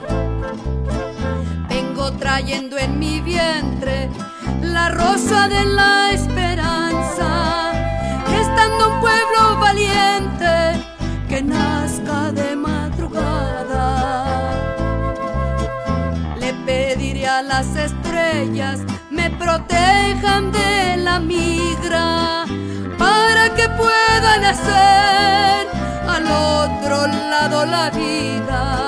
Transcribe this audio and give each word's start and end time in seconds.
Vengo 1.69 2.11
trayendo 2.13 2.77
en 2.77 2.97
mi 2.99 3.19
vientre 3.21 4.09
la 4.61 4.89
rosa 4.89 5.47
de 5.47 5.65
la 5.65 6.11
esperanza, 6.11 7.71
estando 8.41 8.93
un 8.93 8.99
pueblo 9.01 9.57
valiente 9.59 10.83
que 11.29 11.41
nazca 11.41 12.31
de 12.31 12.55
madrugada. 12.55 13.95
Le 16.39 16.53
pediré 16.65 17.27
a 17.27 17.41
las 17.41 17.75
estrellas 17.75 18.79
protejan 19.45 20.51
de 20.51 20.97
la 20.97 21.19
migra 21.19 22.45
para 22.97 23.53
que 23.55 23.69
puedan 23.69 24.43
hacer 24.43 25.67
al 26.07 26.25
otro 26.25 27.05
lado 27.29 27.65
la 27.67 27.91
vida. 27.91 28.84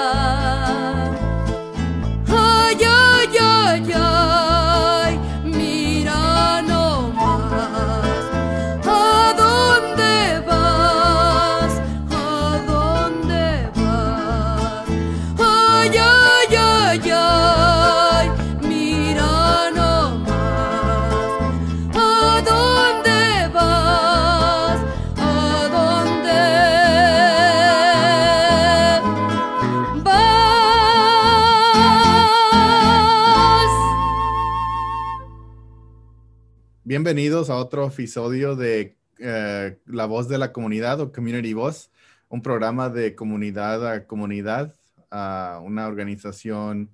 Bienvenidos 36.97 37.51
a 37.51 37.57
otro 37.57 37.85
episodio 37.85 38.55
de 38.55 38.97
eh, 39.19 39.77
La 39.85 40.07
Voz 40.07 40.27
de 40.27 40.39
la 40.39 40.51
Comunidad 40.51 40.99
o 40.99 41.11
Community 41.11 41.53
Voice, 41.53 41.89
un 42.27 42.41
programa 42.41 42.89
de 42.89 43.13
comunidad 43.13 43.87
a 43.87 44.07
comunidad, 44.07 44.75
a 45.11 45.61
una 45.63 45.85
organización 45.85 46.89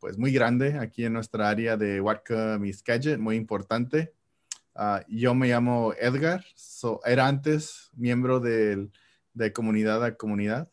pues 0.00 0.18
muy 0.18 0.32
grande 0.32 0.76
aquí 0.76 1.04
en 1.04 1.12
nuestra 1.12 1.48
área 1.48 1.76
de 1.76 2.00
Huarca, 2.00 2.58
Miscajet, 2.58 3.16
muy 3.20 3.36
importante. 3.36 4.12
Ah, 4.74 5.04
yo 5.06 5.36
me 5.36 5.46
llamo 5.46 5.94
Edgar, 5.96 6.44
so- 6.56 7.00
era 7.04 7.28
antes 7.28 7.90
miembro 7.94 8.40
del- 8.40 8.90
de 9.34 9.52
comunidad 9.52 10.02
a 10.02 10.16
comunidad. 10.16 10.68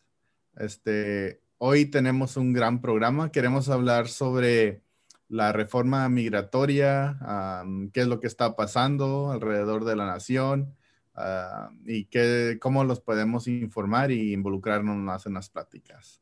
Este, 0.56 1.44
hoy 1.60 1.86
tenemos 1.86 2.36
un 2.36 2.52
gran 2.52 2.82
programa, 2.82 3.32
queremos 3.32 3.70
hablar 3.70 4.08
sobre 4.08 4.82
la 5.30 5.52
reforma 5.52 6.08
migratoria, 6.10 7.18
am, 7.22 7.90
qué 7.92 8.02
es 8.02 8.08
lo 8.08 8.20
que 8.20 8.28
está 8.28 8.56
pasando 8.56 9.32
alrededor 9.32 9.84
de 9.86 9.96
la 9.96 10.06
nación 10.06 10.76
ah, 11.16 11.70
y 11.86 12.06
qué, 12.06 12.58
cómo 12.62 12.84
los 12.84 13.02
podemos 13.02 13.48
informar 13.48 14.12
y 14.12 14.34
involucrarnos 14.34 14.98
más 14.98 15.26
en 15.26 15.34
las 15.34 15.50
pláticas. 15.50 16.22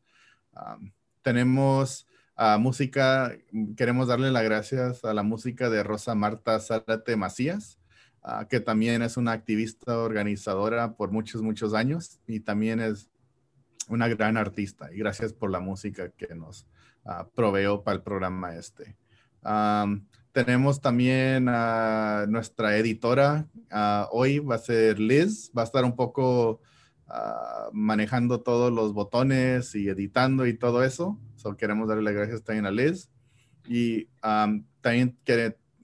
Am, 0.53 0.91
tenemos 1.21 2.07
ah, 2.35 2.57
música, 2.59 3.35
queremos 3.77 4.07
darle 4.07 4.31
las 4.31 4.43
gracias 4.43 5.05
a 5.05 5.13
la 5.13 5.23
música 5.23 5.69
de 5.69 5.83
Rosa 5.83 6.15
Marta 6.15 6.59
Zárate 6.59 7.15
Macías, 7.15 7.79
ah, 8.23 8.47
que 8.49 8.59
también 8.59 9.01
es 9.03 9.17
una 9.17 9.33
activista 9.33 9.99
organizadora 9.99 10.95
por 10.95 11.11
muchos, 11.11 11.43
muchos 11.43 11.73
años 11.73 12.19
y 12.27 12.39
también 12.39 12.79
es 12.79 13.09
una 13.87 14.07
gran 14.07 14.37
artista. 14.37 14.91
Y 14.91 14.97
gracias 14.97 15.33
por 15.33 15.51
la 15.51 15.59
música 15.59 16.09
que 16.09 16.33
nos, 16.33 16.67
ah, 17.05 17.27
proveó 17.33 17.83
para 17.83 17.97
el 17.97 18.03
programa 18.03 18.55
este. 18.55 18.95
Tenemos 20.35 20.81
también 20.81 21.47
a 21.47 22.25
nuestra 22.27 22.75
editora, 22.75 23.47
hoy 24.11 24.39
va 24.39 24.55
a 24.55 24.57
ser 24.57 24.99
Liz, 24.99 25.49
va 25.57 25.61
a 25.61 25.65
estar 25.65 25.85
un 25.85 25.95
poco 25.95 26.59
ah, 27.07 27.69
manejando 27.71 28.41
todos 28.41 28.69
los 28.73 28.91
botones 28.91 29.73
y 29.75 29.87
editando 29.87 30.45
y 30.45 30.53
todo 30.53 30.83
eso. 30.83 31.17
So, 31.37 31.55
queremos 31.55 31.87
darle 31.87 32.03
las 32.03 32.15
gracias 32.15 32.43
también 32.43 32.65
a 32.65 32.71
Liz. 32.71 33.09
Y 33.65 34.09
am, 34.21 34.65
también 34.81 35.17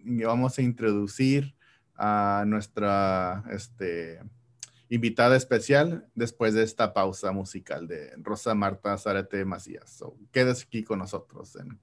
vamos 0.03 0.57
a 0.57 0.61
introducir 0.61 1.55
a 1.95 2.43
nuestra 2.45 3.45
este, 3.51 4.19
invitada 4.91 5.37
especial 5.37 6.05
después 6.15 6.53
de 6.53 6.63
esta 6.63 6.93
pausa 6.93 7.31
musical 7.31 7.87
de 7.87 8.11
Rosa 8.17 8.53
Marta 8.55 8.97
Zárate 8.97 9.45
Macías. 9.45 9.89
So, 9.89 10.17
quédese 10.33 10.65
aquí 10.65 10.83
con 10.83 10.99
nosotros 10.99 11.55
en 11.55 11.79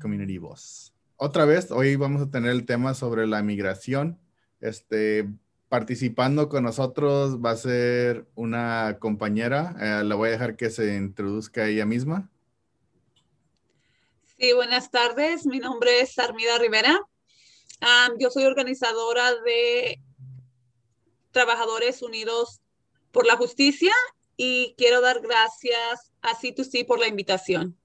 Community 0.00 0.38
Voice. 0.38 0.92
Otra 1.16 1.46
vez, 1.46 1.72
hoy 1.72 1.96
vamos 1.96 2.22
a 2.22 2.30
tener 2.30 2.52
el 2.52 2.64
tema 2.64 2.94
sobre 2.94 3.26
la 3.26 3.42
migración. 3.42 4.20
Este, 4.60 5.28
participando 5.68 6.48
con 6.48 6.62
nosotros 6.62 7.44
va 7.44 7.50
a 7.50 7.56
ser 7.56 8.28
una 8.36 8.98
compañera. 9.00 9.74
Eh, 9.80 10.04
la 10.04 10.14
voy 10.14 10.28
a 10.28 10.32
dejar 10.32 10.56
que 10.56 10.70
se 10.70 10.94
introduzca 10.94 11.66
ella 11.66 11.86
misma. 11.86 12.30
Sí, 14.38 14.52
buenas 14.52 14.92
tardes. 14.92 15.44
Mi 15.44 15.58
nombre 15.58 16.02
es 16.02 16.16
Armida 16.20 16.56
Rivera. 16.58 17.00
Am, 17.80 18.12
yo 18.20 18.30
soy 18.30 18.44
organizadora 18.44 19.32
de 19.44 20.00
Trabajadores 21.34 22.00
Unidos 22.00 22.62
por 23.12 23.26
la 23.26 23.36
Justicia 23.36 23.92
y 24.36 24.74
quiero 24.78 25.02
dar 25.02 25.20
gracias 25.20 26.12
a 26.22 26.34
C2C 26.34 26.86
por 26.86 26.98
la 26.98 27.08
invitación. 27.08 27.76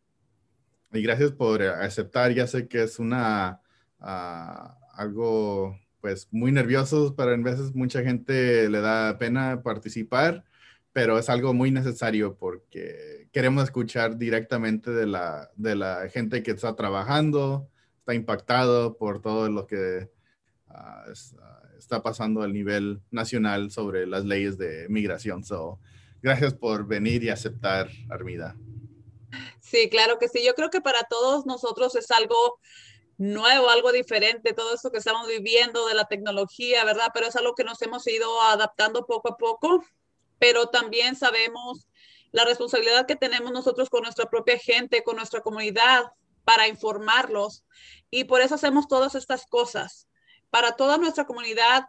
Y 0.94 1.01
gracias 1.01 1.31
por 1.31 1.62
aceptar. 1.62 2.31
Ya 2.34 2.48
sé 2.48 2.68
que 2.68 2.84
es 2.84 3.00
una 3.00 3.62
ah, 4.00 4.78
algo 4.94 5.78
pues 6.00 6.28
muy 6.31 6.51
nerviosos, 6.51 7.13
pero 7.18 7.34
en 7.34 7.44
veces 7.44 7.75
mucha 7.75 8.01
gente 8.04 8.69
le 8.69 8.81
da 8.81 9.18
pena 9.18 9.62
participar, 9.63 10.46
pero 10.94 11.19
es 11.19 11.30
algo 11.30 11.54
muy 11.54 11.72
necesario 11.72 12.38
porque 12.38 13.28
queremos 13.31 13.66
escuchar 13.66 14.18
directamente 14.18 14.92
de 14.92 15.07
la, 15.07 15.50
de 15.56 15.75
la 15.75 16.07
gente 16.10 16.42
que 16.44 16.51
está 16.51 16.75
trabajando, 16.75 17.69
está 18.00 18.13
impactado 18.13 18.98
por 18.98 19.22
todo 19.22 19.50
lo 19.50 19.68
que 19.68 20.10
ah, 20.68 21.06
ah, 21.42 21.69
está 21.80 22.04
pasando 22.04 22.42
a 22.42 22.48
nivel 22.48 23.02
nacional 23.12 23.72
sobre 23.72 24.06
las 24.06 24.26
leyes 24.26 24.58
de 24.58 24.88
migración. 24.90 25.44
So, 25.44 25.80
gracias 26.22 26.54
por 26.54 26.86
venir 26.86 27.24
y 27.24 27.30
aceptar, 27.30 27.90
Armida. 28.10 28.56
Sí, 29.60 29.90
claro 29.90 30.20
que 30.20 30.28
sí. 30.28 30.44
Yo 30.46 30.56
creo 30.56 30.70
que 30.70 30.81
para 30.81 31.04
todos 31.04 31.46
nosotros 31.46 31.96
es 31.96 32.12
algo 32.12 32.60
nuevo, 33.18 33.70
algo 33.70 33.92
diferente, 33.92 34.54
todo 34.54 34.74
esto 34.74 34.92
que 34.92 34.98
estamos 34.98 35.28
viviendo 35.28 35.86
de 35.88 35.94
la 35.94 36.06
tecnología, 36.06 36.86
¿verdad? 36.86 37.10
Pero 37.14 37.28
es 37.28 37.36
algo 37.36 37.54
que 37.54 37.64
nos 37.64 37.82
hemos 37.82 38.08
ido 38.08 38.42
adaptando 38.42 39.06
poco 39.06 39.34
a 39.34 39.38
poco, 39.38 39.84
pero 40.40 40.68
también 40.68 41.16
sabemos 41.16 41.88
la 42.32 42.46
responsabilidad 42.46 43.06
que 43.06 43.16
tenemos 43.16 43.52
nosotros 43.52 43.90
con 43.90 44.04
nuestra 44.04 44.30
propia 44.30 44.58
gente, 44.58 45.04
con 45.04 45.18
nuestra 45.18 45.42
comunidad, 45.42 46.06
para 46.46 46.68
informarlos. 46.68 47.64
Y 48.10 48.24
por 48.24 48.42
eso 48.42 48.56
hacemos 48.56 48.88
todas 48.88 49.16
estas 49.16 49.46
cosas, 49.46 50.08
para 50.50 50.74
toda 50.74 50.98
nuestra 50.98 51.25
comunidad, 51.25 51.86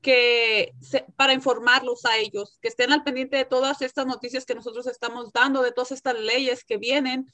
que 0.00 0.72
para 1.16 1.34
informarlos 1.34 2.04
a 2.06 2.16
ellos, 2.16 2.58
que 2.62 2.68
estén 2.68 2.92
al 2.92 3.04
pendiente 3.04 3.36
de 3.36 3.44
todas 3.44 3.82
estas 3.82 4.06
noticias 4.06 4.46
que 4.46 4.54
nosotros 4.54 4.86
estamos 4.86 5.32
dando, 5.32 5.62
de 5.62 5.72
todas 5.72 5.92
estas 5.92 6.18
leyes 6.18 6.64
que 6.64 6.78
vienen 6.78 7.30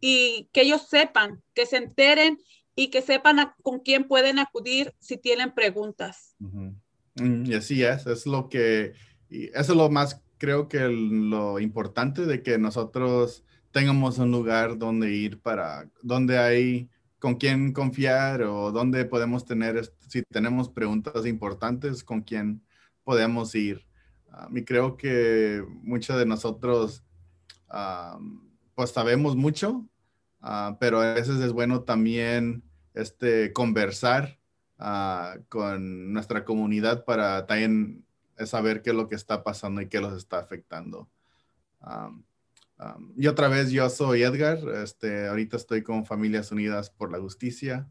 y 0.00 0.48
que 0.52 0.62
ellos 0.62 0.86
sepan, 0.88 1.42
que 1.54 1.66
se 1.66 1.78
enteren 1.78 2.38
y 2.76 2.88
que 2.90 3.02
sepan 3.02 3.52
con 3.62 3.80
quién 3.80 4.06
pueden 4.06 4.38
acudir 4.38 4.94
si 5.00 5.16
tienen 5.16 5.52
preguntas. 5.52 6.36
Mm, 6.38 7.46
y 7.46 7.54
así 7.54 7.82
es, 7.82 8.06
es 8.06 8.26
lo 8.26 8.48
que, 8.48 8.92
eso 9.30 9.72
es 9.72 9.76
lo 9.76 9.90
más, 9.90 10.22
creo 10.38 10.68
que 10.68 10.80
lo 10.80 11.58
importante 11.58 12.26
de 12.26 12.42
que 12.42 12.58
nosotros 12.58 13.42
tengamos 13.72 14.18
un 14.18 14.30
lugar 14.30 14.78
donde 14.78 15.12
ir 15.12 15.40
para, 15.40 15.90
donde 16.02 16.38
hay 16.38 16.88
con 17.18 17.36
quién 17.36 17.72
confiar 17.72 18.42
o 18.42 18.72
donde 18.72 19.04
podemos 19.04 19.44
tener, 19.44 19.92
si 20.06 20.22
tenemos 20.22 20.68
preguntas 20.68 21.26
importantes, 21.26 22.04
con 22.04 22.22
quién 22.22 22.62
podemos 23.04 23.54
ir. 23.54 23.86
y 24.54 24.64
creo 24.64 24.96
que 24.96 25.64
muchos 25.82 26.18
de 26.18 26.26
nosotros 26.26 27.04
pues 28.74 28.90
sabemos 28.90 29.36
mucho, 29.36 29.88
ah, 30.40 30.76
pero 30.78 31.00
a 31.00 31.14
veces 31.14 31.40
es 31.40 31.52
bueno 31.52 31.82
también 31.82 32.62
este, 32.94 33.52
conversar 33.52 34.38
ah, 34.78 35.36
con 35.48 36.12
nuestra 36.12 36.44
comunidad 36.44 37.04
para 37.04 37.46
también 37.46 38.04
saber 38.44 38.82
qué 38.82 38.90
es 38.90 38.96
lo 38.96 39.08
que 39.08 39.16
está 39.16 39.42
pasando 39.42 39.80
y 39.80 39.88
qué 39.88 40.00
los 40.00 40.14
está 40.14 40.38
afectando. 40.38 41.08
Y 43.16 43.26
otra 43.26 43.48
vez, 43.48 43.70
yo 43.70 43.88
soy 43.88 44.22
Edgar, 44.22 44.58
este, 44.82 45.28
ahorita 45.28 45.56
estoy 45.56 45.82
con 45.82 46.04
Familias 46.04 46.52
Unidas 46.52 46.90
por 46.90 47.10
la 47.10 47.18
Justicia. 47.18 47.88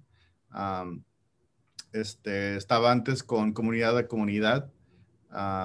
este, 1.91 2.55
estaba 2.55 2.91
antes 2.91 3.23
con 3.23 3.53
Comunidad 3.53 3.97
a 3.97 4.07
Comunidad. 4.07 4.71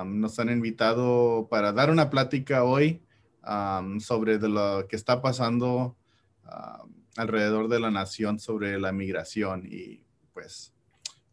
nos 0.06 0.38
han 0.38 0.50
invitado 0.50 1.48
para 1.50 1.72
dar 1.72 1.90
una 1.90 2.10
plática 2.10 2.64
hoy 2.64 3.02
sobre 3.98 4.38
lo 4.38 4.86
que 4.88 4.96
está 4.96 5.20
pasando 5.22 5.96
alrededor 7.16 7.68
de 7.68 7.80
la 7.80 7.90
nación 7.90 8.38
sobre 8.38 8.78
la 8.80 8.92
migración 8.92 9.66
y 9.66 10.04
pues 10.32 10.72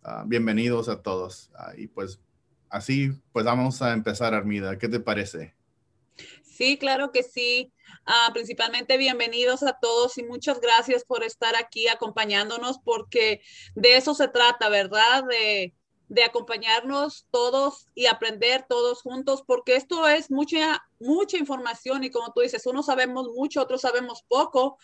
ah, 0.03 0.23
bienvenidos 0.25 0.89
a 0.89 1.01
todos. 1.01 1.51
Ah, 1.55 1.73
y 1.77 1.87
pues 1.87 2.19
así 2.69 3.11
pues 3.31 3.45
vamos 3.45 3.81
a 3.81 3.93
empezar, 3.93 4.33
Armida. 4.33 4.77
¿Qué 4.77 4.89
te 4.89 4.99
parece? 4.99 5.56
Sí, 6.57 6.79
claro 6.79 7.11
que 7.11 7.21
sí. 7.21 7.71
Ah, 8.07 8.31
principalmente 8.33 8.97
bienvenidos 8.97 9.61
a 9.61 9.77
todos 9.79 10.17
y 10.17 10.23
muchas 10.23 10.59
gracias 10.59 11.03
por 11.03 11.23
estar 11.23 11.55
aquí 11.55 11.87
acompañándonos 11.87 12.79
porque 12.79 13.41
de 13.75 13.95
eso 13.95 14.15
se 14.15 14.27
trata, 14.27 14.67
¿verdad? 14.67 15.23
De, 15.29 15.75
acompañarnos 16.25 17.27
todos 17.29 17.85
y 17.93 18.07
aprender 18.07 18.65
todos 18.67 19.03
juntos, 19.03 19.43
porque 19.45 19.75
esto 19.75 20.07
es 20.07 20.31
mucha, 20.31 20.83
mucha 20.99 21.37
información 21.37 22.03
y 22.03 22.09
como 22.09 22.33
tú 22.33 22.41
dices, 22.41 22.65
unos 22.65 22.87
sabemos 22.87 23.27
mucho, 23.35 23.61
otros 23.61 23.81
sabemos 23.81 24.23
poco, 24.27 24.79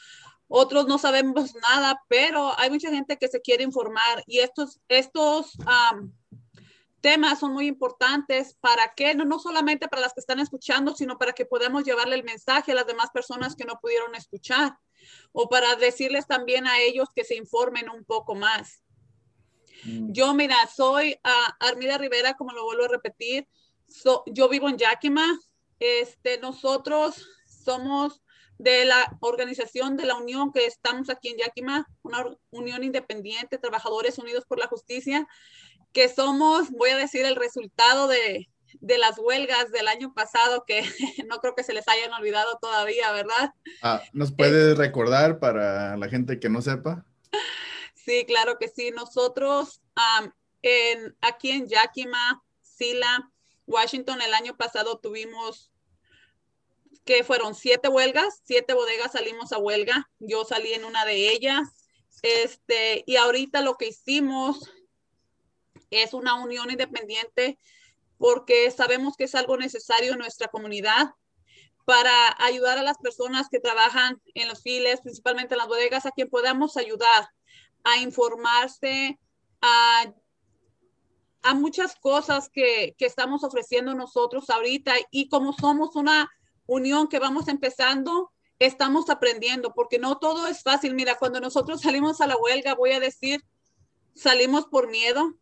otros 0.48 0.86
no 0.86 1.00
sabemos 1.00 1.56
nada, 1.56 2.04
pero 2.08 2.54
hay 2.60 2.70
mucha 2.70 2.92
gente 2.92 3.18
que 3.18 3.30
se 3.30 3.42
quiere 3.42 3.64
informar 3.64 4.24
y 4.28 4.40
estos, 4.40 4.80
estos 4.90 5.58
temas 7.04 7.40
son 7.42 7.52
muy 7.52 7.68
importantes 7.68 8.56
para 8.62 8.94
que, 8.96 9.14
no, 9.14 9.26
no 9.26 9.38
solamente 9.38 9.90
para 9.90 10.02
las 10.02 10.14
que 10.14 10.22
están 10.22 10.40
escuchando, 10.40 10.96
sino 10.96 11.18
para 11.18 11.34
que 11.34 11.46
podamos 11.46 11.84
llevarle 11.84 12.16
el 12.16 12.24
mensaje 12.24 12.72
a 12.72 12.76
las 12.76 12.88
demás 12.88 13.10
personas 13.14 13.58
que 13.58 13.66
no 13.66 13.78
pudieron 13.82 14.16
escuchar 14.16 14.78
o 15.34 15.50
para 15.50 15.76
decirles 15.76 16.26
también 16.28 16.66
a 16.66 16.80
ellos 16.80 17.10
que 17.14 17.26
se 17.26 17.36
informen 17.36 17.90
un 17.90 18.06
poco 18.06 18.36
más. 18.36 18.84
Mm. 19.84 20.14
Yo, 20.14 20.34
mira, 20.34 20.56
soy 20.74 21.20
uh, 21.26 21.52
Armida 21.60 21.98
Rivera, 21.98 22.36
como 22.36 22.54
lo 22.54 22.64
vuelvo 22.64 22.86
a 22.86 22.88
repetir. 22.88 23.50
yo 24.28 24.48
vivo 24.48 24.70
en 24.70 24.78
Yakima. 24.78 25.28
Este, 25.80 26.38
nosotros 26.38 27.28
somos 27.46 28.22
de 28.58 28.86
la 28.86 29.18
organización 29.20 29.98
de 29.98 30.06
la 30.06 30.16
Unión 30.16 30.54
que 30.54 30.66
estamos 30.66 31.10
aquí 31.10 31.30
en 31.30 31.40
Yakima, 31.40 31.86
una 32.02 32.24
unión 32.50 32.84
independiente, 32.84 33.58
Trabajadores 33.58 34.18
Unidos 34.20 34.46
por 34.48 34.58
la 34.58 34.68
Justicia, 34.68 35.28
que 35.94 36.10
somos, 36.10 36.72
voy 36.72 36.90
a 36.90 36.98
decir, 36.98 37.26
el 37.26 37.36
resultado 37.36 38.08
de, 38.08 38.50
de 38.82 38.98
las 38.98 39.18
huelgas 39.18 39.72
del 39.72 39.88
año 39.88 40.14
pasado 40.14 40.66
que 40.66 40.82
no 41.28 41.40
creo 41.40 41.56
que 41.56 41.64
se 41.64 41.74
les 41.74 41.88
hayan 41.88 42.12
olvidado 42.14 42.58
todavía, 42.62 43.12
¿verdad? 43.12 43.54
Ah, 43.82 44.02
¿Nos 44.12 44.32
puedes 44.32 44.78
recordar 44.78 45.40
para 45.40 45.96
la 45.98 46.10
gente 46.10 46.40
que 46.40 46.50
no 46.50 46.62
sepa? 46.62 47.06
Sí, 47.96 48.26
claro 48.26 48.58
que 48.60 48.68
sí. 48.68 48.92
Nosotros 48.92 49.82
en, 50.62 51.16
aquí 51.22 51.52
en 51.52 51.68
Yakima, 51.68 52.44
Sila, 52.62 53.32
Washington, 53.66 54.22
el 54.22 54.34
año 54.34 54.58
pasado 54.58 55.00
tuvimos 55.00 55.72
que 57.06 57.24
fueron 57.24 57.56
siete 57.56 57.90
huelgas, 57.90 58.42
siete 58.44 58.74
bodegas 58.74 59.14
salimos 59.14 59.52
a 59.52 59.58
huelga. 59.58 60.10
Yo 60.20 60.46
salí 60.46 60.74
en 60.74 60.86
una 60.86 61.06
de 61.06 61.30
ellas. 61.30 61.70
Este, 62.22 63.04
y 63.06 63.18
ahorita 63.18 63.62
lo 63.62 63.78
que 63.78 63.88
hicimos 63.88 64.72
es 66.02 66.14
una 66.14 66.36
unión 66.36 66.72
independiente 66.72 67.60
porque 68.18 68.72
sabemos 68.72 69.16
que 69.18 69.26
es 69.26 69.36
algo 69.36 69.58
necesario 69.58 70.14
en 70.14 70.20
nuestra 70.20 70.48
comunidad 70.48 71.12
para 71.86 72.12
ayudar 72.40 72.78
a 72.78 72.84
las 72.84 72.98
personas 72.98 73.50
que 73.50 73.60
trabajan 73.60 74.22
en 74.34 74.48
los 74.48 74.62
files, 74.62 75.02
principalmente 75.02 75.54
en 75.54 75.58
las 75.58 75.68
bodegas, 75.68 76.06
a 76.06 76.12
quien 76.12 76.30
podamos 76.30 76.78
ayudar 76.78 77.30
a 77.84 77.98
informarse, 77.98 79.20
a, 79.62 80.14
a 81.42 81.54
muchas 81.54 81.96
cosas 81.96 82.50
que, 82.50 82.96
que, 82.98 83.06
estamos 83.06 83.44
ofreciendo 83.44 83.94
nosotros 83.96 84.50
ahorita. 84.50 84.94
Y 85.12 85.28
como 85.28 85.52
somos 85.52 85.96
una 85.96 86.30
unión 86.66 87.10
que 87.10 87.20
vamos 87.20 87.50
empezando, 87.50 88.32
estamos 88.60 89.10
aprendiendo, 89.10 89.74
porque 89.74 90.00
no 90.00 90.18
todo 90.18 90.48
es 90.48 90.64
fácil. 90.64 90.94
Mira, 90.94 91.18
cuando 91.18 91.42
nosotros 91.42 91.82
salimos 91.82 92.22
a 92.22 92.28
la 92.28 92.38
huelga, 92.38 92.76
voy 92.76 92.92
a 92.92 93.02
decir, 93.02 93.44
salimos 94.16 94.68
por 94.68 94.90
miedo, 94.90 95.34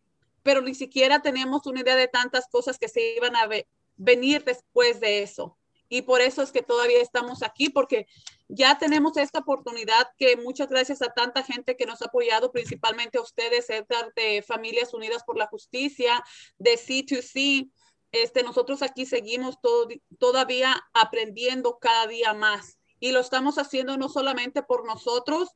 pero 0.44 0.62
ni 0.62 0.76
siquiera 0.76 1.22
teníamos 1.22 1.66
una 1.66 1.82
idea 1.82 1.96
de 1.96 2.08
tantas 2.08 2.48
cosas 2.48 2.78
que 2.78 2.88
se 2.88 3.16
iban 3.16 3.36
a 3.36 3.50
venir 3.98 4.44
después 4.44 5.00
de 5.00 5.24
eso 5.24 5.58
y 5.92 6.04
por 6.04 6.22
eso 6.22 6.42
es 6.42 6.54
que 6.54 6.62
todavía 6.62 7.02
estamos 7.02 7.44
aquí, 7.44 7.70
porque 7.70 8.08
ya 8.48 8.78
tenemos 8.78 9.18
esta 9.18 9.40
oportunidad 9.40 10.08
que 10.18 10.38
muchas 10.38 10.70
gracias 10.70 11.02
a 11.02 11.12
tanta 11.12 11.44
gente 11.44 11.76
que 11.76 11.86
nos 11.86 12.02
ha 12.02 12.06
apoyado, 12.06 12.54
principalmente 12.54 13.18
a 13.18 13.22
ustedes, 13.22 13.70
Edgar, 13.70 14.14
de 14.16 14.42
Familias 14.42 14.94
Unidas 14.94 15.26
por 15.26 15.38
la 15.38 15.48
Justicia, 15.48 16.24
de 16.58 16.76
C2C. 16.76 17.70
Este, 18.14 18.42
nosotros 18.42 18.84
aquí 18.84 19.06
seguimos 19.06 19.60
todo, 19.60 19.90
todavía 20.18 20.82
aprendiendo 20.94 21.78
cada 21.78 22.08
día 22.08 22.34
más 22.34 22.80
y 23.02 23.12
lo 23.12 23.20
estamos 23.20 23.58
haciendo 23.58 23.98
no 23.98 24.08
solamente 24.08 24.64
por 24.64 24.86
nosotros, 24.86 25.50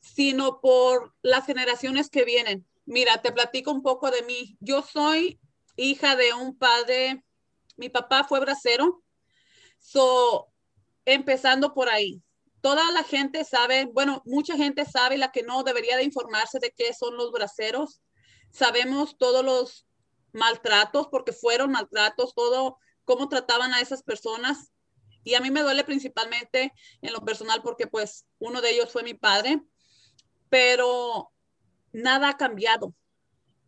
sino 0.00 0.60
por 0.60 1.14
las 1.22 1.46
generaciones 1.46 2.10
que 2.10 2.24
vienen. 2.24 2.66
Mira, 2.90 3.22
te 3.22 3.30
platico 3.30 3.70
un 3.70 3.82
poco 3.82 4.10
de 4.10 4.22
mí. 4.22 4.56
Yo 4.58 4.82
soy 4.82 5.38
hija 5.76 6.16
de 6.16 6.34
un 6.34 6.58
padre, 6.58 7.24
mi 7.76 7.88
papá 7.88 8.24
fue 8.24 8.40
bracero, 8.40 9.04
So, 9.78 10.48
empezando 11.04 11.72
por 11.72 11.88
ahí. 11.88 12.20
Toda 12.60 12.90
la 12.90 13.04
gente 13.04 13.44
sabe, 13.44 13.84
bueno, 13.86 14.22
mucha 14.26 14.56
gente 14.56 14.84
sabe, 14.84 15.18
la 15.18 15.30
que 15.30 15.44
no 15.44 15.62
debería 15.62 15.96
de 15.96 16.02
informarse 16.02 16.58
de 16.58 16.72
qué 16.72 16.92
son 16.92 17.16
los 17.16 17.30
braceros. 17.30 18.02
Sabemos 18.50 19.16
todos 19.18 19.44
los 19.44 19.86
maltratos, 20.32 21.06
porque 21.12 21.32
fueron 21.32 21.70
maltratos, 21.70 22.34
todo, 22.34 22.76
cómo 23.04 23.28
trataban 23.28 23.72
a 23.72 23.80
esas 23.80 24.02
personas. 24.02 24.72
Y 25.22 25.34
a 25.34 25.40
mí 25.40 25.52
me 25.52 25.62
duele 25.62 25.84
principalmente 25.84 26.72
en 27.02 27.12
lo 27.12 27.24
personal 27.24 27.62
porque 27.62 27.86
pues 27.86 28.26
uno 28.40 28.60
de 28.60 28.70
ellos 28.70 28.90
fue 28.90 29.04
mi 29.04 29.14
padre, 29.14 29.62
pero 30.48 31.30
nada 31.92 32.30
ha 32.30 32.36
cambiado. 32.36 32.94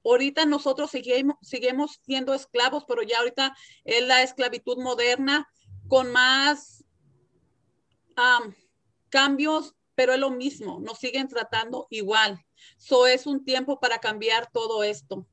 ahorita 0.05 0.47
nosotros 0.47 0.91
seguimos, 0.91 2.01
siendo 2.03 2.35
esclavos, 2.35 2.85
pero 2.87 3.03
ya 3.03 3.19
ahorita 3.19 3.57
es 3.85 4.03
la 4.07 4.23
esclavitud 4.23 4.79
moderna 4.79 5.49
con 5.89 6.11
más 6.11 6.85
cambios, 9.11 9.75
pero 9.95 10.13
es 10.13 10.19
lo 10.19 10.31
mismo, 10.31 10.81
nos 10.81 10.99
siguen 10.99 11.29
tratando 11.29 11.87
igual. 11.91 12.45
So 12.79 13.07
es 13.07 13.27
un 13.27 13.45
tiempo 13.45 13.79
para 13.79 13.99
cambiar 13.99 14.51
todo 14.51 14.83
esto. 14.83 15.27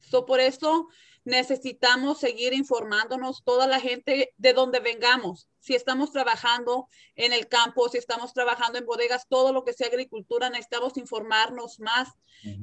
So 0.00 0.26
por 0.26 0.40
eso 0.40 0.88
necesitamos 1.24 2.18
seguir 2.18 2.52
informándonos 2.52 3.42
toda 3.44 3.66
la 3.66 3.80
gente 3.80 4.32
de 4.36 4.52
donde 4.52 4.80
vengamos. 4.80 5.48
Si 5.66 5.74
estamos 5.74 6.12
trabajando 6.12 6.88
en 7.16 7.32
el 7.32 7.48
campo, 7.48 7.88
si 7.88 7.98
estamos 7.98 8.32
trabajando 8.32 8.78
en 8.78 8.86
bodegas, 8.86 9.26
todo 9.28 9.52
lo 9.52 9.64
que 9.64 9.72
sea 9.72 9.88
agricultura, 9.88 10.48
necesitamos 10.48 10.96
informarnos 10.96 11.80
más. 11.80 12.08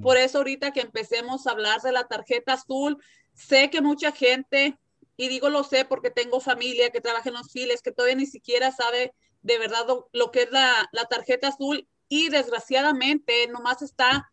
Por 0.02 0.16
eso 0.16 0.38
ahorita 0.38 0.72
que 0.72 0.80
empecemos 0.80 1.46
a 1.46 1.52
hablar 1.52 1.82
de 1.82 1.92
la 1.92 2.08
tarjeta 2.08 2.54
azul, 2.54 2.98
sé 3.34 3.70
que 3.70 3.82
mucha 3.82 4.14
gente, 4.14 4.80
y 5.18 5.28
digo 5.28 5.50
lo 5.50 5.66
sé 5.66 5.84
porque 5.84 6.12
tengo 6.12 6.40
familia 6.40 6.92
que 6.92 7.02
trabaja 7.02 7.28
en 7.28 7.36
los 7.36 7.52
files, 7.52 7.82
que 7.82 7.92
todavía 7.92 8.16
ni 8.16 8.26
siquiera 8.26 8.72
sabe 8.72 9.14
de 9.42 9.60
verdad 9.60 9.86
lo, 10.14 10.32
que 10.32 10.44
es 10.44 10.52
la, 10.52 10.88
la 10.94 11.04
tarjeta 11.04 11.50
azul 11.50 11.86
y 12.08 12.30
desgraciadamente 12.30 13.48
nomás 13.50 13.82
está 13.82 14.32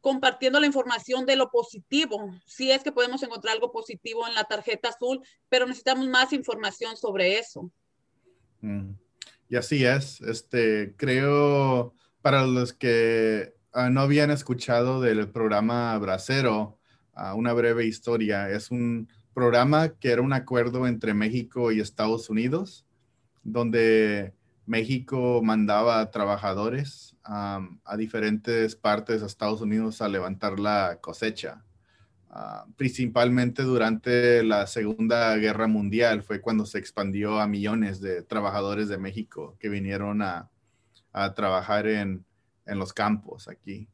compartiendo 0.00 0.58
la 0.58 0.66
información 0.66 1.26
de 1.26 1.36
lo 1.36 1.50
positivo. 1.50 2.30
Si 2.46 2.70
es 2.70 2.82
que 2.82 2.92
podemos 2.92 3.22
encontrar 3.22 3.52
algo 3.52 3.70
positivo 3.70 4.26
en 4.26 4.32
la 4.32 4.44
tarjeta 4.44 4.88
azul, 4.88 5.20
pero 5.50 5.66
necesitamos 5.66 6.08
más 6.08 6.32
información 6.32 6.96
sobre 6.96 7.38
eso. 7.38 7.70
Mm. 8.60 8.92
Y 9.48 9.56
así 9.56 9.84
es. 9.84 10.20
Este, 10.20 10.94
creo, 10.96 11.94
para 12.22 12.46
los 12.46 12.72
que 12.72 13.54
ah, 13.72 13.90
no 13.90 14.00
habían 14.00 14.30
escuchado 14.30 15.00
del 15.00 15.28
programa 15.28 15.98
Bracero, 15.98 16.78
uh, 17.16 17.36
una 17.36 17.52
breve 17.52 17.86
historia, 17.86 18.48
es 18.50 18.70
un 18.70 19.08
programa 19.34 19.90
que 19.96 20.10
era 20.12 20.22
un 20.22 20.32
acuerdo 20.32 20.86
entre 20.86 21.14
México 21.14 21.72
y 21.72 21.80
Estados 21.80 22.30
Unidos, 22.30 22.86
donde 23.42 24.34
México 24.66 25.40
mandaba 25.42 26.10
trabajadores 26.10 27.16
a 27.24 27.96
diferentes 27.96 28.76
partes 28.76 29.20
de 29.20 29.26
Estados 29.26 29.60
Unidos 29.60 30.02
a 30.02 30.08
levantar 30.08 30.58
la 30.58 30.98
cosecha. 31.00 31.64
Ah, 32.32 32.64
principalmente 32.76 33.64
durante 33.64 34.44
la 34.44 34.68
Segunda 34.68 35.34
Guerra 35.36 35.66
Mundial 35.66 36.22
fue 36.22 36.40
cuando 36.40 36.64
se 36.64 36.78
expandió 36.78 37.40
a 37.40 37.48
millones 37.48 38.00
de 38.00 38.22
trabajadores 38.22 38.88
de 38.88 38.98
México 38.98 39.56
que 39.58 39.68
vinieron 39.68 40.22
a, 40.22 40.48
trabajar 41.34 41.88
en, 41.88 42.24
los 42.66 42.92
campos 42.92 43.48
aquí. 43.48 43.88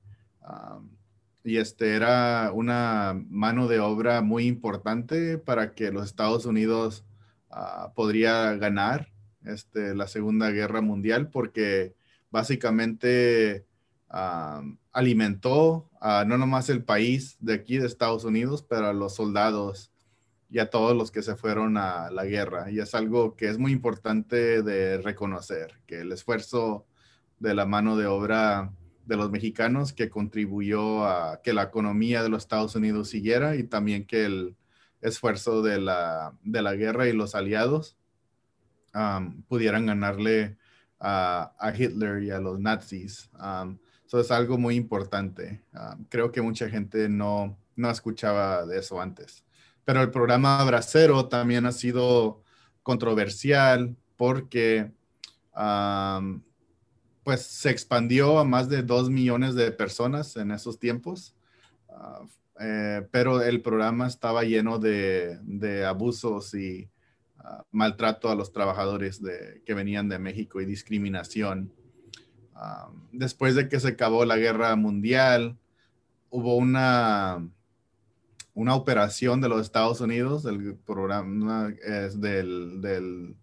y 1.44 1.56
este 1.56 1.94
era 1.94 2.50
una 2.52 3.14
mano 3.30 3.68
de 3.68 3.80
obra 3.80 4.20
muy 4.20 4.46
importante 4.46 5.38
para 5.38 5.74
que 5.74 5.90
los 5.90 6.04
Estados 6.04 6.44
Unidos 6.44 7.06
uh, 7.50 7.94
podría 7.94 8.54
ganar 8.56 9.08
este, 9.44 9.94
la 9.94 10.08
Segunda 10.08 10.50
Guerra 10.50 10.82
Mundial 10.82 11.30
porque 11.30 11.94
básicamente 12.30 13.65
alimentó 14.92 15.90
no 16.26 16.38
nomás 16.38 16.68
el 16.68 16.84
país 16.84 17.36
de 17.40 17.54
aquí 17.54 17.78
de 17.78 17.86
Estados 17.86 18.24
Unidos, 18.24 18.62
pero 18.62 18.86
a 18.86 18.92
los 18.92 19.14
soldados 19.14 19.92
y 20.48 20.60
a 20.60 20.70
todos 20.70 20.96
los 20.96 21.10
que 21.10 21.22
se 21.22 21.36
fueron 21.36 21.76
a 21.76 22.10
la 22.10 22.24
guerra. 22.24 22.70
Y 22.70 22.78
es 22.78 22.94
algo 22.94 23.34
que 23.34 23.48
es 23.48 23.58
muy 23.58 23.72
importante 23.72 24.62
de 24.62 24.98
reconocer, 24.98 25.80
que 25.86 26.00
el 26.00 26.12
esfuerzo 26.12 26.86
de 27.38 27.54
la 27.54 27.66
mano 27.66 27.96
de 27.96 28.06
obra 28.06 28.72
de 29.04 29.16
los 29.16 29.30
mexicanos 29.30 29.92
que 29.92 30.10
contribuyó 30.10 31.04
a 31.04 31.40
que 31.42 31.52
la 31.52 31.64
economía 31.64 32.22
de 32.22 32.28
los 32.28 32.42
Estados 32.42 32.74
Unidos 32.74 33.08
siguiera 33.08 33.56
y 33.56 33.62
también 33.64 34.04
que 34.04 34.24
el 34.24 34.56
esfuerzo 35.00 35.62
de 35.62 35.80
la, 35.80 36.32
de 36.42 36.62
la 36.62 36.74
guerra 36.74 37.06
y 37.06 37.12
los 37.12 37.34
aliados 37.34 37.96
pudieran 39.48 39.86
ganarle 39.86 40.56
a, 40.98 41.52
Hitler 41.76 42.22
y 42.22 42.30
a 42.30 42.40
los 42.40 42.58
nazis. 42.58 43.30
Eso 44.06 44.20
es 44.20 44.30
algo 44.30 44.56
muy 44.58 44.76
importante. 44.76 45.62
creo 46.08 46.30
que 46.30 46.40
mucha 46.40 46.68
gente 46.68 47.08
no, 47.08 47.58
no 47.74 47.90
escuchaba 47.90 48.64
de 48.64 48.78
eso 48.78 49.00
antes. 49.00 49.44
Pero 49.84 50.00
el 50.02 50.10
programa 50.10 50.62
Bracero 50.64 51.28
también 51.28 51.66
ha 51.66 51.72
sido 51.72 52.42
controversial 52.82 53.96
porque 54.16 54.92
pues 57.24 57.42
se 57.42 57.70
expandió 57.70 58.38
a 58.38 58.44
más 58.44 58.68
de 58.68 58.82
dos 58.82 59.10
millones 59.10 59.54
de 59.54 59.72
personas 59.72 60.36
en 60.36 60.52
esos 60.52 60.78
tiempos. 60.78 61.34
Ah, 61.88 62.22
eh, 62.60 63.06
pero 63.10 63.42
el 63.42 63.60
programa 63.60 64.06
estaba 64.06 64.44
lleno 64.44 64.78
de, 64.78 65.38
de 65.42 65.84
abusos 65.84 66.54
y 66.54 66.88
maltrato 67.70 68.30
a 68.30 68.34
los 68.34 68.52
trabajadores 68.52 69.22
de, 69.22 69.62
que 69.64 69.74
venían 69.74 70.08
de 70.08 70.18
México 70.18 70.60
y 70.60 70.64
discriminación. 70.64 71.72
Después 73.12 73.54
de 73.54 73.68
que 73.68 73.80
se 73.80 73.88
acabó 73.88 74.24
la 74.24 74.36
guerra 74.36 74.74
mundial, 74.76 75.58
hubo 76.30 76.56
una, 76.56 77.46
una 78.54 78.74
operación 78.74 79.40
de 79.40 79.48
los 79.48 79.62
Estados 79.62 80.00
Unidos, 80.00 80.42
del 80.42 80.76
programa 80.76 81.72
es 81.84 82.20
del, 82.20 83.36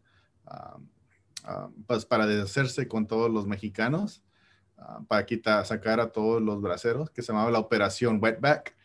pues 1.87 2.05
para 2.05 2.25
deshacerse 2.25 2.87
con 2.87 3.07
todos 3.07 3.31
los 3.31 3.47
mexicanos, 3.47 4.23
para 5.07 5.25
quitar, 5.25 5.65
sacar 5.65 5.99
a 5.99 6.11
todos 6.11 6.41
los 6.41 6.61
braceros, 6.61 7.09
que 7.09 7.21
se 7.21 7.31
llamaba 7.31 7.51
la 7.51 7.59
operación 7.59 8.19
Wetback. 8.21 8.75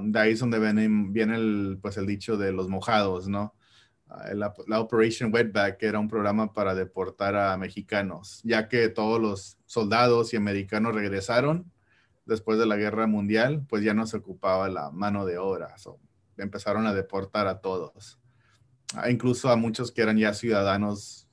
de 0.00 0.18
ahí 0.18 0.32
es 0.32 0.40
donde 0.40 0.58
viene, 0.58 0.88
viene 1.10 1.36
el, 1.36 1.78
pues 1.80 1.96
el 1.96 2.06
dicho 2.06 2.36
de 2.36 2.52
los 2.52 2.68
mojados, 2.68 3.28
¿no? 3.28 3.54
Ah, 4.16 4.32
la, 4.34 4.80
Operation 4.80 5.32
Wetback 5.32 5.82
era 5.82 5.98
un 5.98 6.08
programa 6.08 6.52
para 6.52 6.74
deportar 6.74 7.34
a 7.34 7.56
mexicanos, 7.56 8.40
ya 8.44 8.68
que 8.68 8.88
todos 8.88 9.20
los 9.20 9.58
soldados 9.66 10.32
y 10.32 10.36
americanos 10.36 10.94
regresaron 10.94 11.72
después 12.24 12.58
de 12.58 12.66
la 12.66 12.76
guerra 12.76 13.06
mundial, 13.06 13.66
pues 13.68 13.82
ya 13.82 13.92
no 13.92 14.06
se 14.06 14.18
ocupaba 14.18 14.68
la 14.68 14.90
mano 14.90 15.26
de 15.26 15.38
obra. 15.38 15.74
empezaron 16.36 16.86
a 16.86 16.94
deportar 16.94 17.48
a 17.48 17.60
todos, 17.60 18.20
incluso 19.08 19.50
a 19.50 19.56
muchos 19.56 19.90
que 19.90 20.02
eran 20.02 20.16
ya 20.16 20.32
ciudadanos 20.32 21.28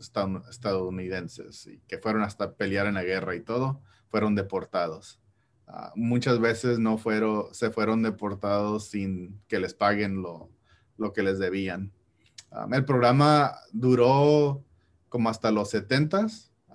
estadounidenses 0.50 1.68
y 1.68 1.80
que 1.88 2.00
fueron 2.00 2.24
hasta 2.24 2.56
pelear 2.56 2.88
en 2.88 2.96
la 2.96 3.04
guerra 3.04 3.36
y 3.36 3.42
todo, 3.42 3.82
fueron 4.10 4.34
deportados. 4.36 5.20
Ah, 5.68 5.94
muchas 5.96 6.40
veces 6.40 6.80
no 6.80 7.00
se 7.52 7.70
fueron 7.70 8.02
deportados 8.02 8.90
sin 8.90 9.40
que 9.48 9.60
les 9.60 9.74
paguen 9.76 10.22
lo 10.24 11.14
que 11.14 11.22
les 11.24 11.38
debían. 11.38 11.94
Um, 12.52 12.74
el 12.74 12.86
programa 12.86 13.56
duró 13.72 14.64
como 15.10 15.30
hasta 15.30 15.52
los 15.52 15.70
70 15.70 16.28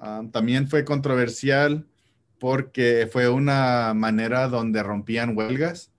um, 0.03 0.31
también 0.31 0.69
fue 0.69 0.85
controversial 0.85 1.87
porque 2.39 3.09
fue 3.11 3.29
una 3.29 3.93
manera 3.95 4.49
donde 4.49 4.83
rompían 4.83 5.37
huelgas 5.37 5.93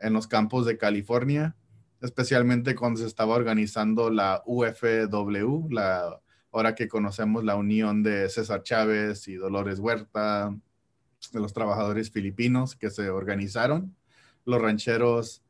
en 0.00 0.12
los 0.12 0.26
campos 0.26 0.66
de 0.66 0.78
California, 0.78 1.56
especialmente 2.00 2.74
cuando 2.74 3.00
se 3.00 3.06
estaba 3.06 3.34
organizando 3.34 4.10
la 4.10 4.42
UFW, 4.46 5.68
la 5.70 6.20
ahora 6.50 6.74
que 6.74 6.88
conocemos 6.88 7.44
la 7.44 7.56
unión 7.56 8.02
de 8.02 8.28
César 8.28 8.62
Chávez 8.62 9.26
y 9.28 9.34
Dolores 9.34 9.78
Huerta, 9.78 10.54
de 11.32 11.40
los 11.40 11.52
trabajadores 11.52 12.10
filipinos 12.10 12.76
que 12.76 12.90
se 12.90 13.08
organizaron. 13.08 13.96
Los 14.44 14.60
rancheros 14.60 15.41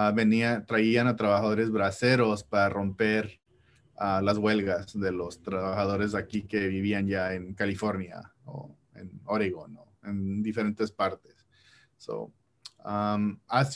Ah, 0.00 0.12
venía, 0.12 0.64
traían 0.64 1.08
a 1.08 1.16
trabajadores 1.16 1.72
braceros 1.72 2.44
para 2.44 2.68
romper 2.68 3.40
ah, 3.96 4.20
las 4.22 4.38
huelgas 4.38 4.96
de 4.96 5.10
los 5.10 5.42
trabajadores 5.42 6.14
aquí 6.14 6.42
que 6.42 6.68
vivían 6.68 7.08
ya 7.08 7.34
en 7.34 7.52
California 7.54 8.32
o 8.44 8.76
en 8.94 9.10
Oregon 9.24 9.76
o 9.76 9.92
en 10.04 10.40
diferentes 10.40 10.92
partes. 10.92 11.44
So, 11.96 12.32
um, 12.84 13.40
ha, 13.48 13.68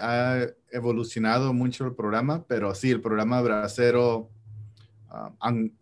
ha 0.00 0.46
evolucionado 0.72 1.52
mucho 1.52 1.86
el 1.86 1.94
programa, 1.94 2.44
pero 2.48 2.74
sí, 2.74 2.90
el 2.90 3.00
programa 3.00 3.40
bracero 3.40 4.32
ah, 5.10 5.32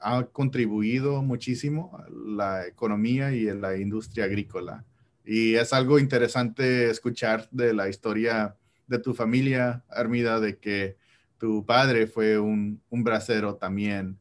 ha 0.00 0.24
contribuido 0.24 1.22
muchísimo 1.22 1.96
a 1.96 2.04
la 2.10 2.66
economía 2.66 3.34
y 3.34 3.48
a 3.48 3.54
la 3.54 3.78
industria 3.78 4.26
agrícola. 4.26 4.84
Y 5.24 5.54
es 5.54 5.72
algo 5.72 5.98
interesante 5.98 6.90
escuchar 6.90 7.48
de 7.50 7.72
la 7.72 7.88
historia 7.88 8.56
de 8.86 8.98
tu 8.98 9.14
familia, 9.14 9.84
Armida, 9.88 10.40
de 10.40 10.58
que 10.58 10.96
tu 11.38 11.64
padre 11.64 12.06
fue 12.06 12.38
un, 12.38 12.80
un 12.88 13.04
bracero 13.04 13.56
también. 13.56 14.18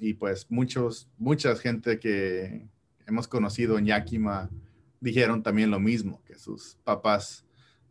y 0.00 0.14
pues 0.14 0.50
muchos, 0.50 1.08
mucha 1.18 1.54
gente 1.56 1.98
que 1.98 2.66
hemos 3.06 3.28
conocido 3.28 3.78
en 3.78 3.86
Yakima 3.86 4.50
dijeron 5.00 5.42
también 5.42 5.70
lo 5.70 5.80
mismo, 5.80 6.22
que 6.24 6.38
sus 6.38 6.76
papás 6.84 7.44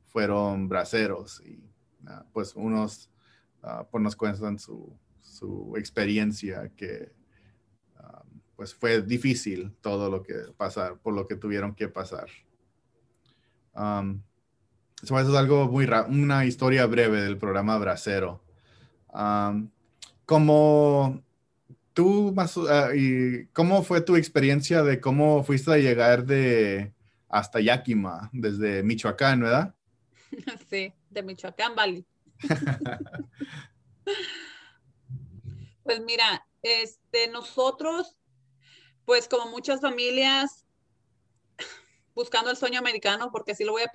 fueron 0.07 0.67
braceros 0.67 1.41
y 1.45 1.63
ah, 2.07 2.25
pues 2.33 2.55
unos 2.55 3.09
uh, 3.63 3.85
pues 3.91 4.03
nos 4.03 4.15
cuentan 4.15 4.57
su, 4.57 4.97
su 5.21 5.73
experiencia 5.77 6.71
que 6.75 7.11
pues 8.59 8.75
fue 8.75 9.01
difícil 9.01 9.73
todo 9.79 10.09
lo 10.09 10.21
que 10.21 10.33
pasar, 10.57 10.97
por 10.99 11.13
lo 11.13 11.25
que 11.25 11.37
tuvieron 11.37 11.73
que 11.73 11.87
pasar. 11.87 12.27
Eso 15.03 15.19
es 15.19 15.35
algo 15.35 15.67
muy 15.67 15.87
una 16.09 16.45
historia 16.45 16.85
breve 16.85 17.21
del 17.21 17.37
programa 17.37 17.77
Bracero. 17.77 18.41
como 20.25 21.23
tú, 21.93 22.31
más, 22.33 22.55
ah, 22.57 22.91
y 22.95 23.47
¿cómo 23.47 23.83
fue 23.83 24.01
tu 24.01 24.15
experiencia 24.15 24.83
de 24.83 25.01
cómo 25.01 25.43
fuiste 25.43 25.73
a 25.73 25.77
llegar 25.77 26.25
de 26.25 26.93
hasta 27.27 27.59
Yakima, 27.59 28.29
desde 28.33 28.83
Michoacán, 28.83 29.41
verdad? 29.41 29.75
Sí, 30.69 30.93
de 31.09 31.23
Michoacán, 31.23 31.75
Valley. 31.75 32.05
pues 35.83 36.01
mira, 36.01 36.45
este, 36.61 37.27
nosotros, 37.29 38.15
pues 39.05 39.27
como 39.27 39.49
muchas 39.51 39.81
familias, 39.81 40.65
buscando 42.15 42.51
el 42.51 42.57
sueño 42.57 42.79
americano, 42.79 43.31
porque 43.31 43.51
así 43.53 43.63
lo 43.63 43.73
voy 43.73 43.83
a, 43.83 43.91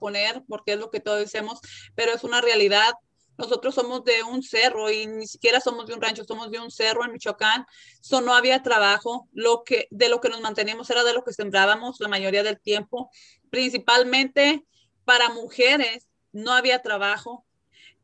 poner, 0.00 0.42
porque 0.48 0.72
es 0.72 0.78
lo 0.78 0.90
que 0.90 1.00
todos 1.00 1.18
decimos, 1.20 1.60
pero 1.94 2.12
es 2.12 2.24
una 2.24 2.40
realidad. 2.40 2.92
Nosotros 3.36 3.74
somos 3.74 4.04
de 4.04 4.22
un 4.24 4.42
cerro 4.42 4.90
y 4.90 5.06
ni 5.06 5.26
siquiera 5.26 5.60
somos 5.60 5.86
de 5.86 5.94
un 5.94 6.02
rancho, 6.02 6.24
somos 6.24 6.50
de 6.50 6.58
un 6.58 6.70
cerro 6.70 7.04
en 7.04 7.12
Michoacán. 7.12 7.64
So, 8.00 8.20
no 8.20 8.34
había 8.34 8.62
trabajo. 8.62 9.28
Lo 9.32 9.62
que, 9.64 9.86
de 9.90 10.08
lo 10.08 10.20
que 10.20 10.28
nos 10.28 10.40
manteníamos 10.40 10.90
era 10.90 11.04
de 11.04 11.12
lo 11.12 11.22
que 11.22 11.32
sembrábamos 11.32 12.00
la 12.00 12.08
mayoría 12.08 12.42
del 12.42 12.60
tiempo. 12.60 13.10
Principalmente 13.50 14.66
para 15.04 15.28
mujeres 15.28 16.08
no 16.32 16.52
había 16.52 16.82
trabajo. 16.82 17.46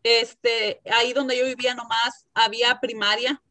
Este, 0.04 0.80
ahí 0.92 1.12
donde 1.12 1.36
yo 1.36 1.46
vivía 1.46 1.74
nomás 1.74 2.26
había 2.34 2.78
primaria 2.78 3.42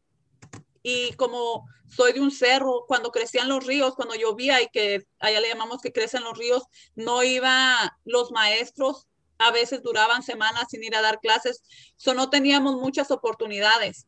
y 0.84 1.14
como 1.14 1.66
soy 1.88 2.12
de 2.12 2.20
un 2.20 2.30
cerro, 2.30 2.84
cuando 2.86 3.10
crecían 3.10 3.48
los 3.48 3.66
ríos, 3.66 3.94
cuando 3.94 4.14
llovía 4.14 4.60
y 4.60 4.68
que 4.68 5.06
allá 5.18 5.40
le 5.40 5.48
llamamos 5.48 5.80
que 5.80 5.92
crecen 5.92 6.22
los 6.22 6.36
ríos, 6.36 6.64
no 6.94 7.24
iba 7.24 7.98
los 8.04 8.30
maestros, 8.32 9.08
a 9.38 9.50
veces 9.50 9.82
duraban 9.82 10.22
semanas 10.22 10.66
sin 10.68 10.84
ir 10.84 10.94
a 10.94 11.00
dar 11.00 11.20
clases, 11.20 11.64
so 11.96 12.12
no 12.12 12.28
teníamos 12.28 12.76
muchas 12.76 13.10
oportunidades. 13.10 14.06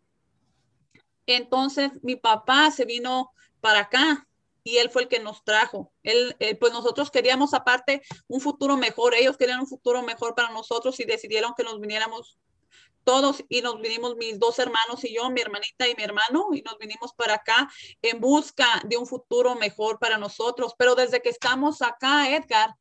Entonces 1.24 1.90
mi 2.02 2.16
papá 2.16 2.70
se 2.70 2.84
vino 2.84 3.30
para 3.62 3.80
acá 3.80 4.28
y 4.62 4.76
él 4.76 4.90
fue 4.90 5.02
el 5.02 5.08
que 5.08 5.18
nos 5.18 5.44
trajo. 5.44 5.92
Él, 6.02 6.36
eh, 6.40 6.56
pues 6.56 6.74
nosotros 6.74 7.10
queríamos 7.10 7.54
aparte 7.54 8.02
un 8.28 8.42
futuro 8.42 8.76
mejor, 8.76 9.14
ellos 9.14 9.38
querían 9.38 9.60
un 9.60 9.66
futuro 9.66 10.02
mejor 10.02 10.34
para 10.34 10.50
nosotros 10.50 11.00
y 11.00 11.04
decidieron 11.04 11.54
que 11.56 11.64
nos 11.64 11.80
viniéramos 11.80 12.36
todos 13.06 13.44
y 13.48 13.62
nos 13.62 13.80
vinimos 13.80 14.16
mis 14.16 14.38
dos 14.38 14.58
hermanos 14.58 15.04
y 15.04 15.14
yo, 15.14 15.30
mi 15.30 15.40
hermanita 15.40 15.88
y 15.88 15.94
mi 15.94 16.02
hermano, 16.02 16.48
y 16.52 16.60
nos 16.62 16.76
vinimos 16.76 17.14
para 17.14 17.34
acá 17.34 17.70
en 18.02 18.20
busca 18.20 18.82
de 18.84 18.96
un 18.96 19.06
futuro 19.06 19.54
mejor 19.54 20.00
para 20.00 20.18
nosotros. 20.18 20.74
Pero 20.76 20.96
desde 20.96 21.22
que 21.22 21.28
estamos 21.28 21.82
acá, 21.82 22.28
Edgar, 22.34 22.74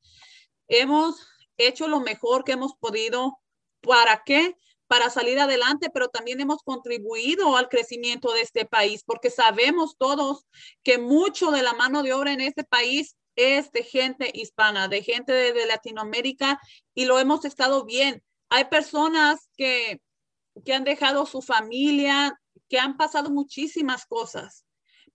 hemos 0.67 1.15
hecho 1.58 1.88
lo 1.88 2.00
mejor 2.00 2.44
que 2.44 2.53
hemos 2.53 2.74
podido. 2.75 3.38
¿Para 3.82 4.24
qué? 4.25 4.58
Para 4.88 5.12
salir 5.12 5.39
adelante, 5.39 5.91
pero 5.94 6.10
también 6.10 6.41
hemos 6.41 6.63
contribuido 6.63 7.55
al 7.55 7.70
crecimiento 7.70 8.34
de 8.34 8.41
este 8.41 8.65
país, 8.65 9.03
porque 9.05 9.29
sabemos 9.29 9.96
todos 9.96 10.48
que 10.84 10.98
mucho 10.98 11.52
de 11.52 11.62
la 11.62 11.73
mano 11.73 12.02
de 12.02 12.13
obra 12.13 12.34
en 12.34 12.41
este 12.41 12.63
país 12.63 13.15
es 13.36 13.71
de 13.71 13.84
gente 13.84 14.32
hispana, 14.34 14.88
de 14.88 15.04
gente 15.04 15.32
de, 15.34 15.54
de 15.54 15.67
Latinoamérica, 15.67 16.60
y 16.95 17.06
lo 17.06 17.19
hemos 17.19 17.45
estado 17.45 17.86
bien. 17.86 18.23
Hay 18.50 18.65
personas 18.65 19.50
que 19.56 20.02
que 20.63 20.74
han 20.74 20.84
dejado 20.84 21.26
su 21.26 21.41
familia, 21.41 22.39
que 22.70 22.80
han 22.80 22.98
pasado 22.98 23.30
muchísimas 23.30 24.06
cosas 24.06 24.65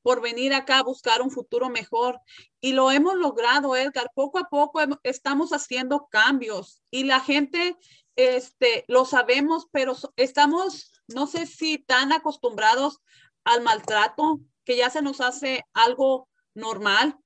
por 0.02 0.20
venir 0.20 0.54
acá 0.54 0.78
a 0.78 0.82
buscar 0.82 1.22
un 1.22 1.30
futuro 1.30 1.68
mejor. 1.68 2.20
Y 2.60 2.72
lo 2.72 2.90
hemos 2.90 3.16
logrado, 3.16 3.76
Edgar. 3.76 4.10
Poco 4.14 4.38
a 4.38 4.44
poco 4.44 4.80
estamos 5.02 5.50
haciendo 5.52 6.08
cambios 6.10 6.82
y 6.90 7.04
la 7.04 7.20
gente, 7.20 7.76
este, 8.16 8.84
lo 8.88 9.04
sabemos, 9.04 9.66
pero 9.70 9.96
estamos, 10.16 10.92
no 11.08 11.26
sé 11.26 11.46
si 11.46 11.78
tan 11.78 12.12
acostumbrados 12.12 13.00
al 13.44 13.62
maltrato 13.62 14.40
que 14.64 14.76
ya 14.76 14.90
se 14.90 15.02
nos 15.02 15.20
hace 15.20 15.64
algo 15.72 16.28
normal 16.54 17.18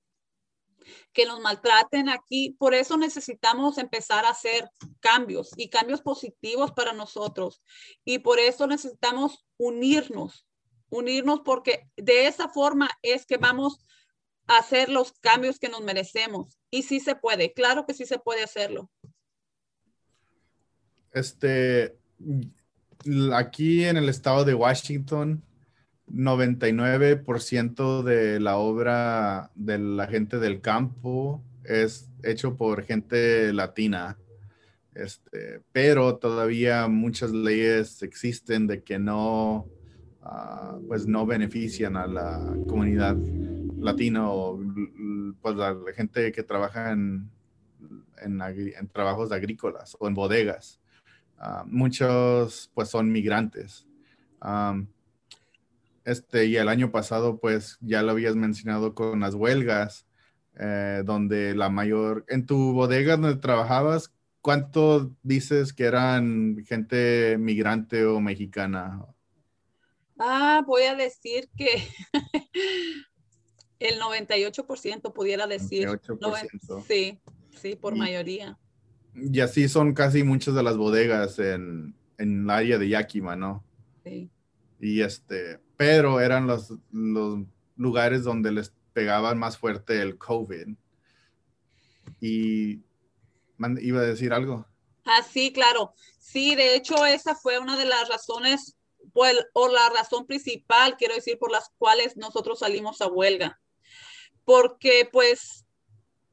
que 1.12 1.26
nos 1.26 1.40
maltraten 1.40 2.08
aquí. 2.08 2.56
Por 2.58 2.74
eso 2.74 2.96
necesitamos 2.96 3.78
empezar 3.78 4.24
a 4.24 4.30
hacer 4.30 4.68
cambios 5.00 5.50
y 5.56 5.68
cambios 5.68 6.02
positivos 6.02 6.72
para 6.72 6.92
nosotros. 6.92 7.62
Y 8.04 8.18
por 8.18 8.38
eso 8.38 8.66
necesitamos 8.66 9.46
unirnos, 9.56 10.46
unirnos 10.90 11.40
porque 11.44 11.88
de 11.96 12.26
esa 12.26 12.48
forma 12.48 12.90
es 13.02 13.26
que 13.26 13.36
vamos 13.36 13.78
a 14.46 14.58
hacer 14.58 14.88
los 14.88 15.12
cambios 15.12 15.58
que 15.58 15.68
nos 15.68 15.82
merecemos. 15.82 16.58
Y 16.70 16.82
sí 16.82 17.00
se 17.00 17.14
puede, 17.14 17.52
claro 17.52 17.86
que 17.86 17.94
sí 17.94 18.06
se 18.06 18.18
puede 18.18 18.42
hacerlo. 18.42 18.90
Este, 21.12 21.96
aquí 23.32 23.84
en 23.84 23.96
el 23.96 24.08
estado 24.08 24.44
de 24.44 24.54
Washington, 24.54 25.42
99% 26.14 28.02
de 28.02 28.40
la 28.40 28.56
obra 28.56 29.50
de 29.54 29.78
la 29.78 30.06
gente 30.06 30.38
del 30.38 30.60
campo 30.60 31.42
es 31.64 32.08
hecho 32.22 32.56
por 32.56 32.84
gente 32.84 33.52
latina. 33.52 34.16
Este, 34.94 35.60
pero 35.72 36.16
todavía 36.16 36.86
muchas 36.86 37.32
leyes 37.32 38.02
existen 38.02 38.68
de 38.68 38.84
que 38.84 38.98
no, 38.98 39.66
ah, 40.22 40.78
pues 40.86 41.06
no 41.06 41.26
benefician 41.26 41.96
a 41.96 42.06
la 42.06 42.56
comunidad 42.68 43.16
latina 43.76 44.30
o 44.30 44.60
pues 45.42 45.56
la, 45.56 45.76
gente 45.96 46.30
que 46.30 46.42
trabaja 46.44 46.92
en, 46.92 47.28
en, 48.22 48.88
trabajos 48.92 49.32
agrícolas 49.32 49.96
o 49.98 50.06
en 50.06 50.14
bodegas. 50.14 50.80
Ah, 51.38 51.64
muchos 51.66 52.70
pues 52.72 52.88
son 52.88 53.10
migrantes. 53.10 53.86
Este, 56.04 56.46
y 56.46 56.56
el 56.56 56.68
año 56.68 56.90
pasado, 56.90 57.38
pues 57.38 57.78
ya 57.80 58.02
lo 58.02 58.12
habías 58.12 58.36
mencionado 58.36 58.94
con 58.94 59.20
las 59.20 59.34
huelgas, 59.34 60.06
eh, 60.58 61.02
donde 61.04 61.54
la 61.54 61.70
mayor, 61.70 62.24
en 62.28 62.46
tu 62.46 62.72
bodega 62.72 63.16
donde 63.16 63.40
trabajabas, 63.40 64.12
¿cuánto 64.40 65.10
dices 65.22 65.72
que 65.72 65.84
eran 65.84 66.64
gente 66.66 67.38
migrante 67.38 68.04
o 68.04 68.20
mexicana? 68.20 69.06
Ah, 70.18 70.62
voy 70.66 70.82
a 70.82 70.94
decir 70.94 71.48
que 71.56 71.88
el 73.78 73.98
98% 73.98 75.12
pudiera 75.12 75.46
decir. 75.46 75.88
98%. 75.88 76.84
sí, 76.86 77.18
sí, 77.50 77.76
por 77.76 77.96
mayoría. 77.96 78.58
Y 79.14 79.40
así 79.40 79.68
son 79.68 79.94
casi 79.94 80.22
muchas 80.22 80.54
de 80.54 80.62
las 80.62 80.76
bodegas 80.76 81.38
en, 81.38 81.94
en 82.18 82.42
el 82.42 82.50
área 82.50 82.78
de 82.78 82.88
Yakima, 82.90 83.36
¿no? 83.36 83.64
Sí. 84.04 84.30
Y 84.80 85.00
este, 85.00 85.60
pero 85.76 86.20
eran 86.20 86.46
los, 86.46 86.72
los 86.92 87.40
lugares 87.76 88.24
donde 88.24 88.52
les 88.52 88.72
pegaban 88.92 89.38
más 89.38 89.58
fuerte 89.58 90.00
el 90.00 90.18
COVID. 90.18 90.68
Y 92.20 92.80
iba 93.80 94.00
a 94.00 94.04
decir 94.04 94.32
algo. 94.32 94.66
Ah, 95.04 95.22
sí, 95.22 95.52
claro. 95.52 95.94
Sí, 96.18 96.54
de 96.54 96.74
hecho, 96.74 97.04
esa 97.04 97.34
fue 97.34 97.58
una 97.58 97.76
de 97.76 97.84
las 97.84 98.08
razones, 98.08 98.76
pues, 99.12 99.36
o 99.52 99.68
la 99.68 99.90
razón 99.90 100.26
principal, 100.26 100.96
quiero 100.96 101.14
decir, 101.14 101.38
por 101.38 101.50
las 101.50 101.70
cuales 101.76 102.16
nosotros 102.16 102.60
salimos 102.60 103.00
a 103.00 103.08
huelga. 103.08 103.60
Porque, 104.44 105.08
pues, 105.10 105.66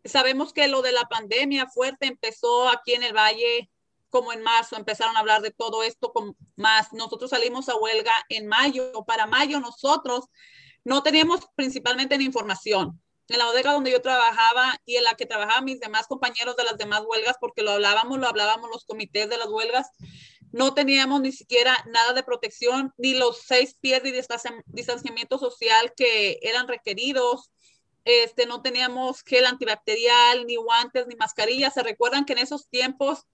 sabemos 0.05 0.53
que 0.53 0.67
lo 0.67 0.81
de 0.81 0.91
la 0.91 1.03
pandemia 1.03 1.67
fuerte 1.67 2.07
empezó 2.07 2.69
aquí 2.69 2.93
en 2.93 3.03
el 3.03 3.13
Valle 3.13 3.69
como 4.11 4.33
en 4.33 4.43
marzo 4.43 4.75
empezaron 4.75 5.15
a 5.15 5.21
hablar 5.21 5.41
de 5.41 5.49
todo 5.49 5.81
esto 5.81 6.11
con 6.11 6.37
más. 6.55 6.93
Nosotros 6.93 7.31
salimos 7.31 7.69
a 7.69 7.75
huelga 7.75 8.13
en 8.29 8.45
mayo. 8.45 8.91
Para 9.07 9.25
mayo 9.25 9.59
nosotros 9.59 10.25
no 10.83 11.01
teníamos 11.01 11.47
principalmente 11.55 12.17
ni 12.17 12.25
información. 12.25 13.01
En 13.27 13.39
la 13.39 13.45
bodega 13.45 13.71
donde 13.71 13.91
yo 13.91 14.01
trabajaba 14.01 14.79
y 14.85 14.97
en 14.97 15.05
la 15.05 15.15
que 15.15 15.25
trabajaban 15.25 15.63
mis 15.63 15.79
demás 15.79 16.07
compañeros 16.07 16.57
de 16.57 16.65
las 16.65 16.77
demás 16.77 17.03
huelgas, 17.07 17.37
porque 17.39 17.63
lo 17.63 17.71
hablábamos, 17.71 18.19
lo 18.19 18.27
hablábamos 18.27 18.69
los 18.69 18.83
comités 18.83 19.29
de 19.29 19.37
las 19.37 19.47
huelgas, 19.47 19.87
no 20.51 20.73
teníamos 20.73 21.21
ni 21.21 21.31
siquiera 21.31 21.77
nada 21.87 22.11
de 22.11 22.23
protección, 22.23 22.93
ni 22.97 23.13
los 23.13 23.41
seis 23.43 23.77
pies 23.79 24.03
de 24.03 24.11
distanciamiento 24.65 25.37
social 25.39 25.93
que 25.95 26.39
eran 26.41 26.67
requeridos. 26.67 27.51
Este, 28.03 28.45
no 28.45 28.61
teníamos 28.61 29.23
gel 29.23 29.45
antibacterial, 29.45 30.45
ni 30.45 30.57
guantes, 30.57 31.07
ni 31.07 31.15
mascarillas. 31.15 31.73
Se 31.73 31.83
recuerdan 31.83 32.25
que 32.25 32.33
en 32.33 32.39
esos 32.39 32.67
tiempos 32.67 33.27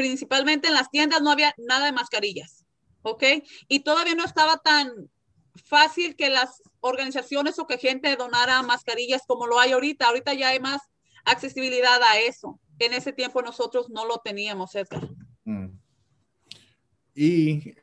principalmente 0.00 0.68
en 0.68 0.72
las 0.72 0.90
tiendas 0.90 1.20
no 1.20 1.30
había 1.30 1.54
nada 1.58 1.84
de 1.84 1.92
mascarillas, 1.92 2.64
¿ok? 3.02 3.22
Y 3.68 3.80
todavía 3.80 4.14
no 4.14 4.24
estaba 4.24 4.56
tan 4.56 5.10
fácil 5.62 6.16
que 6.16 6.30
las 6.30 6.62
organizaciones 6.80 7.58
o 7.58 7.66
que 7.66 7.76
gente 7.76 8.16
donara 8.16 8.62
mascarillas 8.62 9.24
como 9.26 9.46
lo 9.46 9.60
hay 9.60 9.72
ahorita. 9.72 10.06
Ahorita 10.06 10.32
ya 10.32 10.48
hay 10.48 10.58
más 10.58 10.80
accesibilidad 11.26 12.02
a 12.02 12.18
eso. 12.18 12.58
En 12.78 12.94
ese 12.94 13.12
tiempo 13.12 13.42
nosotros 13.42 13.90
no 13.90 14.06
lo 14.06 14.22
teníamos, 14.24 14.74
Edgar. 14.74 15.06
Mm. 15.44 15.68
¿Y 17.14 17.74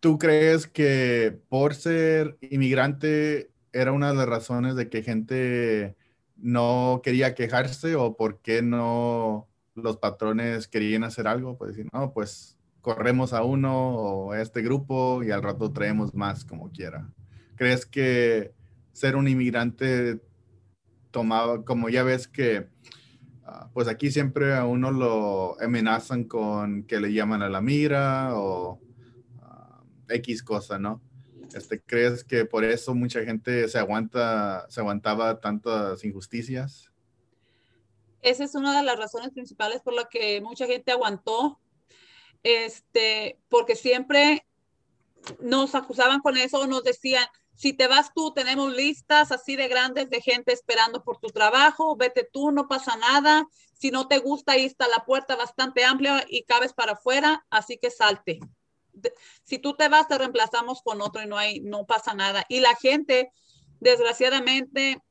tú 0.00 0.18
crees 0.18 0.66
que 0.66 1.38
por 1.50 1.74
ser 1.74 2.38
inmigrante 2.40 3.50
era 3.74 3.92
una 3.92 4.08
de 4.08 4.14
las 4.14 4.26
razones 4.26 4.74
de 4.74 4.88
que 4.88 5.02
gente 5.02 5.96
no 6.36 7.02
quería 7.04 7.34
quejarse 7.34 7.94
o 7.94 8.16
por 8.16 8.40
qué 8.40 8.62
no 8.62 9.51
los 9.74 9.96
patrones 9.96 10.68
querían 10.68 11.04
hacer 11.04 11.26
algo, 11.26 11.56
pues 11.56 11.76
decir, 11.76 11.90
no, 11.92 12.12
pues 12.12 12.58
corremos 12.80 13.32
a 13.32 13.42
uno 13.42 13.94
o 13.94 14.32
a 14.32 14.40
este 14.40 14.60
grupo 14.62 15.22
y 15.22 15.30
al 15.30 15.42
rato 15.42 15.72
traemos 15.72 16.14
más 16.14 16.44
como 16.44 16.70
quiera. 16.70 17.10
¿Crees 17.56 17.86
que 17.86 18.52
ser 18.92 19.16
un 19.16 19.28
inmigrante 19.28 20.20
tomaba, 21.10 21.64
como 21.64 21.88
ya 21.88 22.02
ves 22.02 22.26
que, 22.26 22.68
ah, 23.44 23.70
pues 23.72 23.88
aquí 23.88 24.10
siempre 24.10 24.54
a 24.54 24.66
uno 24.66 24.90
lo 24.90 25.60
amenazan 25.60 26.24
con 26.24 26.84
que 26.84 27.00
le 27.00 27.12
llaman 27.12 27.42
a 27.42 27.48
la 27.48 27.60
mira 27.60 28.36
o 28.36 28.80
ah, 29.40 29.82
X 30.08 30.42
cosa, 30.42 30.78
¿no? 30.78 31.00
Este, 31.54 31.80
¿Crees 31.82 32.24
que 32.24 32.44
por 32.46 32.64
eso 32.64 32.94
mucha 32.94 33.22
gente 33.24 33.68
se 33.68 33.78
aguanta, 33.78 34.66
se 34.70 34.80
aguantaba 34.80 35.40
tantas 35.40 36.04
injusticias? 36.04 36.91
Esa 38.22 38.44
es 38.44 38.54
una 38.54 38.76
de 38.76 38.84
las 38.84 38.98
razones 38.98 39.30
principales 39.30 39.82
por 39.82 39.94
la 39.94 40.08
que 40.08 40.40
mucha 40.40 40.66
gente 40.66 40.92
aguantó, 40.92 41.60
este, 42.42 43.38
porque 43.48 43.76
siempre 43.76 44.46
nos 45.40 45.74
acusaban 45.74 46.20
con 46.20 46.36
eso, 46.36 46.66
nos 46.66 46.82
decían, 46.82 47.26
si 47.54 47.72
te 47.72 47.86
vas 47.86 48.12
tú, 48.14 48.32
tenemos 48.32 48.72
listas 48.72 49.30
así 49.30 49.56
de 49.56 49.68
grandes 49.68 50.10
de 50.10 50.20
gente 50.20 50.52
esperando 50.52 51.04
por 51.04 51.18
tu 51.18 51.28
trabajo, 51.28 51.96
vete 51.96 52.28
tú, 52.32 52.50
no 52.50 52.66
pasa 52.66 52.96
nada. 52.96 53.46
Si 53.74 53.90
no 53.90 54.08
te 54.08 54.18
gusta, 54.18 54.52
ahí 54.52 54.64
está 54.64 54.88
la 54.88 55.04
puerta 55.04 55.36
bastante 55.36 55.84
amplia 55.84 56.24
y 56.28 56.44
cabes 56.44 56.72
para 56.72 56.92
afuera, 56.92 57.44
así 57.50 57.78
que 57.78 57.90
salte. 57.90 58.40
Si 59.44 59.58
tú 59.58 59.74
te 59.74 59.88
vas, 59.88 60.08
te 60.08 60.18
reemplazamos 60.18 60.82
con 60.82 61.00
otro 61.02 61.22
y 61.22 61.26
no 61.26 61.36
hay, 61.36 61.60
no 61.60 61.86
pasa 61.86 62.14
nada. 62.14 62.44
Y 62.48 62.60
la 62.60 62.74
gente, 62.74 63.30
desgraciadamente, 63.80 65.02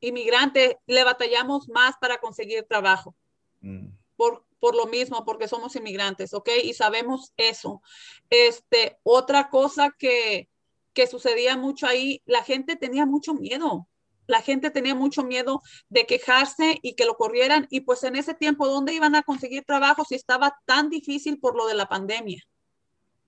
inmigrante, 0.00 0.78
le 0.86 1.04
batallamos 1.04 1.68
más 1.68 1.96
para 2.00 2.18
conseguir 2.18 2.64
trabajo. 2.64 3.14
Mm. 3.60 3.88
Por, 4.16 4.44
por 4.58 4.74
lo 4.74 4.86
mismo, 4.86 5.24
porque 5.24 5.48
somos 5.48 5.76
inmigrantes, 5.76 6.34
¿ok? 6.34 6.48
Y 6.64 6.74
sabemos 6.74 7.32
eso. 7.36 7.82
Este, 8.30 8.98
otra 9.02 9.50
cosa 9.50 9.94
que, 9.98 10.48
que 10.92 11.06
sucedía 11.06 11.56
mucho 11.56 11.86
ahí, 11.86 12.22
la 12.24 12.42
gente 12.42 12.76
tenía 12.76 13.06
mucho 13.06 13.34
miedo. 13.34 13.88
La 14.26 14.42
gente 14.42 14.70
tenía 14.70 14.94
mucho 14.94 15.22
miedo 15.22 15.62
de 15.88 16.06
quejarse 16.06 16.78
y 16.82 16.94
que 16.94 17.04
lo 17.04 17.16
corrieran. 17.16 17.68
Y 17.70 17.80
pues 17.80 18.02
en 18.02 18.16
ese 18.16 18.34
tiempo, 18.34 18.66
¿dónde 18.66 18.92
iban 18.92 19.14
a 19.14 19.22
conseguir 19.22 19.64
trabajo 19.64 20.04
si 20.04 20.14
estaba 20.14 20.58
tan 20.64 20.90
difícil 20.90 21.38
por 21.38 21.56
lo 21.56 21.66
de 21.66 21.74
la 21.74 21.88
pandemia? 21.88 22.42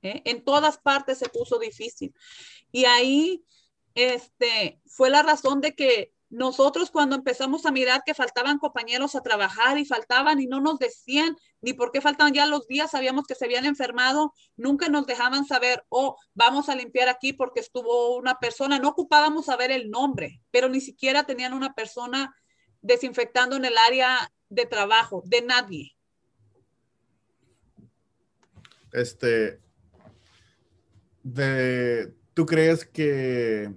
¿Eh? 0.03 0.23
En 0.25 0.45
todas 0.45 0.79
partes 0.79 1.19
se 1.19 1.29
puso 1.29 1.59
difícil. 1.59 2.15
Y 2.73 2.85
ahí 2.87 3.45
este, 3.95 4.81
fue 4.87 5.11
la 5.11 5.23
razón 5.23 5.61
de 5.61 5.75
que 5.75 6.13
nosotros 6.31 6.91
cuando 6.91 7.17
empezamos 7.17 7.65
a 7.65 7.71
mirar 7.71 8.03
que 8.05 8.15
faltaban 8.15 8.59
compañeros 8.59 9.15
a 9.15 9.23
trabajar 9.23 9.79
y 9.79 9.87
faltaban 9.87 10.41
y 10.41 10.47
no 10.47 10.61
nos 10.61 10.79
decían 10.79 11.37
ni 11.63 11.73
por 11.73 11.91
qué 11.91 12.01
faltaban 12.01 12.35
ya 12.35 12.47
los 12.47 12.67
días, 12.67 12.91
sabíamos 12.91 13.27
que 13.27 13.35
se 13.35 13.47
habían 13.47 13.65
enfermado, 13.65 14.35
nunca 14.57 14.89
nos 14.89 15.07
dejaban 15.07 15.47
saber, 15.47 15.85
oh, 15.89 16.17
vamos 16.35 16.69
a 16.69 16.77
limpiar 16.77 17.09
aquí 17.09 17.33
porque 17.33 17.61
estuvo 17.61 18.17
una 18.17 18.39
persona, 18.39 18.79
no 18.79 18.89
ocupábamos 18.89 19.47
saber 19.47 19.71
el 19.71 19.91
nombre, 19.91 20.43
pero 20.51 20.69
ni 20.69 20.81
siquiera 20.81 21.25
tenían 21.25 21.55
una 21.55 21.73
persona 21.75 22.35
desinfectando 22.83 23.57
en 23.57 23.65
el 23.65 23.79
área 23.79 24.31
de 24.51 24.67
trabajo, 24.67 25.23
de 25.25 25.43
nadie. 25.43 25.97
Este, 28.93 29.61
de, 31.23 32.15
¿tú 32.35 32.47
crees 32.47 32.85
que 32.85 33.73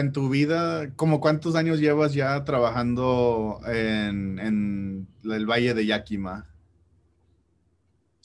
en 0.00 0.12
tu 0.12 0.28
vida, 0.28 0.92
como 0.96 1.20
cuántos 1.20 1.54
años 1.54 1.78
llevas 1.80 2.14
ya 2.14 2.44
trabajando 2.44 3.60
en, 3.66 5.06
el 5.24 5.46
Valle 5.46 5.74
de 5.74 5.86
Yakima? 5.86 6.46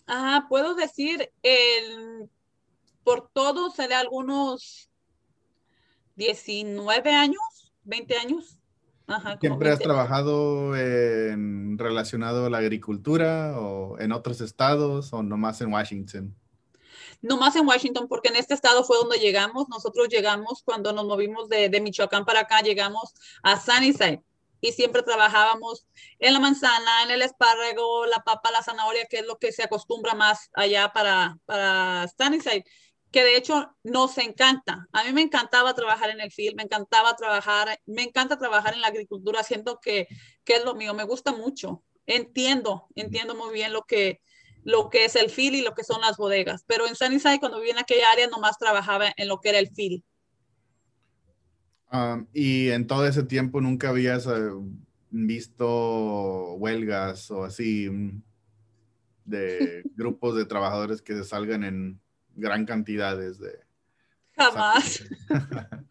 Ah, 0.08 0.46
puedo 0.50 0.76
decir, 0.76 1.32
el, 1.44 2.30
por 3.04 3.30
todo 3.32 3.70
seré 3.70 3.96
algunos 3.96 4.90
19 6.16 7.12
años, 7.12 7.74
20 7.84 8.18
años. 8.18 8.60
¿Siempre 9.40 9.72
has 9.72 9.80
trabajado 9.80 10.76
en, 10.76 11.78
relacionado 11.78 12.46
a 12.46 12.50
la 12.50 12.60
agricultura 12.60 13.60
o 13.60 14.00
en 14.00 14.12
otros 14.12 14.40
estados 14.42 15.14
o 15.14 15.24
nomás 15.24 15.62
en 15.62 15.74
Washington? 15.74 16.36
No 17.22 17.38
más 17.38 17.56
en 17.56 17.68
Washington, 17.68 18.08
porque 18.08 18.30
en 18.30 18.36
este 18.36 18.54
estado 18.54 18.84
fue 18.84 18.98
donde 18.98 19.20
llegamos. 19.20 19.68
Nosotros 19.70 20.08
llegamos 20.10 20.64
cuando 20.64 20.94
nos 20.94 21.06
movimos 21.06 21.50
de, 21.50 21.70
Michoacán 21.82 22.26
para 22.26 22.42
acá, 22.42 22.62
llegamos 22.62 23.14
a 23.44 23.60
Sunnyside 23.60 24.22
y 24.62 24.74
siempre 24.74 25.04
trabajábamos 25.04 25.86
en 26.20 26.34
la 26.34 26.40
manzana, 26.40 27.04
en 27.04 27.12
el 27.12 27.22
espárrago, 27.22 28.06
la 28.06 28.24
papa, 28.24 28.52
la 28.52 28.64
zanahoria, 28.64 29.06
que 29.06 29.20
es 29.20 29.26
lo 29.26 29.38
que 29.38 29.52
se 29.52 29.64
acostumbra 29.64 30.16
más 30.16 30.50
allá 30.54 30.92
para, 30.94 31.38
para 31.46 32.08
Sunnyside, 32.18 32.66
que 33.12 33.24
de 33.24 33.38
hecho 33.38 33.76
nos 33.84 34.18
encanta. 34.18 34.88
A 34.92 35.04
mí 35.04 35.14
me 35.14 35.22
encantaba 35.22 35.74
trabajar 35.74 36.10
en 36.10 36.20
el 36.20 36.32
field, 36.32 36.56
me 36.56 36.64
encantaba 36.64 37.16
trabajar, 37.16 37.80
me 37.86 38.04
encanta 38.04 38.38
trabajar 38.38 38.74
en 38.74 38.82
la 38.82 38.88
agricultura, 38.88 39.44
siento 39.44 39.80
que, 39.82 40.08
que 40.44 40.56
es 40.56 40.66
lo 40.66 40.76
mío, 40.76 40.94
me 40.94 41.06
gusta 41.06 41.32
mucho. 41.32 41.84
Entiendo, 42.06 42.88
entiendo 42.96 43.36
muy 43.36 43.54
bien 43.54 43.72
lo 43.72 43.84
que, 43.84 44.22
lo 44.64 44.90
que 44.90 45.06
es 45.06 45.16
el 45.16 45.30
fil 45.30 45.56
y 45.56 45.62
lo 45.62 45.74
que 45.74 45.84
son 45.84 46.02
las 46.02 46.18
bodegas. 46.18 46.64
Pero 46.68 46.88
en 46.88 46.96
Sunnyside, 46.96 47.40
cuando 47.40 47.60
vivía 47.60 47.74
en 47.74 47.80
aquella 47.80 48.12
área, 48.12 48.28
nomás 48.28 48.58
trabajaba 48.58 49.14
en 49.16 49.28
lo 49.28 49.40
que 49.40 49.50
era 49.50 49.60
el 49.60 49.70
fil. 49.70 50.04
Um, 51.92 52.28
y 52.34 52.70
en 52.70 52.86
todo 52.86 53.08
ese 53.08 53.24
tiempo 53.24 53.62
nunca 53.62 53.90
habías 53.90 54.28
eh, 54.28 54.52
visto 55.10 56.54
huelgas 56.54 57.32
o 57.32 57.44
así 57.44 57.90
mm, 57.90 58.22
de 59.26 59.84
grupos 59.96 60.36
de 60.36 60.46
trabajadores 60.46 61.02
que 61.02 61.24
salgan 61.24 61.64
en 61.64 62.00
gran 62.36 62.66
cantidades 62.66 63.40
de... 63.40 63.69
Jamás. 64.40 65.04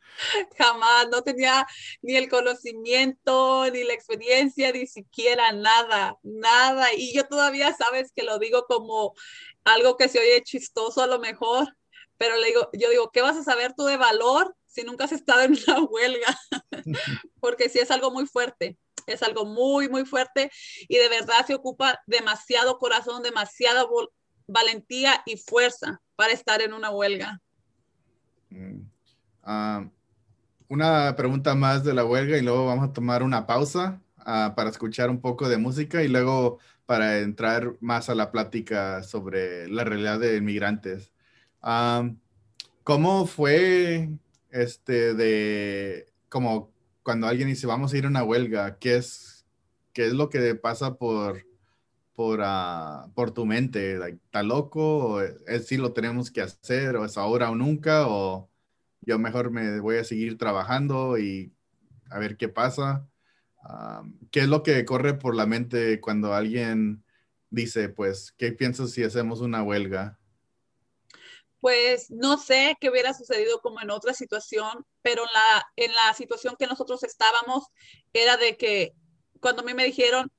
Jamás, 0.58 1.08
no 1.10 1.22
tenía 1.22 1.66
ni 2.02 2.16
el 2.16 2.28
conocimiento, 2.28 3.70
ni 3.70 3.84
la 3.84 3.92
experiencia, 3.92 4.72
ni 4.72 4.86
siquiera 4.86 5.52
nada, 5.52 6.16
nada. 6.22 6.92
Y 6.94 7.14
yo 7.14 7.24
todavía 7.28 7.74
sabes 7.76 8.10
que 8.16 8.24
lo 8.24 8.38
digo 8.38 8.64
como 8.66 9.14
algo 9.64 9.96
que 9.96 10.08
se 10.08 10.18
oye 10.18 10.42
chistoso 10.42 11.02
a 11.02 11.06
lo 11.06 11.18
mejor, 11.18 11.76
pero 12.16 12.36
le 12.36 12.48
digo, 12.48 12.70
yo 12.72 12.90
digo, 12.90 13.10
¿qué 13.12 13.22
vas 13.22 13.36
a 13.36 13.44
saber 13.44 13.74
tú 13.76 13.84
de 13.84 13.96
valor 13.96 14.56
si 14.66 14.82
nunca 14.82 15.04
has 15.04 15.12
estado 15.12 15.42
en 15.42 15.52
una 15.52 15.82
huelga? 15.84 16.36
Porque 17.40 17.68
sí 17.68 17.78
es 17.78 17.90
algo 17.90 18.10
muy 18.10 18.26
fuerte, 18.26 18.76
es 19.06 19.22
algo 19.22 19.44
muy, 19.44 19.88
muy 19.88 20.04
fuerte 20.04 20.50
y 20.88 20.96
de 20.96 21.08
verdad 21.08 21.46
se 21.46 21.54
ocupa 21.54 22.00
demasiado 22.06 22.78
corazón, 22.78 23.22
demasiada 23.22 23.86
valentía 24.46 25.22
y 25.26 25.36
fuerza 25.36 26.00
para 26.16 26.32
estar 26.32 26.62
en 26.62 26.72
una 26.72 26.90
huelga. 26.90 27.40
Ah, 29.50 29.88
una 30.68 31.16
pregunta 31.16 31.54
más 31.54 31.82
de 31.82 31.94
la 31.94 32.04
huelga 32.04 32.36
y 32.36 32.42
luego 32.42 32.66
vamos 32.66 32.90
a 32.90 32.92
tomar 32.92 33.22
una 33.22 33.46
pausa 33.46 34.02
ah, 34.18 34.52
para 34.54 34.68
escuchar 34.68 35.08
un 35.08 35.22
poco 35.22 35.48
de 35.48 35.56
música 35.56 36.02
y 36.02 36.08
luego 36.08 36.58
para 36.84 37.20
entrar 37.20 37.74
más 37.80 38.10
a 38.10 38.14
la 38.14 38.30
plática 38.30 39.02
sobre 39.02 39.66
la 39.68 39.84
realidad 39.84 40.20
de 40.20 40.36
inmigrantes. 40.36 41.14
Ah, 41.62 42.10
¿Cómo 42.84 43.26
fue 43.26 44.10
este 44.50 45.14
de 45.14 46.12
como 46.28 46.70
cuando 47.02 47.26
alguien 47.26 47.48
dice 47.48 47.66
vamos 47.66 47.94
a 47.94 47.98
ir 47.98 48.04
a 48.04 48.08
una 48.08 48.24
huelga? 48.24 48.78
¿Qué 48.78 48.96
es, 48.96 49.46
qué 49.94 50.08
es 50.08 50.12
lo 50.12 50.28
que 50.28 50.54
pasa 50.56 50.96
por, 50.96 51.46
por, 52.14 52.40
uh, 52.40 53.10
por 53.14 53.30
tu 53.32 53.46
mente? 53.46 53.94
¿Está 53.96 54.42
loco? 54.42 55.22
¿Es 55.22 55.66
si 55.68 55.78
lo 55.78 55.92
tenemos 55.94 56.30
que 56.30 56.42
hacer? 56.42 56.96
¿O 56.96 57.06
es 57.06 57.16
ahora 57.16 57.50
o 57.50 57.54
nunca? 57.56 58.08
¿O 58.08 58.50
yo 59.08 59.18
mejor 59.18 59.50
me 59.50 59.80
voy 59.80 59.96
a 59.96 60.04
seguir 60.04 60.36
trabajando 60.36 61.16
y 61.16 61.50
a 62.10 62.18
ver 62.18 62.36
qué 62.36 62.50
pasa. 62.50 63.08
¿Qué 64.30 64.40
es 64.40 64.48
lo 64.48 64.62
que 64.62 64.84
corre 64.84 65.14
por 65.14 65.34
la 65.34 65.46
mente 65.46 65.98
cuando 65.98 66.34
alguien 66.34 67.02
dice, 67.48 67.88
pues, 67.88 68.32
¿qué 68.36 68.52
piensas 68.52 68.90
si 68.90 69.02
hacemos 69.02 69.40
una 69.40 69.62
huelga? 69.62 70.18
Pues 71.60 72.10
no 72.10 72.36
sé 72.36 72.76
qué 72.78 72.90
hubiera 72.90 73.14
sucedido 73.14 73.62
como 73.62 73.80
en 73.80 73.90
otra 73.90 74.12
situación, 74.12 74.84
pero 75.00 75.22
en 75.22 75.30
la, 75.32 75.66
en 75.76 75.92
la 75.94 76.12
situación 76.12 76.56
que 76.58 76.66
nosotros 76.66 77.02
estábamos 77.02 77.64
era 78.12 78.36
de 78.36 78.58
que 78.58 78.92
cuando 79.40 79.62
a 79.62 79.64
mí 79.64 79.72
me 79.72 79.86
dijeron, 79.86 80.30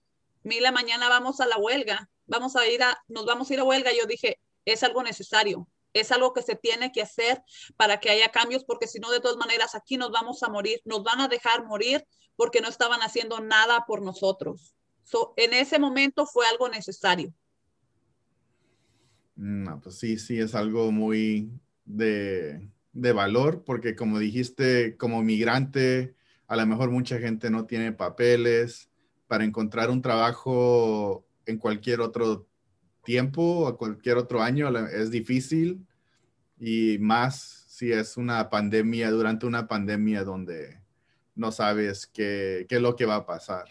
Mila, 0.44 0.72
mañana 0.72 1.10
vamos 1.10 1.40
a 1.42 1.48
la 1.48 1.58
huelga, 1.58 2.08
vamos 2.28 2.56
a 2.56 2.68
ir 2.68 2.84
a, 2.84 3.02
nos 3.08 3.26
vamos 3.26 3.50
a 3.50 3.54
ir 3.56 3.62
a 3.62 3.64
huelga, 3.64 3.92
yo 3.94 4.06
dije, 4.06 4.40
es 4.64 4.84
algo 4.84 5.02
necesario, 5.02 5.68
es 5.94 6.12
algo 6.12 6.34
que 6.34 6.42
se 6.42 6.56
tiene 6.56 6.92
que 6.92 7.02
hacer 7.02 7.42
para 7.78 8.00
que 8.00 8.10
haya 8.10 8.30
cambios, 8.30 8.64
porque 8.64 8.88
si 8.88 9.00
no, 9.00 9.12
de 9.12 9.20
todas 9.20 9.38
maneras, 9.38 9.76
aquí 9.76 9.98
nos 9.98 10.12
vamos 10.12 10.44
a 10.44 10.50
morir, 10.50 10.82
nos 10.86 11.04
van 11.04 11.22
a 11.22 11.28
dejar 11.28 11.66
morir 11.66 12.06
porque 12.36 12.62
no 12.62 12.70
estaban 12.70 13.02
haciendo 13.02 13.40
nada 13.40 13.86
por 13.88 14.02
nosotros. 14.02 14.76
en 15.38 15.54
ese 15.54 15.80
momento 15.80 16.26
fue 16.26 16.48
algo 16.48 16.70
necesario. 16.70 17.34
No, 19.36 19.80
pues 19.80 19.98
sí, 19.98 20.18
sí, 20.18 20.38
es 20.38 20.54
algo 20.54 20.92
muy 20.92 21.50
de, 21.86 22.70
valor, 22.94 23.64
porque 23.64 23.96
como 23.96 24.20
dijiste, 24.20 24.98
como 24.98 25.24
migrante, 25.24 26.16
A 26.48 26.56
lo 26.56 26.66
mejor 26.66 26.90
mucha 26.90 27.20
gente 27.20 27.50
no 27.50 27.66
tiene 27.66 27.92
papeles. 27.94 28.90
Para 29.28 29.46
encontrar 29.46 29.92
un 29.92 30.02
trabajo 30.02 31.24
en 31.46 31.58
cualquier 31.58 32.02
otro 32.02 32.49
tiempo 33.10 33.42
o 33.66 33.76
cualquier 33.76 34.18
otro 34.18 34.44
año 34.44 34.70
es 34.88 35.10
difícil 35.10 35.84
y 36.60 37.00
más 37.00 37.66
si 37.68 37.92
es 37.92 38.18
una 38.18 38.52
pandemia, 38.52 39.10
durante 39.10 39.48
una 39.48 39.68
pandemia 39.68 40.24
donde 40.24 40.80
no 41.34 41.52
sabes 41.52 42.06
qué, 42.06 42.68
qué 42.70 42.76
es 42.76 42.82
lo 42.84 42.96
que 42.96 43.08
va 43.08 43.16
a 43.16 43.26
pasar. 43.26 43.66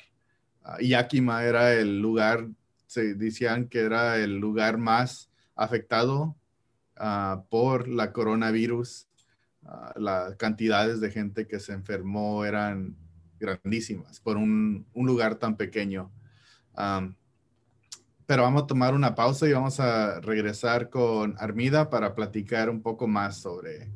Uh, 0.64 0.82
Yakima 0.82 1.44
era 1.44 1.72
el 1.74 2.00
lugar, 2.00 2.48
se 2.88 3.14
decían 3.14 3.68
que 3.68 3.82
era 3.82 4.18
el 4.18 4.38
lugar 4.38 4.76
más 4.76 5.30
afectado 5.54 6.34
uh, 6.98 7.40
por 7.48 7.86
la 7.86 8.12
coronavirus. 8.12 9.06
Uh, 9.62 10.00
las 10.00 10.34
cantidades 10.34 11.00
de 11.00 11.12
gente 11.12 11.46
que 11.46 11.60
se 11.60 11.74
enfermó 11.74 12.44
eran 12.44 12.96
grandísimas 13.38 14.18
por 14.18 14.36
un, 14.36 14.84
un 14.94 15.06
lugar 15.06 15.36
tan 15.36 15.56
pequeño. 15.56 16.10
Pero 18.28 18.42
vamos 18.42 18.64
a 18.64 18.66
tomar 18.66 18.92
una 18.92 19.14
pausa 19.14 19.48
y 19.48 19.54
vamos 19.54 19.80
a 19.80 20.20
regresar 20.20 20.90
con 20.90 21.34
Armida 21.38 21.88
para 21.88 22.14
platicar 22.14 22.68
un 22.68 22.82
poco 22.82 23.06
más 23.06 23.40
sobre, 23.40 23.90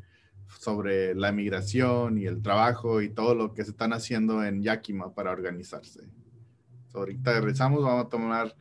sobre 0.58 1.14
la 1.14 1.32
migración 1.32 2.16
y 2.16 2.24
el 2.24 2.40
trabajo 2.40 3.02
y 3.02 3.10
todo 3.10 3.34
lo 3.34 3.52
que 3.52 3.62
se 3.62 3.72
están 3.72 3.92
haciendo 3.92 4.42
en 4.42 4.62
Yakima 4.62 5.12
para 5.12 5.32
organizarse. 5.32 6.08
ahorita 6.94 7.34
regresamos, 7.34 7.84
vamos 7.84 8.06
a 8.06 8.08
tomar 8.08 8.56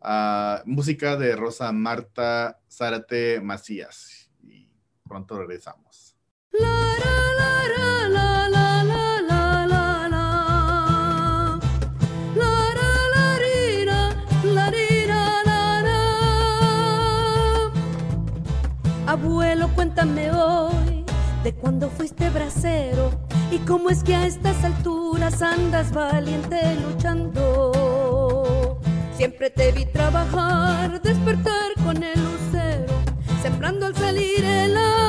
uh, 0.00 0.62
música 0.64 1.16
de 1.16 1.34
Rosa 1.34 1.72
Marta 1.72 2.60
Zárate 2.70 3.40
Macías 3.40 4.30
y 4.44 4.70
pronto 5.08 5.36
regresamos. 5.40 6.16
La, 6.52 6.68
la, 6.68 7.35
Abuelo, 19.06 19.68
cuéntame 19.74 20.32
hoy 20.32 21.04
de 21.44 21.54
cuando 21.54 21.88
fuiste 21.88 22.28
bracero 22.28 23.12
y 23.52 23.58
cómo 23.58 23.88
es 23.88 24.02
que 24.02 24.16
a 24.16 24.26
estas 24.26 24.64
alturas 24.64 25.42
andas 25.42 25.92
valiente 25.92 26.58
luchando. 26.88 28.80
Siempre 29.16 29.50
te 29.50 29.70
vi 29.70 29.86
trabajar, 29.86 31.00
despertar 31.00 31.72
con 31.84 32.02
el 32.02 32.20
lucero, 32.20 32.92
sembrando 33.42 33.86
al 33.86 33.94
salir 33.94 34.44
el 34.44 34.76
alba, 34.76 35.05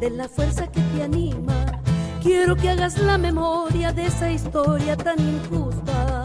de 0.00 0.10
la 0.10 0.28
fuerza 0.28 0.66
que 0.66 0.80
te 0.80 1.02
anima. 1.02 1.64
Quiero 2.22 2.54
que 2.54 2.68
hagas 2.68 2.98
la 2.98 3.16
memoria 3.16 3.92
de 3.92 4.06
esa 4.06 4.30
historia 4.30 4.94
tan 4.94 5.18
injusta. 5.18 6.24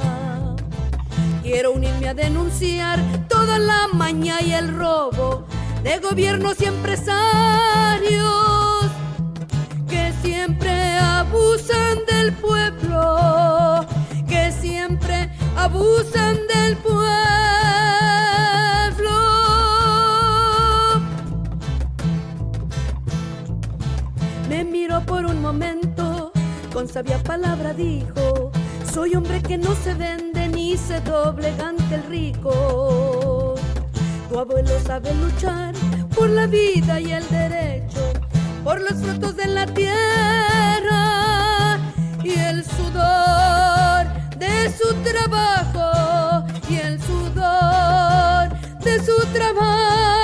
Quiero 1.41 1.72
unirme 1.72 2.10
a 2.10 2.13
denunciar 2.13 3.00
toda 3.30 3.60
la 3.60 3.88
maña 3.93 4.41
y 4.41 4.52
el 4.52 4.76
robo 4.76 5.45
de 5.84 6.00
gobiernos 6.00 6.60
y 6.60 6.65
empresarios 6.65 8.12
que 9.88 10.12
siempre 10.22 10.98
abusan 10.98 12.00
del 12.08 12.34
pueblo, 12.34 13.86
que 14.28 14.52
siempre 14.52 15.30
abusan 15.56 16.36
del 16.54 16.76
pueblo. 16.78 18.09
Con 26.71 26.88
sabia 26.88 27.17
palabra 27.23 27.73
dijo, 27.73 28.51
soy 28.93 29.15
hombre 29.15 29.41
que 29.41 29.57
no 29.57 29.73
se 29.73 29.95
vende 29.95 30.47
ni 30.47 30.77
se 30.77 31.01
doblega 31.01 31.69
ante 31.69 31.95
el 31.95 32.03
rico. 32.03 33.55
Tu 34.29 34.38
abuelo 34.38 34.79
sabe 34.85 35.12
luchar 35.15 35.73
por 36.15 36.29
la 36.29 36.45
vida 36.45 36.99
y 36.99 37.13
el 37.13 37.27
derecho, 37.29 38.13
por 38.63 38.79
los 38.79 38.93
frutos 39.01 39.35
de 39.38 39.47
la 39.47 39.65
tierra 39.65 39.89
y 42.23 42.33
el 42.38 42.63
sudor 42.63 44.05
de 44.38 44.71
su 44.71 44.93
trabajo 45.03 46.45
y 46.69 46.75
el 46.75 47.01
sudor 47.01 48.49
de 48.83 49.03
su 49.03 49.15
trabajo. 49.33 50.18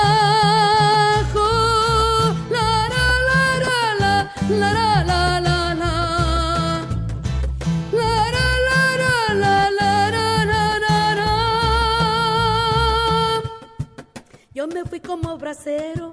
Fui 14.96 15.02
como 15.02 15.38
bracero, 15.38 16.12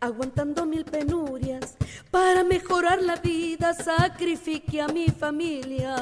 aguantando 0.00 0.64
mil 0.64 0.84
penurias. 0.84 1.76
Para 2.12 2.44
mejorar 2.44 3.02
la 3.02 3.16
vida 3.16 3.74
sacrifiqué 3.74 4.80
a 4.80 4.86
mi 4.86 5.08
familia. 5.08 5.96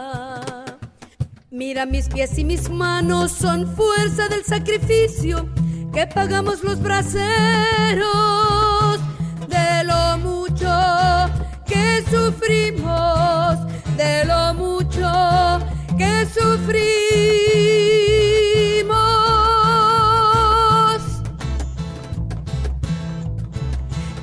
Mira 1.50 1.86
mis 1.86 2.08
pies 2.08 2.38
y 2.38 2.44
mis 2.44 2.68
manos 2.68 3.32
son 3.32 3.66
fuerza 3.74 4.28
del 4.28 4.44
sacrificio 4.44 5.48
que 5.94 6.06
pagamos 6.06 6.62
los 6.62 6.82
braceros 6.82 7.28
de 9.48 9.84
lo 9.84 10.18
mucho 10.18 10.68
que 11.66 12.04
sufrimos, 12.10 13.56
de 13.96 14.24
lo 14.26 14.52
mucho 14.54 15.08
que 15.96 16.26
sufrimos. 16.26 17.97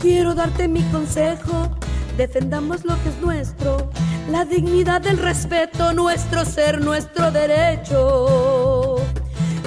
Quiero 0.06 0.36
darte 0.36 0.68
mi 0.68 0.84
consejo, 0.92 1.68
defendamos 2.16 2.86
lo 2.86 2.94
que 3.02 3.10
es 3.10 3.18
nuestro, 3.22 3.90
la 4.30 4.46
dignidad, 4.46 5.04
el 5.08 5.18
respeto, 5.18 5.94
nuestro 5.94 6.46
ser, 6.46 6.80
nuestro 6.80 7.32
derecho. 7.32 8.98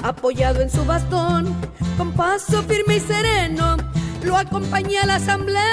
Apoyado 0.01 0.61
en 0.61 0.69
su 0.69 0.85
bastón, 0.85 1.53
con 1.97 2.13
paso 2.13 2.63
firme 2.63 2.95
y 2.95 3.01
sereno, 3.01 3.75
lo 4.23 4.37
acompañé 4.37 4.99
a 4.99 5.07
la 5.07 5.15
asamblea 5.15 5.65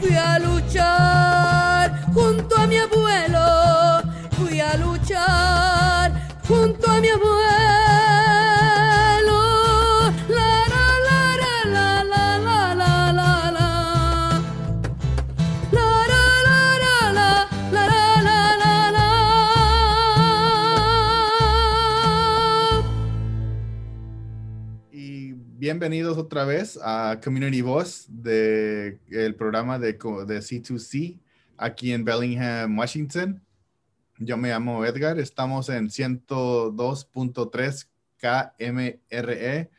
fui 0.00 0.16
a 0.16 0.38
luchar 0.38 2.06
junto 2.14 2.56
a 2.56 2.66
mi 2.66 2.78
abuelo, 2.78 4.00
fui 4.30 4.60
a 4.60 4.74
luchar 4.78 6.10
junto 6.48 6.90
a 6.90 7.00
mi 7.02 7.08
abuelo. 7.08 7.85
Bienvenidos 25.66 26.16
otra 26.16 26.44
vez 26.44 26.78
a 26.80 27.20
Community 27.24 27.60
Voice 27.60 28.04
de 28.08 29.00
el 29.10 29.34
programa 29.34 29.80
de, 29.80 29.98
co- 29.98 30.24
de 30.24 30.38
C2C 30.38 31.18
aquí 31.56 31.92
en 31.92 32.04
Bellingham, 32.04 32.78
Washington. 32.78 33.42
Yo 34.18 34.36
me 34.36 34.50
llamo 34.50 34.84
Edgar, 34.84 35.18
estamos 35.18 35.68
en 35.68 35.88
102.3 35.88 37.88
KMRE. 38.16 39.70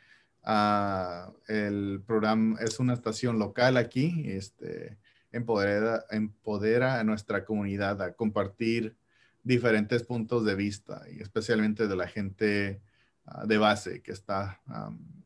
Ah, 0.44 1.32
el 1.46 2.02
programa 2.06 2.60
es 2.60 2.78
una 2.78 2.92
estación 2.92 3.38
local 3.38 3.78
aquí, 3.78 4.24
este, 4.26 4.98
empodera, 5.32 6.04
empodera 6.10 7.00
a 7.00 7.04
nuestra 7.04 7.46
comunidad 7.46 8.02
a 8.02 8.12
compartir 8.12 8.94
diferentes 9.42 10.02
puntos 10.02 10.44
de 10.44 10.54
vista 10.54 11.06
y 11.10 11.22
especialmente 11.22 11.88
de 11.88 11.96
la 11.96 12.08
gente 12.08 12.82
ah, 13.30 13.46
de 13.46 13.58
base 13.58 14.02
que 14.02 14.12
está 14.12 14.60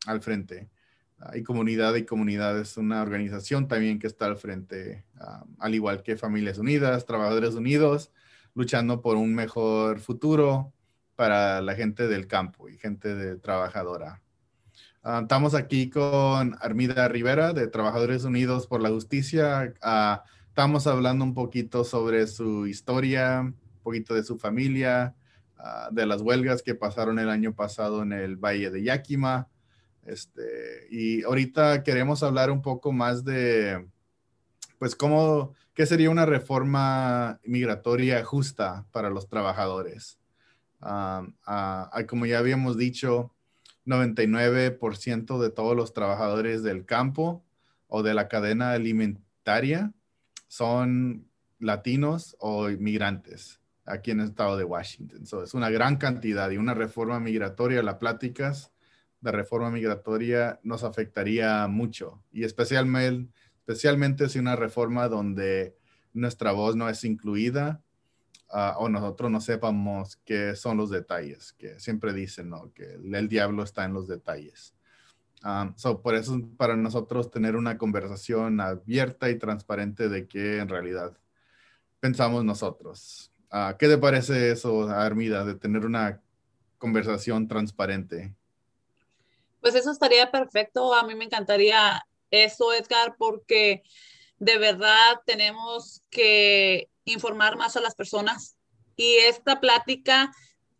al 0.05 0.21
frente. 0.21 0.69
Ah, 1.19 1.37
y 1.37 1.43
Comunidad 1.43 1.95
y 1.95 2.05
Comunidad 2.05 2.59
es 2.59 2.77
una 2.77 3.01
organización 3.01 3.67
también 3.67 3.99
que 3.99 4.07
está 4.07 4.25
al 4.25 4.37
frente, 4.37 5.05
al 5.59 5.75
igual 5.75 6.03
que 6.03 6.17
Familias 6.17 6.57
Unidas, 6.57 7.05
Trabajadores 7.05 7.55
Unidos, 7.55 8.11
luchando 8.53 9.01
por 9.01 9.15
un 9.15 9.33
mejor 9.33 9.99
futuro 9.99 10.73
para 11.15 11.61
la 11.61 11.75
gente 11.75 12.07
del 12.07 12.27
campo 12.27 12.69
y 12.69 12.77
gente 12.77 13.15
de 13.15 13.37
trabajadora. 13.37 14.21
Ah, 15.03 15.19
estamos 15.21 15.53
aquí 15.53 15.89
con 15.89 16.55
Armida 16.61 17.07
Rivera 17.07 17.51
de 17.51 17.67
Trabajadores 17.67 18.23
Unidos 18.23 18.67
por 18.67 18.81
la 18.81 18.89
Justicia. 18.89 19.73
Ah, 19.81 20.23
estamos 20.47 20.87
hablando 20.87 21.25
un 21.25 21.33
poquito 21.33 21.83
sobre 21.83 22.25
su 22.27 22.67
historia, 22.67 23.41
un 23.41 23.81
poquito 23.83 24.13
de 24.13 24.23
su 24.23 24.37
familia, 24.37 25.13
ah, 25.63 25.89
de 25.91 26.05
las 26.05 26.21
huelgas 26.21 26.61
que 26.61 26.75
pasaron 26.75 27.17
el 27.17 27.29
año 27.29 27.55
pasado 27.55 28.03
en 28.03 28.13
el 28.13 28.35
Valle 28.37 28.69
de 28.69 28.83
Yakima. 28.83 29.47
Este, 30.05 30.87
y 30.91 31.23
ahorita 31.23 31.83
queremos 31.83 32.21
hablar 32.23 32.51
un 32.51 32.61
poco 32.61 32.91
más 32.91 33.23
de, 33.23 33.87
pues, 34.77 34.95
cómo, 34.95 35.53
qué 35.73 35.85
sería 35.85 36.09
una 36.09 36.25
reforma 36.25 37.39
migratoria 37.45 38.23
justa 38.23 38.85
para 38.91 39.09
los 39.09 39.27
trabajadores. 39.27 40.19
como 40.79 42.25
ya 42.25 42.39
habíamos 42.39 42.77
dicho, 42.77 43.33
99% 43.85 45.39
de 45.41 45.49
todos 45.49 45.75
los 45.75 45.93
trabajadores 45.93 46.63
del 46.63 46.85
campo 46.85 47.43
o 47.87 48.03
de 48.03 48.13
la 48.13 48.27
cadena 48.27 48.71
alimentaria 48.71 49.91
son 50.47 51.27
latinos 51.59 52.35
o 52.39 52.69
inmigrantes 52.69 53.62
aquí 53.85 54.11
en 54.11 54.21
el 54.21 54.27
estado 54.27 54.57
de 54.57 54.63
Washington. 54.63 55.23
es 55.43 55.53
una 55.53 55.69
gran 55.69 55.97
cantidad 55.97 56.49
y 56.51 56.57
una 56.57 56.73
reforma 56.73 57.19
migratoria, 57.19 57.83
la 57.83 57.99
pláticas 57.99 58.71
de 59.21 59.31
reforma 59.31 59.69
migratoria 59.71 60.59
nos 60.63 60.83
afectaría 60.83 61.67
mucho 61.67 62.23
y 62.31 62.43
especialmente, 62.43 63.33
especialmente 63.59 64.29
si 64.29 64.39
una 64.39 64.55
reforma 64.55 65.07
donde 65.07 65.77
nuestra 66.13 66.51
voz 66.51 66.75
no 66.75 66.89
es 66.89 67.03
incluida 67.03 67.81
Ah, 68.55 68.75
o 68.77 68.87
nosotros 68.87 69.31
no 69.31 69.41
sepamos 69.41 70.17
qué 70.17 70.55
son 70.55 70.77
los 70.77 70.91
detalles, 70.91 71.53
que 71.53 71.79
siempre 71.79 72.13
dicen 72.13 72.51
¿no? 72.51 72.71
que 72.71 72.93
el, 72.93 73.27
diablo 73.27 73.63
está 73.63 73.83
en 73.83 73.93
los 73.93 74.07
detalles. 74.07 74.75
Um, 75.43 75.73
por 76.03 76.13
eso, 76.13 76.39
para 76.55 76.75
nosotros 76.75 77.31
tener 77.31 77.55
una 77.55 77.79
conversación 77.79 78.61
abierta 78.61 79.31
y 79.31 79.39
transparente 79.39 80.07
de 80.07 80.27
qué 80.27 80.59
en 80.59 80.69
realidad 80.69 81.17
pensamos 81.99 82.45
nosotros. 82.45 83.32
Uh, 83.53 83.77
¿Qué 83.77 83.87
te 83.87 83.99
parece 83.99 84.51
eso, 84.51 84.89
Armida, 84.89 85.45
de 85.45 85.53
tener 85.53 85.85
una 85.85 86.19
conversación 86.79 87.47
transparente? 87.47 88.33
Pues 89.61 89.75
eso 89.75 89.91
estaría 89.91 90.31
perfecto. 90.31 90.95
A 90.95 91.03
mí 91.03 91.13
me 91.13 91.25
encantaría 91.25 92.03
eso, 92.31 92.73
Edgar, 92.73 93.15
porque 93.15 93.83
de 94.39 94.57
verdad 94.57 95.21
tenemos 95.27 96.01
que 96.09 96.89
informar 97.05 97.55
más 97.55 97.77
a 97.77 97.81
las 97.81 97.93
personas. 97.93 98.57
Y 98.95 99.17
esta 99.17 99.59
plática 99.59 100.31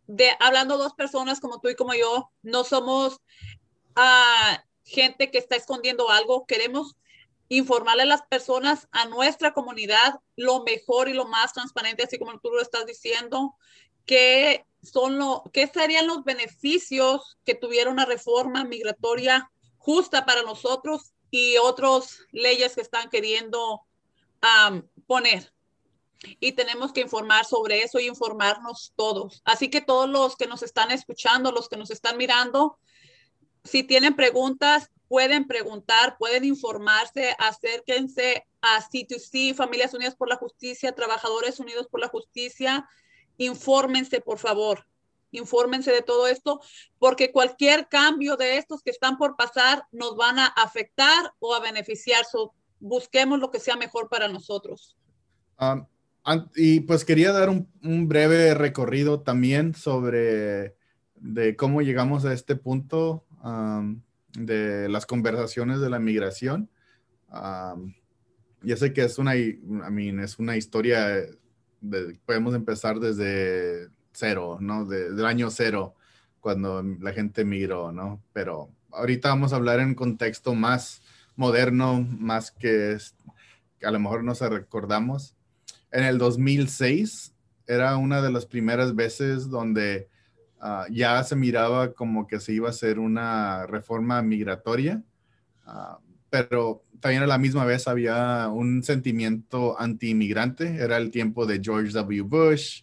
de 0.08 0.30
hablando 0.40 0.76
dos 0.76 0.94
personas 0.94 1.38
como 1.38 1.60
tú 1.60 1.68
y 1.68 1.76
como 1.76 1.94
yo, 1.94 2.32
no 2.42 2.64
somos 2.64 3.20
uh, 3.96 4.58
gente 4.82 5.30
que 5.30 5.38
está 5.38 5.54
escondiendo 5.54 6.10
algo, 6.10 6.44
queremos 6.44 6.96
informarle 7.48 8.02
a 8.02 8.06
las 8.06 8.22
personas, 8.22 8.88
a 8.92 9.06
nuestra 9.06 9.52
comunidad, 9.52 10.20
lo 10.36 10.62
mejor 10.64 11.08
y 11.08 11.12
lo 11.12 11.26
más 11.26 11.52
transparente, 11.52 12.04
así 12.04 12.18
como 12.18 12.38
tú 12.40 12.50
lo 12.50 12.60
estás 12.60 12.86
diciendo, 12.86 13.54
que 14.06 14.64
son 14.82 15.18
lo, 15.18 15.44
qué 15.52 15.66
serían 15.66 16.06
los 16.06 16.24
beneficios 16.24 17.38
que 17.44 17.54
tuviera 17.54 17.90
una 17.90 18.04
reforma 18.04 18.64
migratoria 18.64 19.50
justa 19.78 20.24
para 20.24 20.42
nosotros 20.42 21.12
y 21.30 21.56
otras 21.58 22.20
leyes 22.32 22.74
que 22.74 22.80
están 22.80 23.08
queriendo 23.10 23.82
poner 25.06 25.54
y 26.40 26.52
tenemos 26.52 26.92
que 26.92 27.00
informar 27.00 27.44
sobre 27.44 27.82
eso 27.82 27.98
y 27.98 28.06
informarnos 28.06 28.92
todos. 28.96 29.42
Así 29.44 29.68
que 29.68 29.80
todos 29.80 30.08
los 30.08 30.36
que 30.36 30.46
nos 30.46 30.62
están 30.62 30.90
escuchando, 30.90 31.52
los 31.52 31.68
que 31.68 31.76
nos 31.76 31.90
están 31.90 32.16
mirando, 32.16 32.78
si 33.62 33.82
tienen 33.82 34.14
preguntas, 34.14 34.90
pueden 35.08 35.46
preguntar, 35.46 36.16
pueden 36.18 36.44
informarse, 36.44 37.34
acérquense 37.38 38.46
a 38.60 38.80
C2C, 38.80 39.54
Familias 39.54 39.94
Unidas 39.94 40.16
por 40.16 40.28
la 40.28 40.36
Justicia, 40.36 40.94
Trabajadores 40.94 41.60
Unidos 41.60 41.86
por 41.90 42.00
la 42.00 42.08
Justicia. 42.08 42.88
Infórmense, 43.36 44.20
por 44.20 44.38
favor. 44.38 44.86
Infórmense 45.30 45.90
de 45.90 46.02
todo 46.02 46.28
esto, 46.28 46.60
porque 46.98 47.32
cualquier 47.32 47.88
cambio 47.88 48.36
de 48.36 48.56
estos 48.56 48.82
que 48.82 48.90
están 48.90 49.18
por 49.18 49.36
pasar 49.36 49.84
nos 49.90 50.16
van 50.16 50.38
a 50.38 50.46
afectar 50.46 51.32
o 51.40 51.54
a 51.54 51.60
beneficiar. 51.60 52.24
busquemos 52.78 53.40
lo 53.40 53.50
que 53.50 53.58
sea 53.58 53.76
mejor 53.76 54.08
para 54.08 54.28
nosotros. 54.28 54.96
Y 56.54 56.80
pues 56.80 57.04
quería 57.04 57.32
dar 57.32 57.50
un, 57.50 58.08
breve 58.08 58.54
recorrido 58.54 59.20
también 59.20 59.74
sobre 59.74 60.76
de 61.16 61.56
cómo 61.56 61.82
llegamos 61.82 62.24
a 62.24 62.32
este 62.32 62.56
punto 62.56 63.24
de 64.38 64.88
las 64.88 65.06
conversaciones 65.06 65.80
de 65.80 65.90
la 65.90 65.98
migración. 65.98 66.70
ya 68.62 68.76
sé 68.76 68.92
que 68.92 69.04
es 69.04 69.18
una, 69.18 69.36
I 69.36 69.60
mean, 69.90 70.20
es 70.20 70.38
una 70.38 70.56
historia, 70.56 71.08
de, 71.80 72.18
podemos 72.24 72.54
empezar 72.54 72.98
desde 73.00 73.88
cero, 74.12 74.58
¿no? 74.60 74.84
del 74.84 75.24
año 75.24 75.50
cero, 75.50 75.94
cuando 76.40 76.82
la 76.82 77.12
gente 77.12 77.44
migró, 77.44 77.90
¿no? 77.92 78.22
Pero 78.32 78.70
ahorita 78.92 79.30
vamos 79.30 79.52
a 79.52 79.56
hablar 79.56 79.80
en 79.80 79.94
contexto 79.94 80.54
más 80.54 81.02
moderno, 81.36 82.00
más 82.00 82.50
que, 82.50 82.98
que 83.78 83.86
a 83.86 83.90
lo 83.90 83.98
mejor 83.98 84.24
nos 84.24 84.40
recordamos 84.40 85.34
en 85.94 86.02
el 86.02 86.18
2006 86.18 87.32
era 87.68 87.96
una 87.96 88.20
de 88.20 88.32
las 88.32 88.46
primeras 88.46 88.96
veces 88.96 89.48
donde 89.48 90.08
ah, 90.64 90.86
ya 90.90 91.22
se 91.24 91.36
miraba 91.36 91.92
como 91.92 92.26
que 92.26 92.40
se 92.40 92.52
iba 92.54 92.68
a 92.68 92.70
hacer 92.70 92.98
una 92.98 93.66
reforma 93.66 94.22
migratoria, 94.22 95.02
ah, 95.66 95.98
pero 96.30 96.82
también 97.00 97.22
a 97.22 97.26
la 97.26 97.38
misma 97.38 97.66
vez 97.66 97.86
había 97.86 98.48
un 98.48 98.82
sentimiento 98.82 99.78
anti-inmigrante. 99.78 100.76
Era 100.76 100.96
el 100.96 101.10
tiempo 101.10 101.44
de 101.44 101.60
George 101.62 101.92
W. 101.92 102.22
Bush 102.22 102.82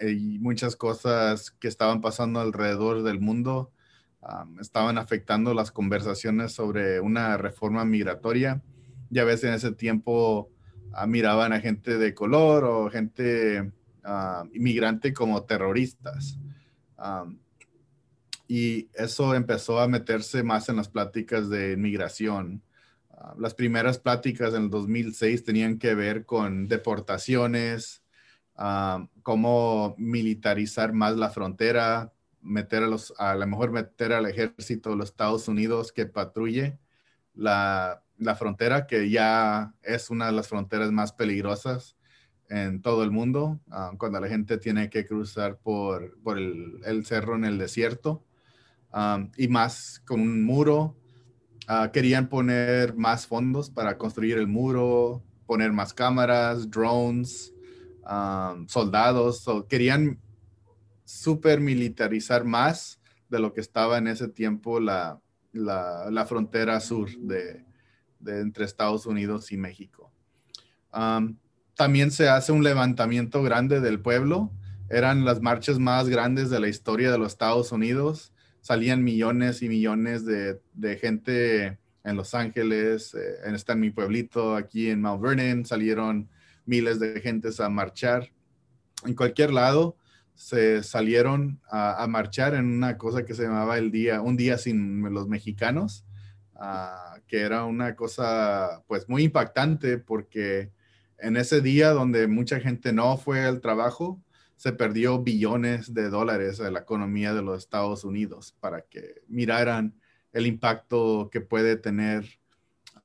y 0.00 0.38
muchas 0.38 0.76
cosas 0.76 1.50
que 1.50 1.66
estaban 1.66 2.00
pasando 2.00 2.40
alrededor 2.40 3.02
del 3.02 3.20
mundo 3.20 3.72
estaban 4.60 4.96
afectando 4.96 5.54
las 5.54 5.70
conversaciones 5.70 6.52
sobre 6.52 7.00
una 7.00 7.36
reforma 7.36 7.84
migratoria. 7.84 8.62
Ya 9.10 9.24
ves, 9.24 9.42
en 9.44 9.54
ese 9.54 9.72
tiempo 9.72 10.50
miraban 11.06 11.52
a 11.52 11.60
gente 11.60 11.98
de 11.98 12.14
color 12.14 12.64
o 12.64 12.90
gente 12.90 13.72
uh, 14.04 14.48
inmigrante 14.52 15.12
como 15.12 15.42
terroristas. 15.44 16.38
y 18.48 18.88
eso 18.94 19.34
empezó 19.34 19.78
a 19.78 19.88
meterse 19.88 20.42
más 20.42 20.68
en 20.68 20.76
las 20.76 20.88
pláticas 20.88 21.48
de 21.48 21.72
inmigración. 21.72 22.62
las 23.38 23.54
primeras 23.54 23.98
pláticas 23.98 24.54
en 24.54 24.64
el 24.64 24.70
2006 24.70 25.44
tenían 25.44 25.78
que 25.78 25.94
ver 25.94 26.24
con 26.24 26.66
deportaciones, 26.68 28.02
cómo 29.22 29.94
militarizar 29.98 30.92
más 30.92 31.16
la 31.16 31.30
frontera, 31.30 32.12
meter 32.40 32.82
a 32.82 32.86
los, 32.86 33.12
a 33.18 33.34
lo 33.34 33.46
mejor 33.46 33.70
meter 33.70 34.12
al 34.12 34.26
ejército 34.26 34.90
de 34.90 34.96
los 34.96 35.10
Estados 35.10 35.48
Unidos 35.48 35.92
que 35.92 36.06
patrulle 36.06 36.78
la, 37.34 38.02
la 38.16 38.34
frontera, 38.34 38.86
que 38.86 39.10
ya 39.10 39.74
es 39.82 40.10
una 40.10 40.26
de 40.26 40.32
las 40.32 40.48
fronteras 40.48 40.90
más 40.90 41.12
peligrosas 41.12 41.97
en 42.48 42.80
todo 42.80 43.02
el 43.04 43.10
mundo, 43.10 43.60
ah, 43.70 43.92
cuando 43.98 44.20
la 44.20 44.28
gente 44.28 44.58
tiene 44.58 44.88
que 44.88 45.06
cruzar 45.06 45.58
por, 45.58 46.18
por 46.22 46.38
el, 46.38 46.80
el, 46.84 47.04
cerro 47.04 47.36
en 47.36 47.44
el 47.44 47.58
desierto, 47.58 48.24
ah, 48.92 49.26
y 49.36 49.48
más 49.48 50.02
con 50.06 50.20
un 50.20 50.44
muro. 50.44 50.96
Ah, 51.66 51.90
querían 51.92 52.28
poner 52.28 52.96
más 52.96 53.26
fondos 53.26 53.68
para 53.68 53.98
construir 53.98 54.38
el 54.38 54.46
muro, 54.46 55.22
poner 55.46 55.72
más 55.72 55.92
cámaras, 55.92 56.70
drones, 56.70 57.54
soldados, 58.68 59.44
querían 59.68 60.18
super 61.04 61.60
militarizar 61.60 62.42
más 62.44 62.98
de 63.28 63.38
lo 63.38 63.52
que 63.52 63.60
estaba 63.60 63.98
en 63.98 64.06
ese 64.06 64.28
tiempo 64.28 64.80
la, 64.80 65.20
la, 65.52 66.10
la 66.10 66.24
frontera 66.24 66.80
sur 66.80 67.10
de, 67.18 67.66
de 68.18 68.40
entre 68.40 68.64
Estados 68.64 69.04
Unidos 69.04 69.52
y 69.52 69.58
México. 69.58 70.10
También 71.78 72.10
se 72.10 72.28
hace 72.28 72.50
un 72.50 72.64
levantamiento 72.64 73.40
grande 73.44 73.80
del 73.80 74.00
pueblo. 74.00 74.50
Eran 74.90 75.24
las 75.24 75.40
marchas 75.40 75.78
más 75.78 76.08
grandes 76.08 76.50
de 76.50 76.58
la 76.58 76.66
historia 76.66 77.12
de 77.12 77.18
los 77.18 77.28
Estados 77.28 77.70
Unidos. 77.70 78.32
Salían 78.60 79.04
millones 79.04 79.62
y 79.62 79.68
millones 79.68 80.24
de, 80.26 80.58
gente 81.00 81.78
en 82.02 82.16
Los 82.16 82.34
Ángeles, 82.34 83.14
eh, 83.14 83.18
en, 83.46 83.54
está 83.54 83.74
en 83.74 83.80
mi 83.80 83.90
pueblito, 83.90 84.56
aquí 84.56 84.90
en 84.90 85.00
Mount 85.02 85.22
Vernon, 85.22 85.64
salieron 85.64 86.28
miles 86.66 86.98
de 86.98 87.20
gentes 87.20 87.60
a 87.60 87.68
marchar. 87.68 88.28
En 89.06 89.14
cualquier 89.14 89.52
lado 89.52 89.96
se 90.34 90.82
salieron 90.82 91.60
a, 91.70 92.04
marchar 92.08 92.56
en 92.56 92.66
una 92.66 92.98
cosa 92.98 93.24
que 93.24 93.34
se 93.34 93.44
llamaba 93.44 93.78
el 93.78 93.92
día, 93.92 94.20
un 94.20 94.36
día 94.36 94.58
sin 94.58 95.00
los 95.14 95.28
mexicanos. 95.28 96.04
Ah, 96.56 97.20
que 97.28 97.42
era 97.42 97.64
una 97.66 97.94
cosa 97.94 98.82
pues 98.88 99.08
muy 99.08 99.22
impactante 99.22 99.98
porque 99.98 100.72
en 101.18 101.36
ese 101.36 101.60
día 101.60 101.90
donde 101.90 102.26
mucha 102.26 102.60
gente 102.60 102.92
no 102.92 103.16
fue 103.16 103.44
al 103.44 103.60
trabajo, 103.60 104.20
se 104.56 104.72
perdió 104.72 105.22
billones 105.22 105.94
de 105.94 106.10
dólares 106.10 106.58
de 106.58 106.70
la 106.70 106.80
economía 106.80 107.32
de 107.32 107.42
los 107.42 107.58
Estados 107.58 108.04
Unidos 108.04 108.56
para 108.60 108.82
que 108.82 109.22
miraran 109.28 109.94
el 110.32 110.46
impacto 110.46 111.28
que 111.30 111.40
puede 111.40 111.76
tener 111.76 112.24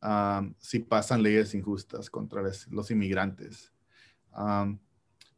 um, 0.02 0.54
si 0.58 0.80
pasan 0.80 1.22
leyes 1.22 1.54
injustas 1.54 2.10
contra 2.10 2.42
los 2.72 2.92
inmigrantes. 2.92 3.72
Um, 4.36 4.80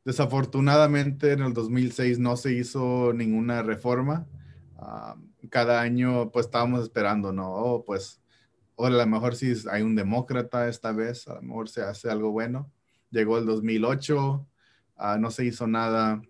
desafortunadamente 0.05 1.34
en 1.34 1.41
el 1.41 1.53
2006 1.53 2.19
no 2.19 2.38
se 2.38 2.53
hizo 2.53 3.11
ninguna 3.13 3.61
reforma. 3.61 4.26
Um, 4.78 5.32
cada 5.49 5.82
año 5.82 6.32
pues 6.32 6.45
estábamos 6.45 6.84
esperando, 6.84 7.34
¿no? 7.34 7.51
Oh, 7.51 7.86
pues 7.86 8.21
o 8.76 8.86
a 8.86 8.89
lo 8.89 9.05
mejor 9.07 9.36
si 9.36 9.53
hay 9.71 9.82
un 9.82 9.95
demócrata 9.95 10.67
esta 10.67 10.91
vez, 10.91 11.28
a 11.28 11.36
lo 11.36 11.41
mejor 11.41 11.69
se 11.69 11.82
hace 11.82 12.09
algo 12.09 12.32
bueno. 12.32 12.71
Llegó 13.09 13.38
el 13.38 13.45
2008, 13.45 14.47
ah, 14.97 15.17
no 15.19 15.32
se 15.32 15.45
hizo 15.45 15.67
nada. 15.67 16.21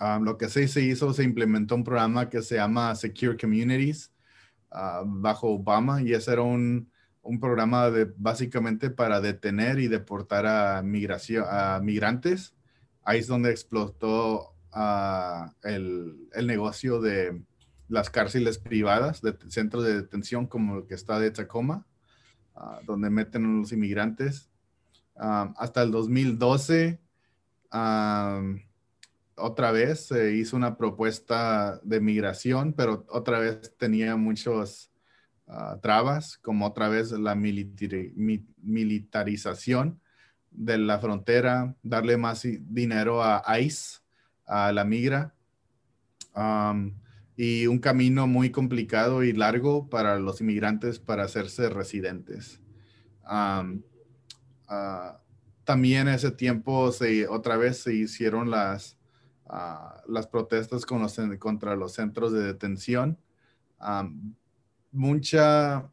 Ah, 0.00 0.18
lo 0.20 0.36
que 0.36 0.48
sí 0.48 0.66
se 0.66 0.82
hizo, 0.82 1.12
se 1.12 1.22
implementó 1.22 1.76
un 1.76 1.84
programa 1.84 2.28
que 2.28 2.42
se 2.42 2.56
llama 2.56 2.94
Secure 2.96 3.36
Communities 3.36 4.12
ah, 4.72 5.02
bajo 5.06 5.50
Obama 5.50 6.02
y 6.02 6.12
ese 6.12 6.32
era 6.32 6.42
un, 6.42 6.90
un, 7.22 7.38
programa 7.38 7.90
de, 7.90 8.12
básicamente 8.16 8.90
para 8.90 9.20
detener 9.20 9.78
y 9.78 9.86
deportar 9.86 10.46
a, 10.46 10.82
migración, 10.82 11.44
a 11.48 11.80
migrantes. 11.80 12.54
Ahí 13.04 13.20
es 13.20 13.28
donde 13.28 13.50
explotó 13.50 14.54
el, 15.62 16.28
el 16.32 16.46
negocio 16.48 17.00
de, 17.00 17.40
las 17.88 18.10
cárceles 18.10 18.58
privadas, 18.58 19.22
de 19.22 19.34
centros 19.48 19.84
de 19.84 19.94
detención 19.94 20.46
como 20.46 20.78
el 20.78 20.86
que 20.86 20.94
está 20.94 21.18
de 21.18 21.30
Tacoma, 21.30 21.86
ah, 22.54 22.80
donde 22.84 23.10
meten 23.10 23.44
a 23.44 23.48
los 23.60 23.72
inmigrantes. 23.72 24.48
Ah, 25.16 25.52
hasta 25.56 25.82
el 25.82 25.90
2012, 25.90 27.00
ah, 27.70 28.42
otra 29.36 29.72
vez 29.72 30.06
se 30.06 30.34
hizo 30.34 30.56
una 30.56 30.76
propuesta 30.76 31.80
de 31.82 32.00
migración, 32.00 32.72
pero 32.72 33.04
otra 33.08 33.40
vez 33.40 33.76
tenía 33.76 34.14
muchos 34.16 34.90
trabas, 35.82 36.38
como 36.38 36.66
otra 36.66 36.88
vez 36.88 37.12
la 37.12 37.34
militarización 37.34 40.00
de 40.50 40.78
la 40.78 40.98
frontera, 41.00 41.76
darle 41.82 42.16
más 42.16 42.46
dinero 42.60 43.22
a 43.22 43.42
ICE, 43.58 43.98
a 44.46 44.72
la 44.72 44.84
migra 44.84 45.34
y 47.36 47.66
un 47.66 47.78
camino 47.78 48.26
muy 48.26 48.50
complicado 48.50 49.24
y 49.24 49.32
largo 49.32 49.88
para 49.88 50.18
los 50.18 50.40
inmigrantes 50.40 50.98
para 50.98 51.24
hacerse 51.24 51.68
residentes. 51.68 52.60
Ah, 53.24 53.64
también 55.64 56.08
ese 56.08 56.30
tiempo 56.30 56.92
se, 56.92 57.26
otra 57.26 57.56
vez 57.56 57.78
se 57.78 57.94
hicieron 57.94 58.50
las, 58.50 58.98
ah, 59.46 60.02
las 60.06 60.26
protestas 60.26 60.84
contra 60.86 61.76
los 61.76 61.94
centros 61.94 62.32
de 62.32 62.42
detención. 62.42 63.18
mucha 64.92 65.90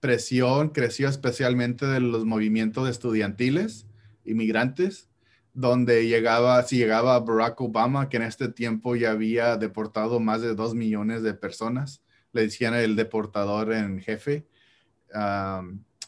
presión 0.00 0.70
creció 0.70 1.08
especialmente 1.08 1.86
de 1.86 2.00
los 2.00 2.24
movimientos 2.24 2.88
estudiantiles, 2.88 3.86
inmigrantes, 4.24 5.08
donde 5.54 6.08
llegaba, 6.08 6.62
si 6.64 6.76
llegaba 6.76 7.18
Barack 7.20 7.60
Obama, 7.60 8.08
que 8.08 8.16
en 8.16 8.24
este 8.24 8.48
tiempo 8.48 8.96
ya 8.96 9.12
había 9.12 9.56
deportado 9.56 10.18
más 10.20 10.42
de 10.42 10.54
dos 10.54 10.74
millones 10.74 11.22
de 11.22 11.32
personas, 11.32 12.02
le 12.32 12.42
decían 12.42 12.74
el 12.74 12.96
deportador 12.96 13.72
en 13.72 14.00
jefe. 14.00 14.46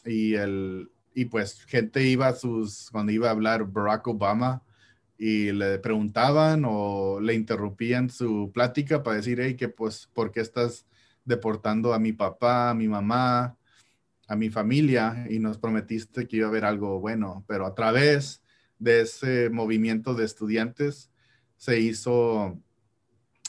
y, 0.05 0.33
el, 0.35 0.91
y 1.13 1.25
pues 1.25 1.63
gente 1.63 2.03
iba 2.03 2.27
a 2.27 2.35
sus, 2.35 2.89
cuando 2.91 3.11
iba 3.13 3.29
a 3.29 3.31
hablar 3.31 3.65
Barack 3.65 4.07
Obama 4.07 4.63
y 5.17 5.51
le 5.53 5.79
preguntaban 5.79 6.63
o 6.67 7.19
le 7.21 7.33
interrumpían 7.33 8.09
su 8.09 8.51
plática 8.53 9.01
para 9.01 9.17
decir, 9.17 9.39
hey, 9.41 9.55
que 9.55 9.69
pues, 9.69 10.09
¿por 10.13 10.31
qué 10.31 10.41
estás 10.41 10.85
deportando 11.23 11.93
a 11.93 11.99
mi 11.99 12.11
papá, 12.13 12.69
a 12.69 12.73
mi 12.73 12.89
mamá, 12.89 13.57
a 14.27 14.35
mi 14.35 14.49
familia? 14.49 15.25
Y 15.29 15.39
nos 15.39 15.57
prometiste 15.57 16.27
que 16.27 16.37
iba 16.37 16.47
a 16.47 16.49
haber 16.49 16.65
algo 16.65 16.99
bueno, 16.99 17.45
pero 17.47 17.65
a 17.65 17.73
través 17.73 18.43
de 18.79 19.01
ese 19.01 19.49
movimiento 19.49 20.13
de 20.13 20.25
estudiantes 20.25 21.09
se 21.57 21.79
hizo 21.79 22.59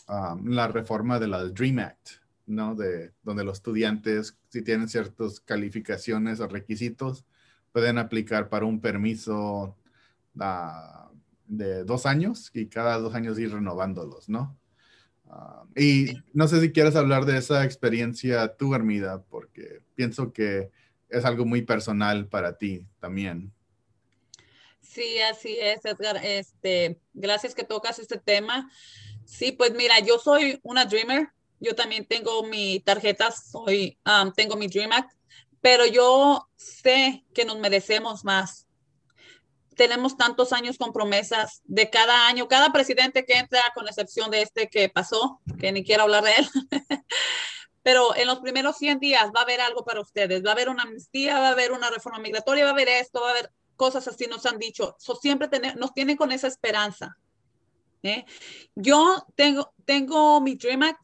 um, 0.09 0.47
la 0.49 0.69
reforma 0.69 1.19
de 1.19 1.29
la 1.29 1.45
Dream 1.45 1.79
Act, 1.81 2.09
¿no? 2.47 2.75
De 2.75 3.13
donde 3.23 3.45
los 3.45 3.59
estudiantes, 3.59 4.39
si 4.49 4.63
tienen 4.63 4.89
ciertas 4.89 5.41
calificaciones 5.41 6.41
o 6.41 6.49
requisitos, 6.49 7.25
pueden 7.73 7.99
aplicar 7.99 8.49
para 8.49 8.65
un 8.65 8.81
permiso 8.81 9.77
uh, 10.37 11.09
de 11.47 11.85
dos 11.85 12.07
años 12.07 12.51
y 12.55 12.67
cada 12.67 12.99
dos 12.99 13.15
años 13.15 13.39
ir 13.39 13.53
renovándolos, 13.53 14.29
¿no? 14.29 14.57
Um, 15.27 15.69
y 15.77 16.15
no 16.33 16.49
sé 16.49 16.61
si 16.61 16.73
quieres 16.73 16.97
hablar 16.97 17.27
de 17.27 17.37
esa 17.37 17.65
experiencia 17.65 18.57
tú, 18.57 18.73
Armida, 18.73 19.23
porque 19.29 19.83
pienso 19.95 20.33
que 20.33 20.71
es 21.11 21.25
algo 21.27 21.45
muy 21.45 21.63
personal 21.63 22.29
para 22.29 22.57
ti 22.57 22.87
también. 22.99 23.53
Sí, 24.89 25.21
así 25.21 25.57
es, 25.61 25.85
Edgar. 25.85 26.19
Este, 26.25 26.99
gracias 27.13 27.55
que 27.55 27.63
tocas 27.63 27.99
este 27.99 28.19
tema. 28.19 28.71
Sí, 29.27 29.53
pues 29.53 29.75
mira, 29.75 30.01
yo 30.01 30.19
soy 30.19 30.59
una 30.63 30.87
dreamer. 30.87 31.29
Yo 31.61 31.75
también 31.75 32.07
tengo 32.07 32.45
mi 32.45 32.81
tarjeta, 32.81 33.31
soy, 33.31 33.99
tengo 34.37 34.57
mi 34.57 34.69
Dream 34.69 34.93
Act, 34.93 35.13
pero 35.61 35.85
yo 35.87 36.49
sé 36.57 37.25
que 37.35 37.45
nos 37.45 37.59
merecemos 37.59 38.25
más. 38.25 38.67
Tenemos 39.75 40.17
tantos 40.17 40.53
años 40.53 40.79
con 40.79 40.93
promesas 40.93 41.61
de 41.65 41.91
cada 41.91 42.29
año, 42.29 42.47
cada 42.47 42.73
presidente 42.73 43.25
que 43.25 43.35
entra, 43.35 43.61
con 43.75 43.89
excepción 43.89 44.31
de 44.31 44.43
este 44.43 44.69
que 44.69 44.89
pasó, 44.89 45.41
que 45.59 45.73
ni 45.73 45.85
quiero 45.85 46.05
hablar 46.05 46.25
de 46.25 46.33
él. 46.37 46.49
pero 47.83 48.15
en 48.17 48.27
los 48.27 48.39
primeros 48.39 48.77
100 48.77 49.01
días 49.01 49.27
va 49.35 49.41
a 49.41 49.43
haber 49.43 49.61
algo 49.61 49.85
para 49.85 50.01
ustedes, 50.01 50.45
va 50.45 50.51
a 50.51 50.53
haber 50.53 50.69
una 50.69 50.85
amnistía, 50.85 51.41
va 51.41 51.49
a 51.49 51.53
haber 51.53 51.73
una 51.73 51.91
reforma 51.91 52.21
migratoria, 52.21 52.65
va 52.65 52.71
a 52.71 52.75
haber 52.75 52.89
esto, 52.89 53.21
va 53.21 53.29
a 53.29 53.31
haber 53.33 53.51
cosas 53.79 54.07
así 54.09 54.27
nos 54.27 54.45
han 54.45 54.59
dicho. 54.59 54.97
So, 54.99 55.15
siempre 55.15 55.49
nos 55.77 55.95
tienen 55.95 56.17
con 56.17 56.33
esa 56.33 56.49
esperanza. 56.49 57.17
¿eh? 58.03 58.27
Yo 58.75 59.25
tengo, 59.37 59.73
tengo 59.87 60.41
mi 60.41 60.57
Dream 60.57 60.83
Act 60.83 61.01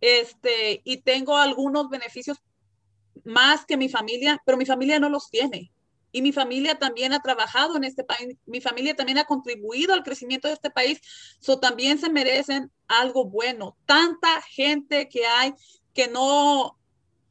este, 0.00 0.80
y 0.82 1.02
tengo 1.02 1.36
algunos 1.36 1.88
beneficios 1.90 2.38
más 3.24 3.66
que 3.66 3.76
mi 3.76 3.88
familia, 3.88 4.42
pero 4.44 4.58
mi 4.58 4.66
familia 4.66 4.98
no 4.98 5.10
los 5.10 5.30
tiene. 5.30 5.70
Y 6.10 6.22
mi 6.22 6.32
familia 6.32 6.78
también 6.78 7.12
ha 7.12 7.20
trabajado 7.20 7.76
en 7.76 7.84
este 7.84 8.02
país, 8.02 8.36
mi 8.46 8.62
familia 8.62 8.96
también 8.96 9.18
ha 9.18 9.24
contribuido 9.24 9.92
al 9.92 10.02
crecimiento 10.02 10.48
de 10.48 10.54
este 10.54 10.70
país, 10.70 11.00
so 11.40 11.60
también 11.60 11.98
se 11.98 12.08
merecen 12.08 12.72
algo 12.88 13.26
bueno. 13.26 13.76
Tanta 13.84 14.40
gente 14.40 15.10
que 15.10 15.26
hay 15.26 15.52
que 15.92 16.08
no 16.08 16.78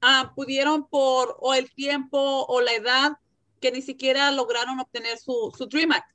ah, 0.02 0.34
pudieron 0.36 0.88
por 0.88 1.36
o 1.40 1.56
el 1.56 1.74
tiempo 1.74 2.46
o 2.48 2.62
la 2.62 2.74
edad 2.74 3.14
que 3.60 3.72
ni 3.72 3.82
siquiera 3.82 4.32
lograron 4.32 4.80
obtener 4.80 5.18
su, 5.18 5.54
su 5.58 5.66
Dream 5.68 5.92
Act. 5.92 6.10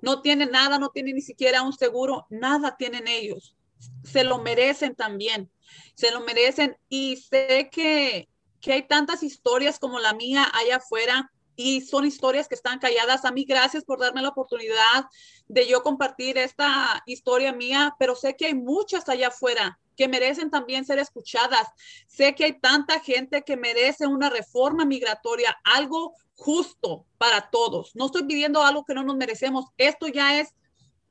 No 0.00 0.22
tienen 0.22 0.50
nada, 0.50 0.78
no 0.78 0.90
tienen 0.90 1.16
ni 1.16 1.22
siquiera 1.22 1.62
un 1.62 1.72
seguro, 1.72 2.26
nada 2.30 2.76
tienen 2.76 3.08
ellos. 3.08 3.56
Se 4.04 4.24
lo 4.24 4.38
merecen 4.38 4.94
también, 4.94 5.50
se 5.94 6.10
lo 6.10 6.20
merecen. 6.20 6.76
Y 6.88 7.16
sé 7.16 7.68
que, 7.70 8.28
que 8.60 8.72
hay 8.72 8.86
tantas 8.86 9.22
historias 9.22 9.78
como 9.78 9.98
la 9.98 10.14
mía 10.14 10.46
allá 10.52 10.76
afuera 10.76 11.30
y 11.56 11.80
son 11.80 12.06
historias 12.06 12.46
que 12.46 12.54
están 12.54 12.78
calladas. 12.78 13.24
A 13.24 13.32
mí, 13.32 13.44
gracias 13.44 13.84
por 13.84 13.98
darme 13.98 14.22
la 14.22 14.28
oportunidad 14.28 15.06
de 15.48 15.66
yo 15.66 15.82
compartir 15.82 16.38
esta 16.38 17.02
historia 17.06 17.52
mía, 17.52 17.96
pero 17.98 18.14
sé 18.14 18.36
que 18.36 18.46
hay 18.46 18.54
muchas 18.54 19.08
allá 19.08 19.28
afuera 19.28 19.78
que 19.96 20.06
merecen 20.06 20.50
también 20.50 20.84
ser 20.84 21.00
escuchadas. 21.00 21.66
Sé 22.06 22.36
que 22.36 22.44
hay 22.44 22.60
tanta 22.60 23.00
gente 23.00 23.42
que 23.42 23.56
merece 23.56 24.06
una 24.06 24.30
reforma 24.30 24.84
migratoria, 24.84 25.58
algo 25.64 26.14
justo 26.38 27.04
para 27.18 27.50
todos. 27.50 27.96
No 27.96 28.06
estoy 28.06 28.22
pidiendo 28.22 28.62
algo 28.62 28.84
que 28.84 28.94
no 28.94 29.02
nos 29.02 29.16
merecemos. 29.16 29.66
Esto 29.76 30.06
ya 30.06 30.38
es 30.38 30.54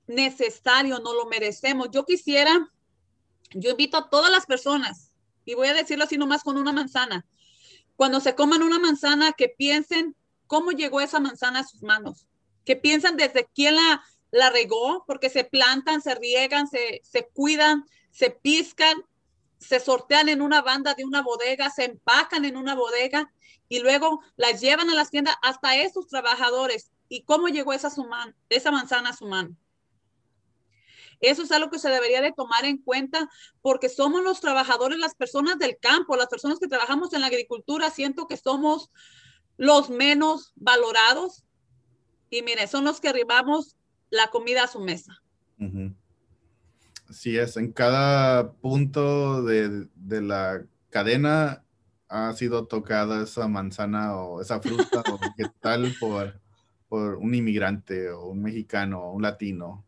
necesario, 0.08 1.00
no 1.00 1.14
lo 1.14 1.26
merecemos. 1.26 1.90
Yo 1.92 2.06
quisiera, 2.06 2.72
yo 3.52 3.72
invito 3.72 3.98
a 3.98 4.10
todas 4.10 4.32
las 4.32 4.46
personas, 4.46 5.12
y 5.44 5.54
voy 5.54 5.68
a 5.68 5.74
decirlo 5.74 6.06
así 6.06 6.18
nomás 6.18 6.44
con 6.44 6.58
una 6.58 6.72
manzana, 6.72 7.26
cuando 7.98 8.22
se 8.22 8.36
coman 8.36 8.64
una 8.64 8.80
manzana, 8.80 9.34
que 9.34 9.50
piensen 9.50 10.16
cómo 10.48 10.72
llegó 10.72 11.02
esa 11.02 11.20
manzana 11.20 11.60
a 11.60 11.68
sus 11.68 11.84
manos, 11.84 12.26
que 12.64 12.78
piensen 12.78 13.18
desde 13.18 13.50
quién 13.54 13.76
la, 13.76 14.02
la 14.32 14.50
regó, 14.50 15.04
porque 15.06 15.30
se 15.30 15.44
plantan, 15.44 16.02
se 16.02 16.16
riegan, 16.16 16.70
se, 16.70 17.02
se 17.04 17.28
cuidan, 17.34 17.84
se 18.12 18.30
piscan, 18.30 19.04
se 19.60 19.80
sortean 19.80 20.30
en 20.30 20.42
una 20.42 20.62
banda 20.62 20.94
de 20.94 21.06
una 21.06 21.22
bodega, 21.22 21.70
se 21.70 21.86
empacan 21.86 22.46
en 22.46 22.58
una 22.58 22.76
bodega 22.76 23.32
y 23.70 23.80
luego 23.80 24.22
las 24.36 24.62
llevan 24.62 24.90
a 24.90 24.96
las 24.96 25.10
tiendas 25.10 25.36
hasta 25.42 25.76
esos 25.76 26.08
trabajadores. 26.08 26.92
¿Y 27.10 27.24
cómo 27.24 27.48
llegó 27.48 27.74
esa, 27.74 27.92
esa 28.50 28.72
manzana 28.72 29.10
a 29.10 29.16
su 29.16 29.26
mano? 29.26 29.56
Eso 31.20 31.42
es 31.44 31.52
algo 31.52 31.72
que 31.72 31.80
se 31.80 31.90
debería 31.90 32.22
de 32.22 32.32
tomar 32.32 32.66
en 32.66 32.78
cuenta 32.78 33.30
porque 33.62 33.90
somos 33.90 34.24
los 34.24 34.40
trabajadores, 34.40 35.00
las 35.00 35.16
personas 35.16 35.58
del 35.58 35.78
campo, 35.80 36.16
las 36.16 36.28
personas 36.28 36.60
que 36.60 36.68
trabajamos 36.68 37.14
en 37.14 37.22
la 37.22 37.28
agricultura, 37.28 37.90
siento 37.90 38.28
que 38.28 38.38
somos 38.38 38.92
los 39.58 39.90
menos 39.90 40.54
valorados 40.56 41.44
y 42.30 42.42
mire, 42.44 42.68
son 42.68 42.84
los 42.84 43.02
que 43.02 43.10
arribamos 43.10 43.78
la 44.10 44.28
comida 44.28 44.64
a 44.64 44.68
su 44.68 44.80
mesa. 44.80 45.24
Así 47.18 47.36
es, 47.36 47.58
en 47.58 47.72
cada 47.72 48.52
punto 48.52 49.42
de, 49.42 49.88
la 50.22 50.64
cadena 50.92 51.64
ha 52.10 52.32
sido 52.34 52.68
tocada 52.68 53.24
esa 53.24 53.48
manzana 53.48 54.16
o 54.18 54.40
esa 54.40 54.62
fruta 54.62 55.02
o 55.12 55.20
qué 55.36 55.46
tal 55.60 55.96
por, 56.00 56.40
por 56.88 57.16
un 57.16 57.34
inmigrante 57.34 58.12
o 58.12 58.28
un 58.28 58.44
mexicano 58.44 59.02
o 59.02 59.14
un 59.14 59.24
latino. 59.24 59.84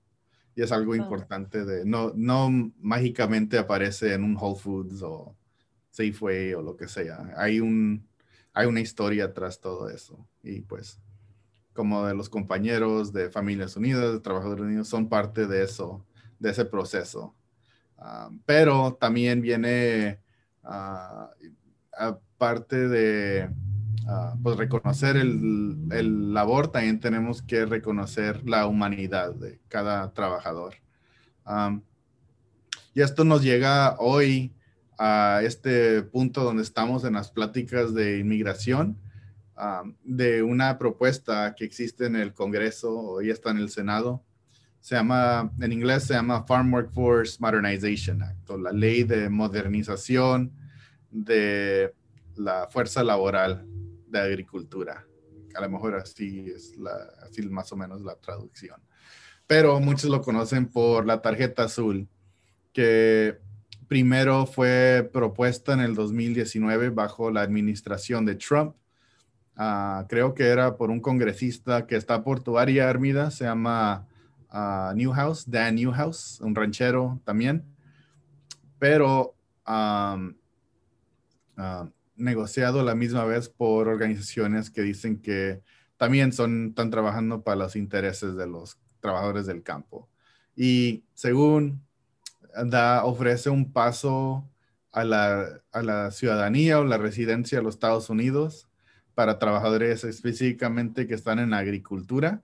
Y 0.55 0.63
es 0.63 0.71
algo 0.71 0.95
importante 0.95 1.65
de, 1.65 1.86
no, 1.86 2.13
no 2.15 2.49
mágicamente 2.80 3.59
aparece 3.59 4.15
en 4.15 4.23
un 4.23 4.36
Whole 4.36 4.59
Foods 4.59 5.03
o 5.03 5.36
Safeway 5.91 6.55
o 6.55 6.63
lo 6.63 6.75
que 6.75 6.88
sea. 6.88 7.32
Hay, 7.38 7.59
un, 7.59 8.07
hay 8.53 8.65
una 8.65 8.80
historia 8.80 9.36
tras 9.36 9.61
todo 9.61 9.88
eso. 9.91 10.27
Y 10.41 10.61
pues, 10.61 10.99
como 11.73 12.07
de 12.07 12.15
los 12.15 12.27
compañeros 12.27 13.13
de 13.13 13.30
Familias 13.30 13.77
Unidas, 13.77 14.13
de 14.13 14.19
Trabajadores 14.19 14.65
Unidos, 14.65 14.88
son 14.88 15.09
parte 15.09 15.45
de 15.45 15.63
eso, 15.63 16.03
de 16.39 16.51
ese 16.51 16.65
proceso. 16.65 17.35
Ah, 17.97 18.29
pero 18.45 18.97
también 18.99 19.41
viene, 19.41 20.19
uh, 20.63 21.27
aparte 21.97 22.87
de 22.87 23.49
uh, 24.05 24.41
pues 24.41 24.57
reconocer 24.57 25.17
el, 25.17 25.87
el, 25.91 26.33
labor, 26.33 26.71
también 26.71 26.99
tenemos 26.99 27.41
que 27.41 27.65
reconocer 27.65 28.47
la 28.47 28.67
humanidad 28.67 29.35
de 29.35 29.59
cada 29.67 30.13
trabajador. 30.13 30.75
y 32.93 33.01
esto 33.01 33.23
nos 33.23 33.41
llega 33.43 33.95
hoy 33.99 34.53
a 34.97 35.41
este 35.43 36.03
punto 36.03 36.43
donde 36.43 36.63
estamos 36.63 37.03
en 37.05 37.13
las 37.13 37.31
pláticas 37.31 37.93
de 37.93 38.19
inmigración, 38.19 38.97
de 40.03 40.41
una 40.41 40.77
propuesta 40.77 41.53
que 41.55 41.65
existe 41.65 42.05
en 42.05 42.15
el 42.15 42.33
Congreso, 42.33 42.97
hoy 42.97 43.29
está 43.29 43.51
en 43.51 43.57
el 43.57 43.69
Senado, 43.69 44.23
se 44.80 44.95
llama, 44.95 45.51
en 45.59 45.71
inglés 45.71 46.03
se 46.05 46.13
llama 46.13 46.43
Farm 46.43 46.73
Workforce 46.73 47.38
Modernization 47.39 48.23
Act, 48.23 48.49
o 48.49 48.57
la 48.57 48.71
ley 48.71 49.03
de 49.03 49.30
modernización 49.30 50.53
de 51.11 51.93
la 52.36 52.67
fuerza 52.69 53.03
laboral 53.03 53.65
de 54.07 54.19
agricultura. 54.19 55.05
A 55.55 55.61
lo 55.61 55.69
mejor 55.69 55.95
así 55.95 56.49
es 56.49 56.73
así 57.23 57.41
más 57.43 57.71
o 57.71 57.75
menos 57.75 58.01
la 58.01 58.15
traducción. 58.15 58.80
Pero 59.47 59.80
muchos 59.80 60.09
lo 60.09 60.21
conocen 60.21 60.67
por 60.67 61.05
la 61.05 61.21
tarjeta 61.21 61.63
azul, 61.63 62.07
que 62.71 63.39
primero 63.88 64.45
fue 64.45 65.09
propuesta 65.11 65.73
en 65.73 65.80
el 65.80 65.95
2019 65.95 66.91
bajo 66.91 67.32
la 67.32 67.41
administración 67.41 68.25
de 68.25 68.36
Trump. 68.36 68.75
Ah, 69.55 70.05
creo 70.07 70.36
que 70.36 70.45
era 70.45 70.77
por 70.77 70.91
un 70.91 71.01
congresista 71.01 71.88
que 71.88 71.95
está 71.95 72.23
por 72.23 72.41
tu 72.41 72.57
área, 72.59 72.89
Armida, 72.89 73.32
se 73.32 73.45
llama 73.45 74.07
Newhouse, 74.95 75.50
Dan 75.50 75.76
Newhouse, 75.76 76.39
un 76.41 76.56
ranchero 76.56 77.20
también, 77.24 77.64
pero 78.80 79.36
negociado 82.16 82.84
la 82.84 82.95
misma 82.95 83.26
vez 83.26 83.50
por 83.50 83.88
organizaciones 83.88 84.70
que 84.70 84.82
dicen 84.82 85.22
que 85.22 85.62
también 85.97 86.34
son, 86.34 86.70
están 86.70 86.89
trabajando 86.89 87.43
para 87.43 87.58
los 87.58 87.76
intereses 87.76 88.36
de 88.36 88.47
los 88.47 88.78
trabajadores 89.00 89.45
del 89.45 89.64
campo. 89.64 90.10
Y 90.56 91.04
según 91.14 91.82
da, 92.66 93.06
ofrece 93.06 93.50
un 93.50 93.72
paso 93.72 94.50
a 94.91 95.04
la, 95.04 95.62
a 95.72 95.82
la 95.84 96.12
ciudadanía 96.12 96.80
o 96.80 96.84
la 96.84 96.97
residencia 96.97 97.60
de 97.60 97.64
los 97.64 97.76
Estados 97.76 98.10
Unidos 98.10 98.68
para 99.14 99.39
trabajadores 99.39 100.04
específicamente 100.04 101.08
que 101.08 101.14
están 101.14 101.39
en 101.39 101.54
agricultura. 101.54 102.41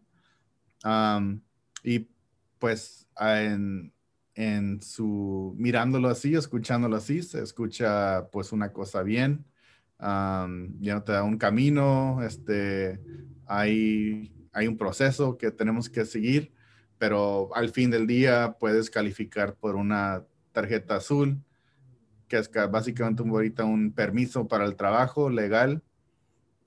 Y 1.86 2.10
pues 2.58 3.08
en, 3.20 4.82
su, 4.82 5.54
mirándolo 5.56 6.10
así, 6.10 6.34
escuchándolo 6.34 6.96
así, 6.96 7.22
se 7.22 7.44
escucha 7.44 8.28
pues 8.32 8.52
una 8.52 8.74
cosa 8.74 9.04
bien. 9.04 9.46
ya 10.00 10.48
no 10.96 11.04
te 11.04 11.12
da 11.12 11.24
un 11.24 11.38
camino, 11.38 12.24
este, 12.24 13.00
hay, 13.46 14.34
hay 14.52 14.68
un 14.68 14.78
proceso 14.78 15.38
que 15.38 15.52
tenemos 15.52 15.88
que 15.88 16.06
seguir, 16.06 16.52
pero 16.98 17.56
al 17.56 17.70
fin 17.70 17.92
del 17.92 18.08
día 18.08 18.58
puedes 18.60 18.90
calificar 18.90 19.54
por 19.54 19.76
una 19.76 20.24
tarjeta 20.54 20.96
azul, 20.96 21.40
que 22.28 22.40
es 22.40 22.50
básicamente 22.72 23.22
un, 23.22 23.30
ahorita 23.30 23.64
un 23.64 23.94
permiso 23.94 24.48
para 24.48 24.66
el 24.66 24.76
trabajo 24.76 25.30
legal. 25.30 25.84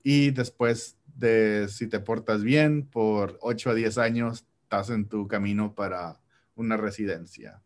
Y 0.01 0.31
después 0.31 0.97
de 1.17 1.67
si 1.67 1.87
te 1.87 1.99
portas 1.99 2.41
bien, 2.41 2.85
por 2.85 3.37
8 3.41 3.71
a 3.71 3.73
10 3.73 3.97
años 3.97 4.45
estás 4.69 4.91
en 4.91 5.09
tu 5.09 5.27
camino 5.27 5.73
para 5.73 6.21
una 6.53 6.77
residencia. 6.77 7.63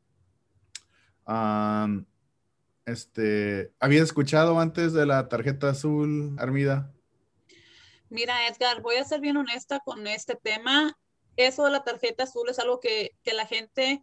este, 2.86 3.74
¿Habías 3.78 4.04
escuchado 4.04 4.58
antes 4.58 4.94
de 4.94 5.06
la 5.06 5.28
tarjeta 5.28 5.72
azul, 5.72 6.34
Armida? 6.40 6.94
Mira, 8.10 8.48
Edgar, 8.48 8.82
voy 8.82 8.96
a 8.96 9.04
ser 9.04 9.20
bien 9.20 9.36
honesta 9.36 9.82
con 9.82 10.08
este 10.08 10.36
tema. 10.36 10.98
Eso 11.36 11.66
de 11.66 11.72
la 11.72 11.84
tarjeta 11.84 12.24
azul 12.24 12.48
es 12.48 12.58
algo 12.58 12.80
que, 12.80 13.18
que 13.22 13.34
la 13.34 13.46
gente 13.48 14.02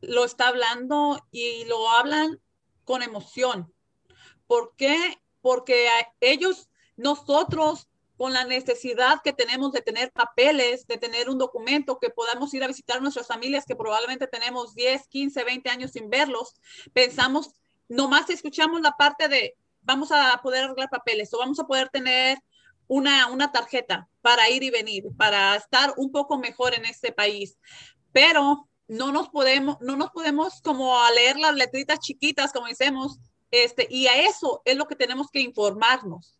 lo 0.00 0.24
está 0.24 0.48
hablando 0.48 1.24
y 1.30 1.66
lo 1.66 1.88
hablan 1.88 2.40
con 2.82 3.04
emoción. 3.04 3.72
¿Por 4.48 4.74
qué? 4.76 5.22
Porque 5.40 5.88
ellos, 6.18 6.68
nosotros 6.96 7.88
con 8.24 8.32
la 8.32 8.44
necesidad 8.44 9.20
que 9.22 9.34
tenemos 9.34 9.70
de 9.72 9.82
tener 9.82 10.10
papeles, 10.10 10.86
de 10.86 10.96
tener 10.96 11.28
un 11.28 11.36
documento, 11.36 11.98
que 11.98 12.08
podamos 12.08 12.54
ir 12.54 12.64
a 12.64 12.66
visitar 12.66 13.02
nuestras 13.02 13.26
familias 13.26 13.66
que 13.66 13.76
probablemente 13.76 14.26
tenemos 14.26 14.74
10, 14.74 15.08
15, 15.08 15.44
20 15.44 15.68
años 15.68 15.90
sin 15.90 16.08
verlos, 16.08 16.54
pensamos, 16.94 17.50
nomás 17.86 18.30
escuchamos 18.30 18.80
la 18.80 18.92
parte 18.92 19.28
de 19.28 19.58
vamos 19.82 20.10
a 20.10 20.40
poder 20.42 20.64
arreglar 20.64 20.88
papeles 20.88 21.34
o 21.34 21.38
vamos 21.38 21.60
a 21.60 21.66
poder 21.66 21.90
tener 21.90 22.38
una, 22.88 23.26
una 23.26 23.52
tarjeta 23.52 24.08
para 24.22 24.48
ir 24.48 24.62
y 24.62 24.70
venir, 24.70 25.04
para 25.18 25.54
estar 25.56 25.92
un 25.98 26.10
poco 26.10 26.38
mejor 26.38 26.72
en 26.72 26.86
este 26.86 27.12
país. 27.12 27.58
Pero 28.10 28.70
no 28.88 29.12
nos 29.12 29.28
podemos, 29.28 29.76
no 29.82 29.96
nos 29.96 30.12
podemos 30.12 30.62
como 30.62 30.98
a 30.98 31.10
leer 31.10 31.36
las 31.36 31.54
letritas 31.54 32.00
chiquitas, 32.00 32.54
como 32.54 32.68
decimos, 32.68 33.18
este, 33.50 33.86
y 33.90 34.06
a 34.06 34.16
eso 34.22 34.62
es 34.64 34.78
lo 34.78 34.86
que 34.86 34.96
tenemos 34.96 35.30
que 35.30 35.40
informarnos 35.40 36.38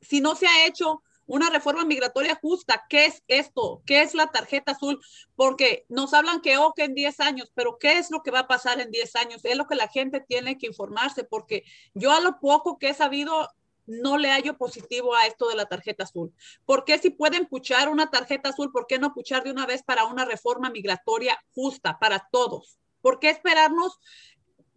si 0.00 0.20
no 0.20 0.34
se 0.34 0.46
ha 0.46 0.66
hecho 0.66 1.02
una 1.28 1.50
reforma 1.50 1.84
migratoria 1.84 2.38
justa, 2.40 2.86
¿qué 2.88 3.04
es 3.04 3.22
esto? 3.28 3.82
¿Qué 3.84 4.00
es 4.00 4.14
la 4.14 4.28
tarjeta 4.28 4.72
azul? 4.72 4.98
Porque 5.36 5.84
nos 5.88 6.14
hablan 6.14 6.40
que, 6.40 6.56
oh, 6.56 6.72
que 6.74 6.84
en 6.84 6.94
10 6.94 7.20
años, 7.20 7.52
pero 7.54 7.78
¿qué 7.78 7.98
es 7.98 8.10
lo 8.10 8.22
que 8.22 8.30
va 8.30 8.40
a 8.40 8.48
pasar 8.48 8.80
en 8.80 8.90
10 8.90 9.14
años? 9.16 9.44
Es 9.44 9.56
lo 9.56 9.66
que 9.66 9.74
la 9.74 9.88
gente 9.88 10.20
tiene 10.26 10.56
que 10.56 10.66
informarse, 10.66 11.24
porque 11.24 11.64
yo 11.92 12.12
a 12.12 12.20
lo 12.20 12.40
poco 12.40 12.78
que 12.78 12.88
he 12.88 12.94
sabido, 12.94 13.48
no 13.86 14.18
le 14.18 14.30
hallo 14.30 14.56
positivo 14.56 15.14
a 15.14 15.26
esto 15.26 15.48
de 15.48 15.56
la 15.56 15.66
tarjeta 15.66 16.04
azul. 16.04 16.32
¿Por 16.64 16.84
qué 16.84 16.98
si 16.98 17.10
pueden 17.10 17.46
puchar 17.46 17.88
una 17.88 18.10
tarjeta 18.10 18.50
azul, 18.50 18.72
por 18.72 18.86
qué 18.86 18.98
no 18.98 19.14
puchar 19.14 19.44
de 19.44 19.50
una 19.50 19.66
vez 19.66 19.82
para 19.82 20.04
una 20.04 20.24
reforma 20.24 20.70
migratoria 20.70 21.42
justa 21.54 21.98
para 21.98 22.28
todos? 22.30 22.78
¿Por 23.00 23.18
qué 23.18 23.30
esperarnos 23.30 23.98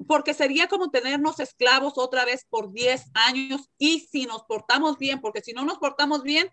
porque 0.07 0.33
sería 0.33 0.67
como 0.67 0.89
tenernos 0.89 1.39
esclavos 1.39 1.93
otra 1.97 2.25
vez 2.25 2.45
por 2.49 2.71
10 2.71 3.05
años 3.13 3.69
y 3.77 4.01
si 4.01 4.25
nos 4.25 4.43
portamos 4.43 4.97
bien, 4.97 5.21
porque 5.21 5.41
si 5.41 5.53
no 5.53 5.65
nos 5.65 5.77
portamos 5.77 6.23
bien, 6.23 6.49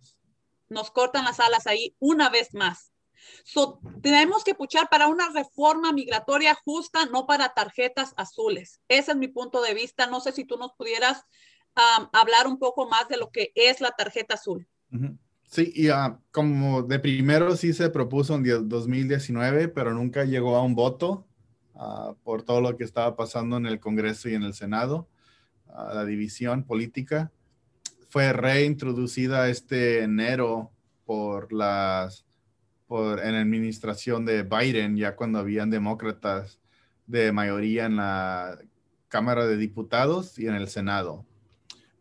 nos 0.69 0.91
cortan 0.91 1.25
las 1.25 1.41
alas 1.41 1.67
ahí 1.67 1.95
una 1.99 2.29
vez 2.29 2.55
más. 2.55 2.93
tenemos 4.03 4.45
que 4.45 4.55
puchar 4.55 4.89
para 4.89 5.09
una 5.09 5.31
reforma 5.31 5.93
migratoria 5.93 6.55
justa, 6.55 7.07
no 7.07 7.27
para 7.27 7.55
tarjetas 7.55 8.15
azules. 8.17 8.81
Ese 8.89 9.13
es 9.13 9.17
mi 9.17 9.29
punto 9.29 9.61
de 9.61 9.75
vista. 9.75 10.07
No 10.07 10.21
sé 10.21 10.33
si 10.33 10.45
tú 10.45 10.57
nos 10.57 10.73
pudieras 10.75 11.25
hablar 12.13 12.47
un 12.47 12.59
poco 12.59 12.89
más 12.89 13.09
de 13.09 13.17
lo 13.17 13.31
que 13.31 13.53
es 13.55 13.81
la 13.81 13.91
tarjeta 13.93 14.35
azul. 14.35 14.69
Sí, 15.45 15.73
y 15.75 15.89
ah, 15.89 16.21
como 16.31 16.83
de 16.83 16.99
primero 16.99 17.57
sí 17.57 17.73
se 17.73 17.89
propuso 17.91 18.35
en 18.35 18.69
2019, 18.69 19.69
pero 19.69 19.95
nunca 19.95 20.25
llegó 20.25 20.57
a 20.57 20.63
un 20.63 20.75
voto. 20.75 21.28
Ah, 21.81 22.15
por 22.25 22.43
todo 22.43 22.61
lo 22.61 22.77
que 22.77 22.83
estaba 22.83 23.15
pasando 23.15 23.57
en 23.57 23.65
el 23.65 23.79
Congreso 23.79 24.29
y 24.29 24.35
en 24.35 24.43
el 24.43 24.53
Senado, 24.53 25.09
ah, 25.69 25.93
la 25.95 26.05
división 26.05 26.65
política. 26.65 27.31
Fue 28.09 28.33
reintroducida 28.33 29.49
este 29.49 30.03
enero 30.03 30.73
por 31.07 31.53
las, 31.53 32.27
por, 32.89 33.21
en 33.21 33.35
la 33.35 33.43
administración 33.43 34.25
de 34.25 34.43
Biden, 34.43 34.97
ya 34.97 35.15
cuando 35.15 35.39
habían 35.39 35.71
demócratas 35.71 36.59
de 37.07 37.31
mayoría 37.31 37.87
en 37.87 37.97
la 37.97 38.59
Cámara 39.07 39.47
de 39.47 39.57
Diputados 39.57 40.37
y 40.37 40.49
en 40.49 40.55
el 40.57 40.67
Senado. 40.67 41.25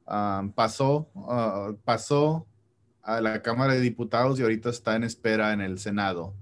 Ah, 0.08 0.44
pasó, 0.56 1.08
pasó 1.86 2.48
a 3.04 3.22
la 3.22 3.44
Cámara 3.44 3.74
de 3.74 3.82
Diputados 3.82 4.40
y 4.40 4.42
ahorita 4.42 4.72
está 4.72 4.96
en 4.96 5.04
espera 5.04 5.54
en 5.54 5.62
el 5.62 5.78
Senado. 5.78 6.34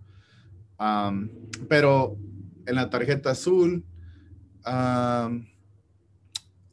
pero 1.67 2.17
en 2.65 2.75
la 2.75 2.89
tarjeta 2.89 3.31
azul, 3.31 3.85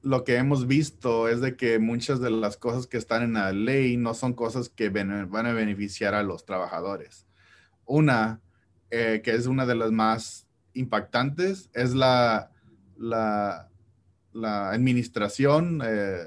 lo 0.02 0.24
que 0.24 0.36
hemos 0.36 0.66
visto 0.66 1.28
es 1.28 1.40
de 1.40 1.56
que 1.56 1.78
muchas 1.78 2.20
de 2.20 2.30
las 2.30 2.56
cosas 2.56 2.86
que 2.86 2.96
están 2.96 3.22
en 3.22 3.34
la 3.34 3.52
ley 3.52 3.96
no 3.96 4.14
son 4.14 4.34
cosas 4.34 4.68
que 4.68 4.88
van 4.88 5.46
a 5.46 5.52
beneficiar 5.52 6.14
a 6.14 6.22
los 6.22 6.44
trabajadores. 6.44 7.26
Una 7.84 8.40
eh, 8.94 9.22
que 9.24 9.34
es 9.34 9.46
una 9.46 9.64
de 9.64 9.74
las 9.74 9.90
más 9.90 10.46
impactantes, 10.74 11.70
es 11.72 11.94
la, 11.94 12.50
la, 12.98 13.70
administración 14.70 15.80
eh, 15.82 16.18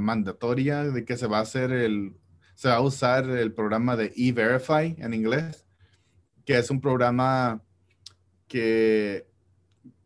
mandatoria 0.00 0.84
de 0.84 1.06
que 1.06 1.16
se 1.16 1.26
va 1.26 1.38
a 1.38 1.42
hacer 1.42 1.72
el, 1.72 2.14
se 2.54 2.68
va 2.68 2.74
a 2.74 2.80
usar 2.82 3.30
el 3.30 3.54
programa 3.54 3.96
de 3.96 4.12
E-Verify 4.16 4.96
en 4.98 5.14
inglés, 5.14 5.64
que 6.44 6.58
es 6.58 6.70
un 6.70 6.82
programa 6.82 7.62
que 8.48 9.26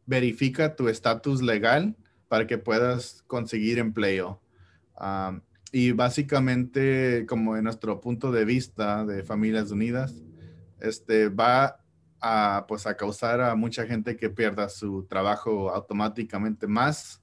verifica 0.07 0.75
tu 0.75 0.89
estatus 0.89 1.43
legal 1.43 1.97
para 2.29 2.47
que 2.47 2.59
puedas 2.59 3.23
conseguir 3.27 3.79
empleo. 3.79 4.41
y 5.71 5.93
básicamente, 5.93 7.27
como 7.29 7.57
en 7.57 7.65
nuestro 7.65 8.01
punto 8.01 8.33
de 8.33 8.45
vista 8.45 9.05
de 9.05 9.23
Familias 9.23 9.71
Unidas, 9.71 10.15
este, 10.81 11.29
va 11.29 11.81
a, 12.21 12.65
pues, 12.67 12.87
a 12.87 12.97
causar 12.97 13.41
a 13.41 13.55
mucha 13.55 13.87
gente 13.87 14.17
que 14.17 14.31
pierda 14.31 14.69
su 14.69 15.05
trabajo 15.05 15.71
automáticamente 15.71 16.67
más 16.67 17.23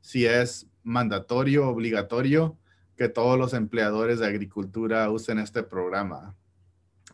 si 0.00 0.26
es 0.26 0.66
mandatorio, 0.82 1.68
obligatorio, 1.68 2.58
que 2.96 3.08
todos 3.08 3.38
los 3.38 3.54
empleadores 3.54 4.18
de 4.18 4.26
agricultura 4.26 5.10
usen 5.10 5.38
este 5.38 5.62
programa. 5.62 6.36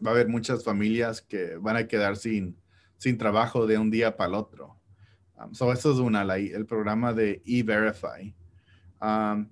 Va 0.05 0.11
a 0.11 0.15
haber 0.15 0.29
muchas 0.29 0.65
familias 0.65 1.21
que 1.21 1.57
van 1.57 1.77
a 1.77 1.87
quedar 1.87 2.17
sin, 2.17 2.57
sin 2.99 3.19
trabajo 3.19 3.67
de 3.67 3.79
un 3.79 3.91
día 3.91 4.17
para 4.17 4.29
el 4.29 4.35
otro. 4.35 4.77
Um, 5.39 5.55
so 5.55 5.73
eso 5.73 5.93
es 5.93 5.99
una, 5.99 6.23
el 6.23 6.67
programa 6.67 7.13
de 7.13 7.43
E-Verify. 7.45 8.35
Um, 9.01 9.49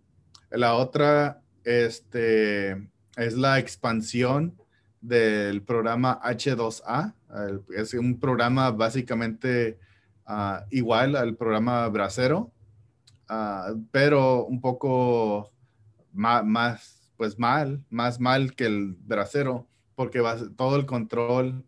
la 0.50 0.74
otra 0.74 1.42
este, 1.64 2.72
es 3.16 3.34
la 3.34 3.58
expansión 3.58 4.56
del 5.00 5.62
programa 5.62 6.20
H2A. 6.22 7.14
es 7.76 7.94
un 7.94 8.20
programa 8.20 8.70
básicamente 8.70 9.78
uh, 10.28 10.64
igual 10.70 11.16
al 11.16 11.34
programa 11.36 11.88
Bracero, 11.88 12.52
uh, 13.28 13.76
pero 13.90 14.44
un 14.44 14.60
poco 14.60 15.52
más, 16.12 17.10
pues 17.16 17.38
mal, 17.38 17.82
más 17.90 18.20
mal 18.20 18.54
que 18.54 18.66
el 18.66 18.94
Bracero, 18.94 19.66
porque 19.94 20.22
todo 20.56 20.76
el 20.76 20.86
control 20.86 21.64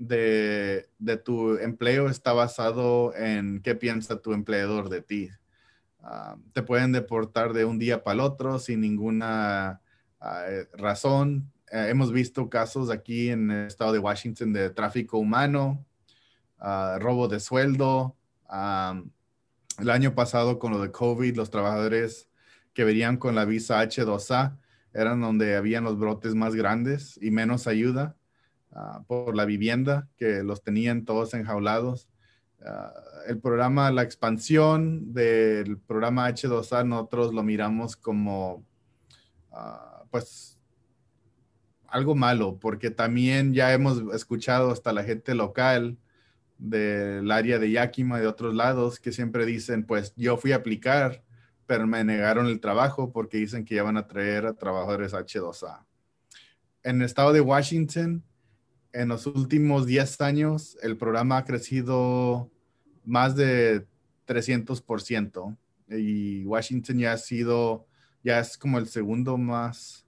de, 0.00 0.88
tu 1.24 1.58
empleo 1.58 2.08
está 2.08 2.32
basado 2.32 3.14
en 3.14 3.60
qué 3.60 3.74
piensa 3.74 4.20
tu 4.20 4.32
empleador 4.32 4.88
de 4.88 5.02
ti. 5.02 5.30
Ah, 6.02 6.36
te 6.54 6.62
pueden 6.62 6.92
deportar 6.92 7.52
de 7.52 7.66
un 7.66 7.78
día 7.78 8.02
para 8.02 8.14
el 8.14 8.20
otro 8.20 8.58
sin 8.58 8.80
ninguna 8.80 9.82
ah, 10.20 10.44
eh, 10.48 10.66
razón. 10.72 11.52
Eh, 11.70 11.88
hemos 11.90 12.12
visto 12.12 12.48
casos 12.48 12.90
aquí 12.90 13.28
en 13.28 13.50
el 13.50 13.66
estado 13.66 13.92
de 13.92 13.98
Washington 13.98 14.54
de 14.54 14.70
tráfico 14.70 15.18
humano, 15.18 15.84
ah, 16.58 16.96
robo 16.98 17.28
de 17.28 17.38
sueldo. 17.38 18.16
el 19.78 19.90
año 19.90 20.14
pasado 20.14 20.58
con 20.58 20.72
lo 20.72 20.80
de 20.80 20.90
COVID, 20.90 21.36
los 21.36 21.50
trabajadores 21.50 22.28
que 22.72 22.84
venían 22.84 23.18
con 23.18 23.34
la 23.34 23.44
visa 23.44 23.82
H2A 23.82 24.56
eran 24.94 25.20
donde 25.20 25.56
habían 25.56 25.84
los 25.84 25.98
brotes 25.98 26.34
más 26.34 26.54
grandes 26.54 27.18
y 27.20 27.30
menos 27.30 27.66
ayuda. 27.66 28.16
Ah, 28.72 29.02
por 29.06 29.34
la 29.34 29.44
vivienda, 29.44 30.08
que 30.16 30.44
los 30.44 30.62
tenían 30.62 31.04
todos 31.04 31.34
enjaulados. 31.34 32.08
Ah, 32.64 32.92
el 33.26 33.40
programa, 33.40 33.90
la 33.90 34.02
expansión 34.02 35.12
del 35.12 35.78
programa 35.78 36.28
H2A, 36.28 36.86
nosotros 36.86 37.34
lo 37.34 37.42
miramos 37.42 37.96
como, 37.96 38.64
ah, 39.50 40.04
pues, 40.10 40.58
algo 41.88 42.14
malo, 42.14 42.58
porque 42.60 42.90
también 42.90 43.52
ya 43.52 43.72
hemos 43.72 44.02
escuchado 44.14 44.70
hasta 44.70 44.92
la 44.92 45.02
gente 45.02 45.34
local 45.34 45.98
del 46.58 47.30
área 47.32 47.58
de 47.58 47.72
Yakima, 47.72 48.20
de 48.20 48.28
otros 48.28 48.54
lados, 48.54 49.00
que 49.00 49.10
siempre 49.10 49.46
dicen, 49.46 49.84
pues 49.84 50.14
yo 50.16 50.36
fui 50.36 50.52
a 50.52 50.56
aplicar, 50.56 51.24
pero 51.66 51.88
me 51.88 52.04
negaron 52.04 52.46
el 52.46 52.60
trabajo 52.60 53.12
porque 53.12 53.38
dicen 53.38 53.64
que 53.64 53.74
ya 53.76 53.82
van 53.82 53.96
a 53.96 54.06
traer 54.06 54.46
a 54.46 54.54
trabajadores 54.54 55.12
H2A. 55.12 55.84
En 56.84 57.00
el 57.00 57.06
estado 57.06 57.32
de 57.32 57.40
Washington, 57.40 58.22
en 58.92 59.08
los 59.08 59.26
últimos 59.26 59.86
10 59.86 60.20
años 60.20 60.76
el 60.82 60.96
programa 60.96 61.38
ha 61.38 61.44
crecido 61.44 62.50
más 63.04 63.36
de 63.36 63.86
300% 64.26 65.56
y 65.88 66.44
Washington 66.44 66.98
ya 66.98 67.12
ha 67.12 67.18
sido, 67.18 67.86
ya 68.22 68.40
es 68.40 68.56
como 68.56 68.78
el 68.78 68.86
segundo 68.86 69.36
más, 69.36 70.06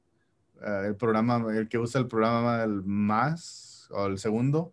eh, 0.61 0.85
el 0.87 0.97
programa, 0.97 1.45
el 1.53 1.68
que 1.68 1.78
usa 1.78 2.01
el 2.01 2.07
programa 2.07 2.66
más 2.85 3.89
o 3.91 4.07
el 4.07 4.18
segundo 4.18 4.72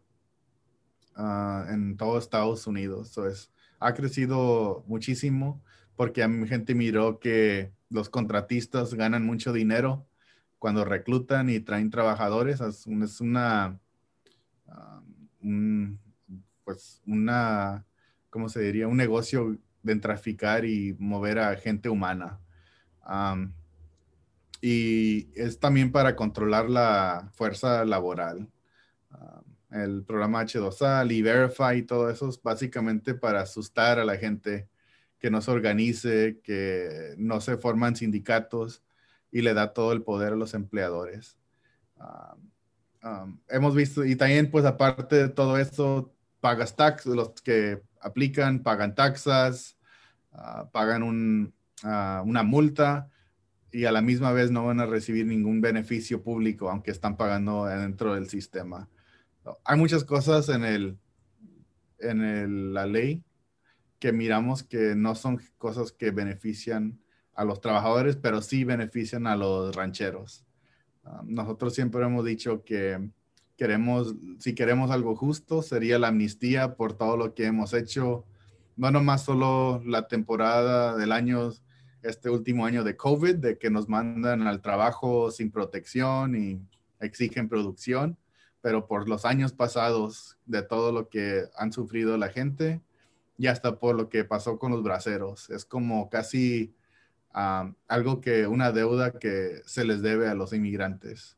ah, 1.16 1.66
en 1.70 1.98
todo 1.98 2.18
Estados 2.18 2.68
Unidos. 2.68 3.10
Entonces, 3.10 3.52
ha 3.80 3.94
crecido 3.94 4.84
muchísimo 4.88 5.64
porque 5.96 6.24
a 6.24 6.28
mi 6.28 6.48
gente 6.48 6.76
miró 6.76 7.20
que 7.20 7.72
los 7.90 8.10
contratistas 8.10 8.94
ganan 8.94 9.26
mucho 9.26 9.52
dinero 9.52 10.06
cuando 10.60 10.86
reclutan 10.86 11.50
y 11.50 11.60
traen 11.60 11.90
trabajadores. 11.90 12.62
Es 12.62 12.86
una 13.20 13.80
un, 15.42 16.00
pues 16.64 17.02
una, 17.06 17.86
¿cómo 18.30 18.50
se 18.50 18.62
diría? 18.62 18.88
Un 18.88 18.98
negocio 18.98 19.58
de 19.84 19.96
traficar 19.96 20.66
y 20.66 20.96
mover 21.00 21.40
a 21.40 21.56
gente 21.56 21.90
humana. 21.90 22.40
y 24.62 25.30
es 25.36 25.60
también 25.60 25.92
para 25.92 26.16
controlar 26.16 26.70
la 26.70 27.30
fuerza 27.34 27.86
laboral. 27.86 28.48
el 29.72 30.04
programa 30.04 30.44
H2A, 30.44 31.24
Verify 31.24 31.78
y 31.78 31.84
todo 31.84 32.10
eso 32.10 32.30
es 32.30 32.42
básicamente 32.42 33.14
para 33.14 33.42
asustar 33.42 34.00
a 34.00 34.06
la 34.06 34.18
gente 34.18 34.68
que 35.20 35.30
no 35.30 35.42
se 35.42 35.52
organice, 35.52 36.40
que 36.44 37.14
no 37.18 37.42
se 37.42 37.58
forman 37.58 37.96
sindicatos 37.96 38.84
y 39.32 39.42
le 39.42 39.54
da 39.54 39.74
todo 39.74 39.92
el 39.92 40.02
poder 40.02 40.34
a 40.34 40.38
los 40.38 40.54
empleadores. 40.54 41.38
Um, 41.98 42.49
hemos 43.48 43.76
visto, 43.76 44.06
y 44.06 44.16
también 44.16 44.52
pues 44.52 44.66
aparte 44.66 45.16
de 45.16 45.30
todo 45.30 45.58
esto, 45.58 46.14
pagas 46.40 46.76
taxas, 46.76 47.14
los 47.14 47.30
que 47.42 47.82
aplican 48.02 48.64
pagan 48.64 48.96
taxas, 48.96 49.78
ah, 50.32 50.70
pagan 50.72 51.04
un, 51.04 51.54
ah, 51.84 52.24
una 52.26 52.44
multa 52.44 53.10
y 53.72 53.86
a 53.86 53.92
la 53.92 54.02
misma 54.02 54.32
vez 54.32 54.52
no 54.52 54.66
van 54.66 54.80
a 54.80 54.86
recibir 54.86 55.26
ningún 55.26 55.62
beneficio 55.62 56.24
público, 56.24 56.70
aunque 56.70 56.92
están 56.92 57.18
pagando 57.18 57.66
dentro 57.66 58.16
del 58.16 58.30
sistema. 58.30 58.90
hay 59.64 59.78
muchas 59.78 60.04
cosas 60.04 60.50
en, 60.50 60.64
el, 60.64 60.98
en 62.00 62.74
la 62.74 62.86
ley 62.86 63.24
que 64.00 64.12
miramos 64.12 64.64
que 64.64 64.96
no 64.96 65.16
son 65.16 65.42
cosas 65.58 65.92
que 65.92 66.12
benefician 66.12 67.00
a 67.36 67.44
los 67.46 67.62
trabajadores, 67.62 68.16
pero 68.16 68.42
sí 68.42 68.64
benefician 68.64 69.28
a 69.28 69.36
los 69.36 69.76
rancheros. 69.76 70.46
Ah, 71.10 71.24
nosotros 71.26 71.74
siempre 71.74 72.04
hemos 72.04 72.24
dicho 72.24 72.64
que 72.64 73.10
queremos, 73.58 74.14
si 74.38 74.54
queremos 74.54 74.92
algo 74.92 75.16
justo, 75.16 75.64
sería 75.64 75.98
la 75.98 76.10
amnistía 76.10 76.76
por 76.76 76.94
todo 76.94 77.18
lo 77.18 77.34
que 77.34 77.46
hemos 77.46 77.74
hecho, 77.74 78.26
no 78.78 78.92
nomás 78.92 79.26
solo 79.26 79.82
la 79.86 80.08
temporada 80.08 80.96
del 80.96 81.12
año, 81.12 81.52
este 82.04 82.30
último 82.30 82.66
año 82.66 82.84
de 82.84 82.96
COVID, 82.96 83.36
de 83.36 83.58
que 83.58 83.72
nos 83.72 83.90
mandan 83.90 84.46
al 84.48 84.62
trabajo 84.62 85.32
sin 85.32 85.50
protección 85.52 86.36
y 86.36 86.62
exigen 87.00 87.50
producción, 87.50 88.18
pero 88.62 88.88
por 88.88 89.10
los 89.10 89.26
años 89.26 89.52
pasados 89.52 90.38
de 90.46 90.62
todo 90.62 90.92
lo 90.92 91.10
que 91.10 91.46
han 91.58 91.74
sufrido 91.74 92.18
la 92.18 92.30
gente 92.30 92.82
y 93.38 93.48
hasta 93.48 93.80
por 93.80 93.96
lo 93.96 94.10
que 94.10 94.26
pasó 94.26 94.60
con 94.60 94.72
los 94.72 94.84
braceros. 94.84 95.50
Es 95.50 95.66
como 95.66 96.10
casi 96.10 96.74
algo 97.32 98.22
que, 98.22 98.48
una 98.48 98.72
deuda 98.72 99.20
que 99.20 99.62
se 99.66 99.86
les 99.86 100.02
debe 100.02 100.28
a 100.28 100.36
los 100.36 100.54
inmigrantes. 100.54 101.38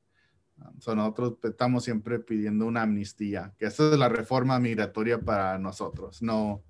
nosotros 0.57 1.37
estamos 1.43 1.83
siempre 1.83 2.19
pidiendo 2.19 2.65
una 2.65 2.83
amnistía, 2.83 3.53
que 3.57 3.65
esa 3.65 3.91
es 3.91 3.97
la 3.97 4.09
reforma 4.09 4.59
migratoria 4.59 5.19
para 5.19 5.57
nosotros, 5.57 6.21
no 6.21 6.63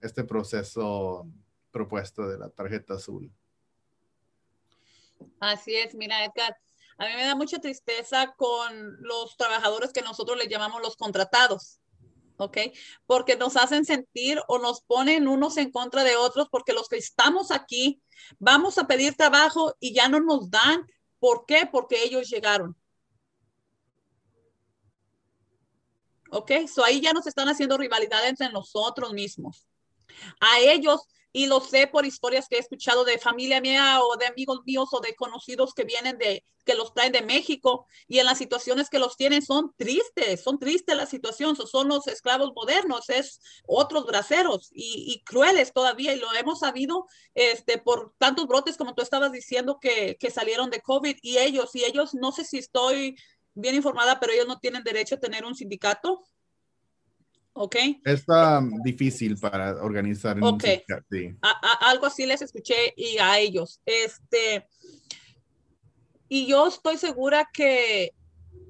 este 0.00 0.24
proceso 0.24 1.26
propuesto 1.70 2.28
de 2.28 2.38
la 2.38 2.50
tarjeta 2.50 2.94
azul. 2.94 3.32
Así 5.40 5.74
es, 5.74 5.94
mira, 5.94 6.24
Edgar, 6.24 6.56
a 6.98 7.06
mí 7.06 7.14
me 7.14 7.24
da 7.24 7.34
mucha 7.34 7.58
tristeza 7.60 8.34
con 8.36 8.96
los 9.00 9.36
trabajadores 9.36 9.92
que 9.92 10.02
nosotros 10.02 10.36
les 10.36 10.48
llamamos 10.48 10.82
los 10.82 10.96
contratados. 10.96 11.80
¿Ok? 12.38 12.58
Porque 13.06 13.36
nos 13.36 13.56
hacen 13.56 13.84
sentir 13.84 14.40
o 14.48 14.58
nos 14.58 14.80
ponen 14.82 15.28
unos 15.28 15.56
en 15.56 15.70
contra 15.70 16.04
de 16.04 16.16
otros 16.16 16.48
porque 16.50 16.72
los 16.72 16.88
que 16.88 16.96
estamos 16.96 17.50
aquí 17.50 18.00
vamos 18.38 18.78
a 18.78 18.86
pedir 18.86 19.14
trabajo 19.14 19.74
y 19.80 19.92
ya 19.92 20.08
no 20.08 20.20
nos 20.20 20.50
dan. 20.50 20.86
¿Por 21.18 21.44
qué? 21.46 21.68
Porque 21.70 22.02
ellos 22.02 22.28
llegaron. 22.30 22.76
¿Ok? 26.30 26.52
So 26.72 26.84
ahí 26.84 27.00
ya 27.00 27.12
nos 27.12 27.26
están 27.26 27.48
haciendo 27.48 27.76
rivalidad 27.76 28.26
entre 28.26 28.50
nosotros 28.50 29.12
mismos. 29.12 29.66
A 30.40 30.60
ellos 30.60 31.08
y 31.32 31.46
lo 31.46 31.60
sé 31.60 31.86
por 31.86 32.06
historias 32.06 32.48
que 32.48 32.56
he 32.56 32.60
escuchado 32.60 33.04
de 33.04 33.18
familia 33.18 33.60
mía 33.60 34.00
o 34.02 34.16
de 34.16 34.26
amigos 34.26 34.60
míos 34.64 34.88
o 34.92 35.00
de 35.00 35.14
conocidos 35.14 35.74
que 35.74 35.84
vienen 35.84 36.18
de, 36.18 36.44
que 36.64 36.74
los 36.74 36.92
traen 36.94 37.12
de 37.12 37.22
México 37.22 37.86
y 38.06 38.18
en 38.18 38.26
las 38.26 38.38
situaciones 38.38 38.90
que 38.90 38.98
los 38.98 39.16
tienen 39.16 39.42
son 39.42 39.72
tristes, 39.76 40.42
son 40.42 40.58
tristes 40.58 40.96
las 40.96 41.08
situaciones, 41.08 41.58
son 41.70 41.88
los 41.88 42.06
esclavos 42.06 42.52
modernos, 42.54 43.08
es 43.08 43.40
otros 43.66 44.06
braceros 44.06 44.68
y, 44.72 45.22
crueles 45.24 45.72
todavía 45.72 46.14
y 46.14 46.18
lo 46.18 46.32
hemos 46.34 46.60
sabido 46.60 47.06
este, 47.34 47.78
por 47.78 48.14
tantos 48.18 48.46
brotes 48.46 48.76
como 48.76 48.94
tú 48.94 49.02
estabas 49.02 49.32
diciendo 49.32 49.78
que, 49.80 50.16
que 50.18 50.30
salieron 50.30 50.70
de 50.70 50.80
COVID 50.80 51.16
y 51.22 51.38
ellos, 51.38 51.74
y 51.74 51.84
ellos, 51.84 52.14
no 52.14 52.32
sé 52.32 52.44
si 52.44 52.58
estoy 52.58 53.16
bien 53.54 53.74
informada, 53.74 54.20
pero 54.20 54.32
ellos 54.32 54.46
no 54.46 54.58
tienen 54.58 54.84
derecho 54.84 55.16
a 55.16 55.20
tener 55.20 55.44
un 55.44 55.54
sindicato. 55.54 56.22
¿Ok? 57.60 57.74
Es 58.04 58.24
difícil 58.84 59.36
para 59.36 59.82
organizar. 59.82 60.38
Ok. 60.40 60.64
algo 61.80 62.06
así 62.06 62.24
les 62.24 62.40
escuché 62.40 62.94
y 62.96 63.18
a 63.18 63.36
ellos. 63.40 63.80
Este, 63.84 64.68
y 66.28 66.46
yo 66.46 66.68
estoy 66.68 66.98
segura 66.98 67.50
que, 67.52 68.14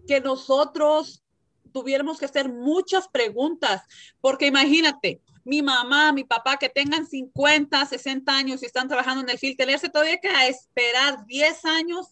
que 0.06 0.22
nosotros 0.22 1.22
tuviéramos 1.70 2.18
que 2.18 2.24
hacer 2.24 2.48
muchas 2.48 3.08
preguntas, 3.08 3.82
porque 4.22 4.46
imagínate, 4.46 5.20
mi 5.44 5.60
mamá, 5.60 6.10
mi 6.12 6.24
papá 6.24 6.56
que 6.56 6.70
tengan 6.70 7.06
50, 7.06 7.84
60 7.84 8.34
años 8.34 8.62
y 8.62 8.66
están 8.66 8.88
trabajando 8.88 9.22
en 9.22 9.28
el 9.28 9.38
field, 9.38 9.58
tenerse 9.58 9.90
todavía 9.90 10.16
que 10.16 10.30
esperar 10.48 11.26
10 11.26 11.64
años 11.66 12.06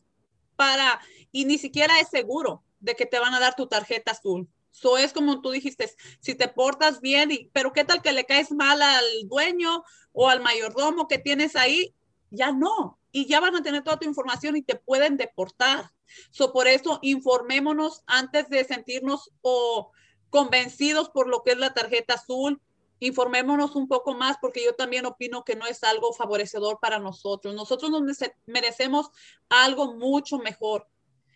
para, 0.56 1.00
y 1.32 1.46
ni 1.46 1.56
siquiera 1.56 1.98
es 2.00 2.08
seguro 2.10 2.62
de 2.80 2.94
que 2.94 3.06
te 3.06 3.18
van 3.18 3.32
a 3.32 3.40
dar 3.40 3.54
tu 3.54 3.66
tarjeta 3.66 4.10
azul. 4.10 4.46
Eso 4.76 4.98
es 4.98 5.12
como 5.14 5.40
tú 5.40 5.50
dijiste, 5.50 5.90
si 6.20 6.34
te 6.34 6.48
portas 6.48 7.00
bien, 7.00 7.30
y, 7.30 7.50
pero 7.54 7.72
qué 7.72 7.84
tal 7.84 8.02
que 8.02 8.12
le 8.12 8.26
caes 8.26 8.52
mal 8.52 8.82
al 8.82 9.04
dueño 9.24 9.84
o 10.12 10.28
al 10.28 10.42
mayordomo 10.42 11.08
que 11.08 11.18
tienes 11.18 11.56
ahí, 11.56 11.94
ya 12.30 12.52
no. 12.52 12.98
Y 13.10 13.26
ya 13.26 13.40
van 13.40 13.56
a 13.56 13.62
tener 13.62 13.82
toda 13.82 13.98
tu 13.98 14.06
información 14.06 14.54
y 14.56 14.62
te 14.62 14.76
pueden 14.76 15.16
deportar. 15.16 15.92
So, 16.30 16.52
por 16.52 16.68
eso 16.68 16.98
informémonos 17.00 18.02
antes 18.06 18.50
de 18.50 18.64
sentirnos 18.64 19.30
o 19.40 19.92
convencidos 20.28 21.08
por 21.08 21.28
lo 21.28 21.42
que 21.42 21.52
es 21.52 21.58
la 21.58 21.72
tarjeta 21.72 22.14
azul. 22.14 22.60
Informémonos 23.00 23.76
un 23.76 23.88
poco 23.88 24.14
más 24.14 24.36
porque 24.40 24.62
yo 24.62 24.74
también 24.74 25.06
opino 25.06 25.44
que 25.44 25.56
no 25.56 25.66
es 25.66 25.84
algo 25.84 26.12
favorecedor 26.12 26.80
para 26.80 26.98
nosotros. 26.98 27.54
Nosotros 27.54 27.90
nos 27.90 28.02
merecemos 28.44 29.10
algo 29.48 29.94
mucho 29.94 30.38
mejor. 30.38 30.86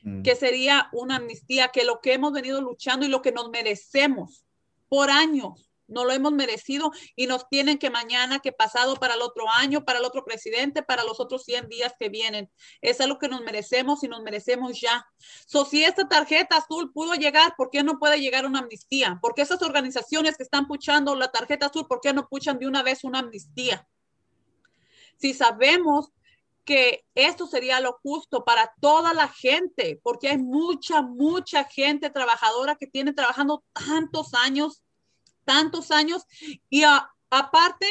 Mm. 0.02 0.22
que 0.22 0.34
sería 0.34 0.88
una 0.92 1.16
amnistía, 1.16 1.68
que 1.68 1.84
lo 1.84 2.00
que 2.00 2.14
hemos 2.14 2.32
venido 2.32 2.60
luchando 2.60 3.04
y 3.04 3.08
lo 3.08 3.22
que 3.22 3.32
nos 3.32 3.50
merecemos 3.50 4.44
por 4.88 5.10
años, 5.10 5.70
no 5.90 6.04
lo 6.04 6.12
hemos 6.12 6.32
merecido 6.32 6.92
y 7.16 7.26
nos 7.26 7.48
tienen 7.48 7.76
que 7.76 7.90
mañana, 7.90 8.38
que 8.38 8.52
pasado 8.52 8.96
para 8.96 9.14
el 9.14 9.22
otro 9.22 9.44
año, 9.52 9.84
para 9.84 9.98
el 9.98 10.04
otro 10.04 10.24
presidente, 10.24 10.82
para 10.82 11.04
los 11.04 11.20
otros 11.20 11.44
100 11.44 11.68
días 11.68 11.94
que 11.98 12.08
vienen. 12.08 12.48
Es 12.80 13.00
algo 13.00 13.18
que 13.18 13.28
nos 13.28 13.42
merecemos 13.42 14.02
y 14.04 14.08
nos 14.08 14.22
merecemos 14.22 14.80
ya. 14.80 15.04
So, 15.46 15.64
si 15.64 15.84
esta 15.84 16.08
tarjeta 16.08 16.56
azul 16.56 16.92
pudo 16.92 17.14
llegar, 17.14 17.54
¿por 17.56 17.70
qué 17.70 17.82
no 17.82 17.98
puede 17.98 18.20
llegar 18.20 18.46
una 18.46 18.60
amnistía? 18.60 19.18
Porque 19.20 19.42
esas 19.42 19.62
organizaciones 19.62 20.36
que 20.36 20.44
están 20.44 20.66
puchando 20.68 21.16
la 21.16 21.30
tarjeta 21.30 21.66
azul, 21.66 21.86
¿por 21.88 22.00
qué 22.00 22.12
no 22.12 22.28
puchan 22.28 22.58
de 22.58 22.68
una 22.68 22.82
vez 22.82 23.02
una 23.02 23.18
amnistía? 23.18 23.86
Si 25.18 25.34
sabemos 25.34 26.12
que 26.64 27.04
esto 27.14 27.46
sería 27.46 27.80
lo 27.80 27.98
justo 28.02 28.44
para 28.44 28.72
toda 28.80 29.14
la 29.14 29.28
gente, 29.28 30.00
porque 30.02 30.28
hay 30.28 30.38
mucha, 30.38 31.02
mucha 31.02 31.64
gente 31.64 32.10
trabajadora 32.10 32.76
que 32.76 32.86
tiene 32.86 33.12
trabajando 33.12 33.64
tantos 33.72 34.34
años, 34.34 34.82
tantos 35.44 35.90
años, 35.90 36.24
y 36.68 36.84
aparte, 37.30 37.86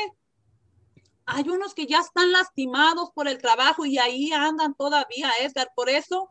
hay 1.25 1.47
unos 1.47 1.73
que 1.73 1.85
ya 1.85 1.99
están 1.99 2.31
lastimados 2.31 3.11
por 3.13 3.27
el 3.27 3.37
trabajo 3.37 3.85
y 3.85 3.99
ahí 3.99 4.31
andan 4.31 4.73
todavía, 4.73 5.29
Edgar. 5.41 5.71
Por 5.75 5.89
eso 5.89 6.27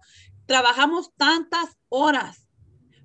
trabajamos 0.47 1.13
tantas 1.17 1.77
horas, 1.89 2.49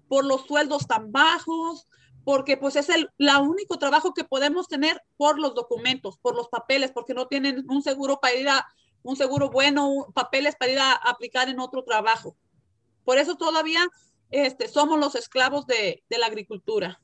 por 0.08 0.26
los 0.26 0.46
sueldos 0.46 0.88
tan 0.88 1.12
bajos, 1.12 1.88
porque 2.24 2.58
pues 2.58 2.76
es 2.76 2.90
el 2.90 3.10
la 3.18 3.40
único 3.40 3.78
trabajo 3.78 4.14
que 4.14 4.24
podemos 4.24 4.68
tener 4.68 5.02
por 5.18 5.40
los 5.40 5.54
documentos, 5.54 6.18
por 6.20 6.36
los 6.36 6.48
papeles, 6.48 6.92
porque 6.92 7.14
no 7.14 7.28
tienen 7.28 7.66
un 7.70 7.84
seguro 7.84 8.20
para 8.20 8.36
ir 8.36 8.50
a 8.50 8.66
un 9.04 9.16
seguro 9.16 9.50
bueno, 9.50 10.08
papeles 10.14 10.56
para 10.56 10.72
ir 10.72 10.80
a 10.80 10.94
aplicar 10.94 11.50
en 11.50 11.60
otro 11.60 11.84
trabajo. 11.84 12.36
Por 13.04 13.18
eso 13.18 13.36
todavía 13.36 13.86
este, 14.32 14.68
somos 14.68 15.00
los 15.00 15.16
esclavos 15.16 15.68
de, 15.68 16.04
de 16.10 16.18
la 16.18 16.28
agricultura. 16.28 17.02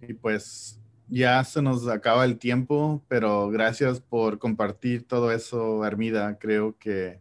Y 0.00 0.14
pues 0.14 0.80
ya 1.08 1.44
se 1.44 1.62
nos 1.62 1.86
acaba 1.88 2.24
el 2.24 2.38
tiempo, 2.38 3.02
pero 3.08 3.48
gracias 3.50 4.00
por 4.00 4.38
compartir 4.38 5.06
todo 5.06 5.30
eso, 5.30 5.82
Armida. 5.82 6.38
Creo 6.38 6.76
que 6.78 7.20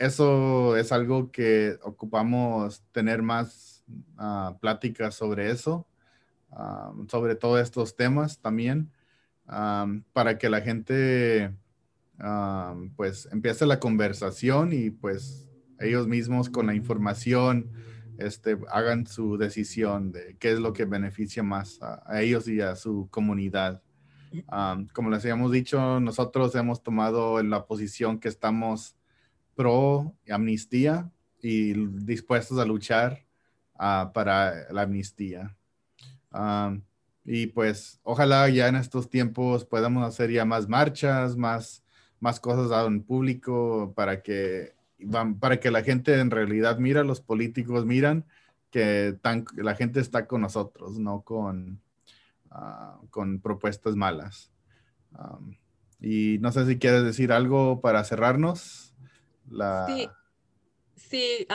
eso 0.00 0.76
es 0.76 0.92
algo 0.92 1.30
que 1.30 1.76
ocupamos 1.82 2.82
tener 2.92 3.20
más 3.20 3.84
uh, 4.18 4.58
pláticas 4.58 5.14
sobre 5.14 5.50
eso, 5.50 5.86
ah, 6.52 6.92
sobre 7.08 7.34
todos 7.34 7.60
estos 7.60 7.96
temas 7.96 8.38
también, 8.38 8.90
ah, 9.46 9.86
para 10.12 10.38
que 10.38 10.48
la 10.48 10.62
gente 10.62 11.52
pues 12.96 13.28
empieza 13.32 13.66
la 13.66 13.80
conversación 13.80 14.72
y 14.72 14.90
pues 14.90 15.48
ellos 15.78 16.06
mismos 16.06 16.50
con 16.50 16.66
la 16.66 16.74
información 16.74 17.70
este, 18.18 18.58
hagan 18.70 19.06
su 19.06 19.38
decisión 19.38 20.12
de 20.12 20.36
qué 20.38 20.52
es 20.52 20.58
lo 20.58 20.72
que 20.74 20.84
beneficia 20.84 21.42
más 21.42 21.78
a, 21.80 22.20
ellos 22.20 22.46
y 22.48 22.60
a 22.60 22.76
su 22.76 23.08
comunidad. 23.10 23.82
como 24.92 25.10
les 25.10 25.24
habíamos 25.24 25.50
dicho, 25.52 26.00
nosotros 26.00 26.54
hemos 26.54 26.82
tomado 26.82 27.42
la 27.42 27.64
posición 27.66 28.20
que 28.20 28.28
estamos 28.28 28.96
pro 29.54 30.14
amnistía 30.30 31.10
y 31.42 31.72
dispuestos 32.04 32.58
a 32.58 32.66
luchar 32.66 33.24
ah, 33.78 34.10
para 34.12 34.70
la 34.70 34.82
amnistía. 34.82 35.56
y 37.24 37.46
pues 37.46 38.00
ojalá 38.02 38.48
ya 38.50 38.68
en 38.68 38.76
estos 38.76 39.08
tiempos 39.08 39.64
podamos 39.64 40.06
hacer 40.06 40.30
ya 40.30 40.44
más 40.44 40.68
marchas, 40.68 41.36
más 41.36 41.82
más 42.20 42.38
cosas 42.38 42.86
en 42.86 43.02
público 43.02 43.92
para 43.96 44.22
que, 44.22 44.74
para 45.40 45.58
que 45.58 45.70
la 45.70 45.82
gente 45.82 46.20
en 46.20 46.30
realidad 46.30 46.78
mira, 46.78 47.02
los 47.02 47.20
políticos 47.20 47.86
miran 47.86 48.24
que 48.70 49.16
tan, 49.20 49.44
la 49.56 49.74
gente 49.74 50.00
está 50.00 50.26
con 50.26 50.42
nosotros, 50.42 50.98
no 50.98 51.22
con, 51.22 51.80
ah, 52.50 53.00
con 53.10 53.40
propuestas 53.40 53.96
malas. 53.96 54.52
y 56.00 56.38
no 56.40 56.52
sé 56.52 56.66
si 56.66 56.78
quieres 56.78 57.04
decir 57.04 57.32
algo 57.32 57.80
para 57.80 58.04
cerrarnos. 58.04 58.94
Sí, 59.88 60.08
sí 60.94 61.46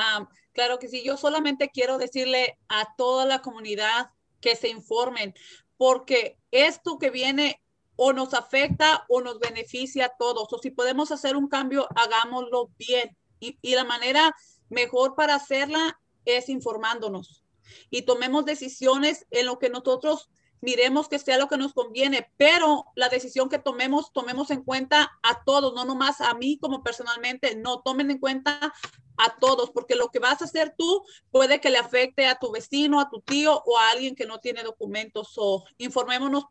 claro 0.55 0.79
que 0.79 0.87
sí. 0.87 1.03
Yo 1.03 1.17
solamente 1.17 1.69
quiero 1.69 1.97
decirle 1.97 2.57
a 2.67 2.95
toda 2.97 3.25
la 3.25 3.41
comunidad 3.41 4.11
que 4.41 4.55
se 4.55 4.69
informen, 4.69 5.33
porque 5.77 6.37
esto 6.51 6.97
que 6.97 7.11
viene 7.11 7.61
o 7.95 8.13
nos 8.13 8.33
afecta 8.33 9.05
o 9.09 9.21
nos 9.21 9.39
beneficia 9.39 10.05
a 10.05 10.15
todos. 10.17 10.51
O 10.51 10.57
si 10.59 10.71
podemos 10.71 11.11
hacer 11.11 11.35
un 11.35 11.47
cambio, 11.47 11.87
hagámoslo 11.95 12.69
bien. 12.77 13.15
Y, 13.39 13.57
la 13.75 13.83
manera 13.83 14.35
mejor 14.69 15.15
para 15.15 15.35
hacerla 15.35 15.99
es 16.23 16.49
informándonos 16.49 17.43
y 17.89 18.03
tomemos 18.03 18.45
decisiones 18.45 19.27
en 19.29 19.45
lo 19.45 19.59
que 19.59 19.69
nosotros 19.69 20.29
miremos 20.61 21.07
que 21.07 21.19
sea 21.19 21.37
lo 21.37 21.47
que 21.47 21.57
nos 21.57 21.73
conviene, 21.73 22.31
pero 22.37 22.85
la 22.95 23.09
decisión 23.09 23.49
que 23.49 23.59
tomemos, 23.59 24.11
tomemos 24.13 24.49
en 24.49 24.63
cuenta 24.63 25.11
a 25.21 25.43
todos, 25.43 25.73
no 25.75 25.85
nomás 25.85 26.21
a 26.21 26.33
mí 26.33 26.57
como 26.57 26.81
personalmente, 26.81 27.55
no, 27.55 27.81
tomen 27.81 28.09
en 28.09 28.17
cuenta 28.17 28.73
a 29.17 29.37
todos, 29.39 29.69
porque 29.71 29.95
lo 29.95 30.09
que 30.09 30.19
vas 30.19 30.41
a 30.41 30.45
hacer 30.45 30.73
tú 30.77 31.03
puede 31.29 31.61
que 31.61 31.69
le 31.69 31.77
afecte 31.77 32.25
a 32.25 32.39
tu 32.39 32.51
vecino, 32.51 32.99
a 32.99 33.09
tu 33.09 33.21
tío 33.21 33.61
o 33.65 33.77
a 33.77 33.89
alguien 33.91 34.15
que 34.15 34.25
no 34.25 34.39
tiene 34.39 34.63
documentos. 34.63 35.33
O 35.37 35.63
informémonos 35.77 36.45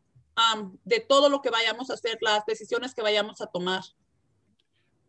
de 0.83 0.99
todo 0.99 1.29
lo 1.29 1.41
que 1.41 1.49
vayamos 1.49 1.89
a 1.89 1.93
hacer, 1.93 2.17
las 2.21 2.45
decisiones 2.45 2.93
que 2.93 3.01
vayamos 3.01 3.41
a 3.41 3.47
tomar. 3.47 3.83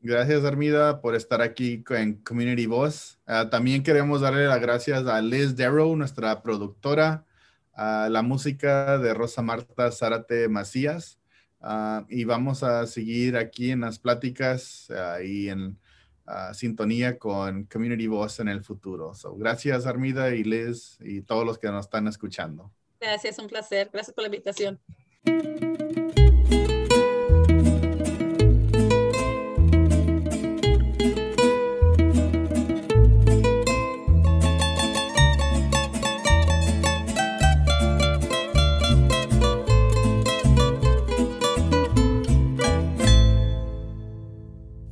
Gracias, 0.03 0.45
Armida, 0.45 1.01
por 1.01 1.17
estar 1.17 1.43
aquí 1.43 1.83
en 1.91 2.23
Community 2.23 2.67
Voice. 2.67 3.17
Ah, 3.27 3.51
también 3.51 3.83
queremos 3.83 4.21
darle 4.21 4.47
las 4.47 4.61
gracias 4.61 5.05
a 5.07 5.21
Liz 5.21 5.57
Darrow, 5.57 5.97
nuestra 5.97 6.43
productora, 6.43 7.25
a 7.73 8.09
la 8.09 8.23
música 8.23 8.99
de 8.99 9.15
Rosa 9.15 9.43
Marta 9.43 9.91
Zárate 9.91 10.49
Macías. 10.49 11.19
Ah, 11.61 12.05
y 12.09 12.25
vamos 12.25 12.63
a 12.63 12.87
seguir 12.87 13.37
aquí 13.37 13.73
en 13.73 13.81
las 13.81 13.99
pláticas 13.99 14.89
ah, 14.91 15.21
y 15.23 15.49
en 15.49 15.79
sintonía 16.53 17.19
con 17.19 17.65
Community 17.65 18.07
Voice 18.09 18.43
en 18.43 18.49
el 18.49 18.63
futuro. 18.63 19.13
gracias, 19.37 19.87
Armida 19.87 20.35
y 20.35 20.43
Liz 20.45 20.99
y 21.01 21.23
todos 21.23 21.45
los 21.45 21.59
que 21.59 21.69
nos 21.69 21.87
están 21.87 22.07
escuchando. 22.09 22.73
Gracias, 23.01 23.39
un 23.39 23.47
placer. 23.47 23.91
Gracias 23.93 24.15
por 24.15 24.23
la 24.23 24.29
invitación. 24.29 24.81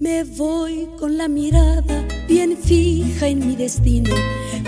Me 0.01 0.25
voy 0.25 0.89
con 0.99 1.17
la 1.17 1.29
mirada 1.29 2.05
bien 2.29 2.59
fija 2.59 3.29
en 3.29 3.47
mi 3.47 3.55
destino, 3.55 4.11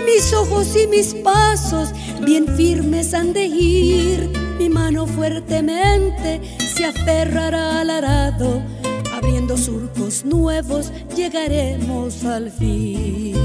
mis 0.05 0.33
ojos 0.33 0.75
y 0.81 0.87
mis 0.87 1.13
pasos 1.13 1.89
bien 2.25 2.47
firmes 2.55 3.13
han 3.13 3.33
de 3.33 3.45
ir. 3.45 4.46
Mi 4.57 4.69
mano 4.69 5.05
fuertemente 5.05 6.41
se 6.57 6.85
aferrará 6.85 7.81
al 7.81 7.89
arado. 7.91 8.61
Abriendo 9.13 9.55
surcos 9.57 10.25
nuevos 10.25 10.91
llegaremos 11.15 12.23
al 12.25 12.51
fin. 12.51 13.35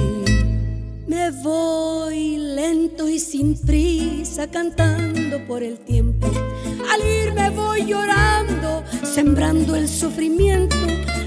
Me 1.07 1.31
voy 1.43 2.39
lento 2.39 3.09
y 3.09 3.19
sin 3.19 3.59
prisa 3.59 4.47
cantando 4.47 5.47
por 5.47 5.63
el 5.63 5.79
tiempo. 5.79 6.29
Al 6.91 7.01
ir 7.07 7.35
me 7.35 7.51
voy 7.51 7.85
llorando, 7.85 8.83
sembrando 9.03 9.77
el 9.77 9.89
sufrimiento, 9.89 10.77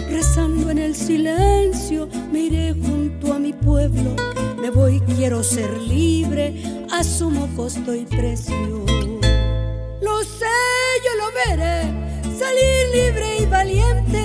rezando 0.10 0.72
en 0.72 0.80
el 0.80 0.96
silencio. 0.96 2.10
Me 2.32 2.40
iré 2.42 2.74
junto 2.74 3.34
a 3.34 3.40
mi 3.40 3.54
pueblo. 3.54 4.16
Me 4.60 4.72
voy, 4.72 5.00
quiero 5.16 5.44
ser 5.44 5.80
libre, 5.80 6.64
asumo 6.92 7.48
costo 7.56 7.94
y 7.94 8.06
precio. 8.06 9.05
Yo 11.04 11.12
lo 11.22 11.28
veré, 11.34 11.82
salir 12.38 12.90
libre 12.94 13.38
y 13.40 13.46
valiente. 13.46 14.24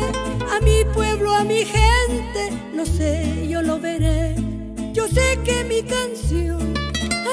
A 0.54 0.60
mi 0.60 0.84
pueblo, 0.92 1.34
a 1.34 1.44
mi 1.44 1.64
gente, 1.64 2.52
lo 2.74 2.84
sé, 2.86 3.46
yo 3.48 3.62
lo 3.62 3.78
veré 3.78 4.34
yo 4.92 5.06
sé 5.06 5.38
que 5.44 5.64
mi 5.64 5.82
canción 5.82 6.74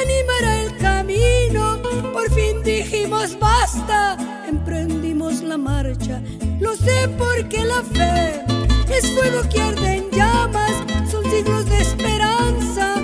animará 0.01 0.61
el 0.61 0.77
camino. 0.77 1.81
Por 2.13 2.31
fin 2.31 2.61
dijimos 2.63 3.37
basta, 3.39 4.15
emprendimos 4.47 5.41
la 5.41 5.57
marcha. 5.57 6.21
Lo 6.59 6.75
sé 6.75 7.09
porque 7.17 7.65
la 7.65 7.81
fe 7.81 8.43
es 8.89 9.11
fuego 9.11 9.41
que 9.49 9.59
arde 9.59 9.97
en 9.97 10.11
llamas. 10.11 10.71
Son 11.09 11.23
siglos 11.29 11.65
de 11.65 11.81
esperanza, 11.81 13.01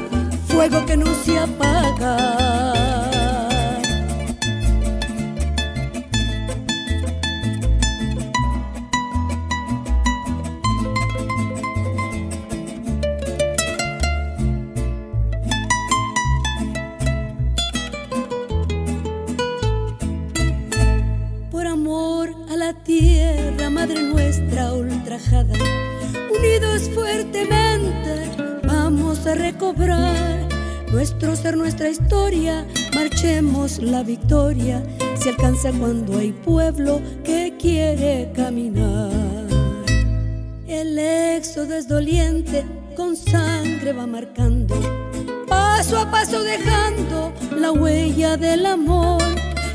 fuego 0.47 0.85
que 0.85 0.97
no 0.97 1.13
se 1.23 1.39
apaga. 1.39 3.12
Nuestra 23.87 24.73
ultrajada. 24.73 25.53
Unidos 26.33 26.89
fuertemente 26.93 28.31
vamos 28.65 29.27
a 29.27 29.35
recobrar 29.35 30.47
nuestro 30.91 31.35
ser, 31.35 31.57
nuestra 31.57 31.89
historia. 31.89 32.65
Marchemos 32.95 33.79
la 33.79 34.03
victoria. 34.03 34.81
Se 35.15 35.29
alcanza 35.29 35.71
cuando 35.73 36.17
hay 36.17 36.31
pueblo 36.31 37.01
que 37.25 37.55
quiere 37.59 38.31
caminar. 38.33 39.11
El 40.65 40.97
éxodo 40.97 41.75
es 41.75 41.87
doliente, 41.87 42.63
con 42.95 43.17
sangre 43.17 43.91
va 43.91 44.07
marcando, 44.07 44.75
paso 45.47 45.99
a 45.99 46.09
paso 46.09 46.41
dejando 46.41 47.33
la 47.57 47.71
huella 47.71 48.37
del 48.37 48.65
amor. 48.65 49.21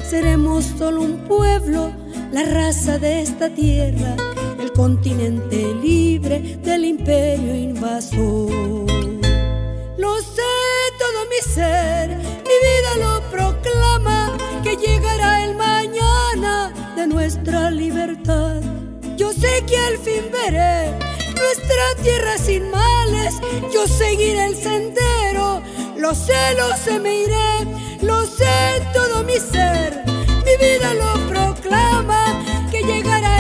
Seremos 0.03 0.65
solo 0.79 1.03
un 1.03 1.19
pueblo 1.19 1.93
la 2.33 2.45
raza 2.45 2.99
de 2.99 3.23
esta 3.23 3.49
tierra, 3.49 4.15
el 4.61 4.73
continente 4.73 5.75
libre 5.83 6.59
del 6.63 6.85
imperio 6.85 7.55
invasor. 7.55 8.87
Lo 9.97 10.19
sé 10.21 10.43
todo 10.99 11.27
mi 11.31 11.53
ser, 11.53 12.09
mi 12.09 12.57
vida 12.67 12.93
lo 13.01 13.31
proclama, 13.31 14.37
que 14.63 14.77
llegará 14.77 15.45
el 15.45 15.55
mañana 15.55 16.73
de 16.97 17.07
nuestra 17.07 17.71
libertad. 17.71 18.61
Yo 19.17 19.33
sé 19.33 19.65
que 19.67 19.77
al 19.77 19.99
fin 19.99 20.25
veré 20.31 20.91
nuestra 21.39 22.03
tierra 22.03 22.39
sin 22.39 22.71
males, 22.71 23.35
yo 23.73 23.87
seguiré 23.87 24.45
el 24.47 24.55
sendero, 24.55 25.63
lo 25.97 26.15
sé, 26.15 26.55
lo 26.57 26.77
sé, 26.77 26.99
me 27.01 27.23
iré, 27.23 28.03
lo 28.03 28.27
sé 28.27 28.83
todo 28.93 29.25
mi 29.25 29.35
ser, 29.35 30.05
mi 30.49 30.67
vida 30.67 30.95
lo 30.95 31.13
proclama 31.29 32.43
que 32.71 32.83
llegará 32.83 33.38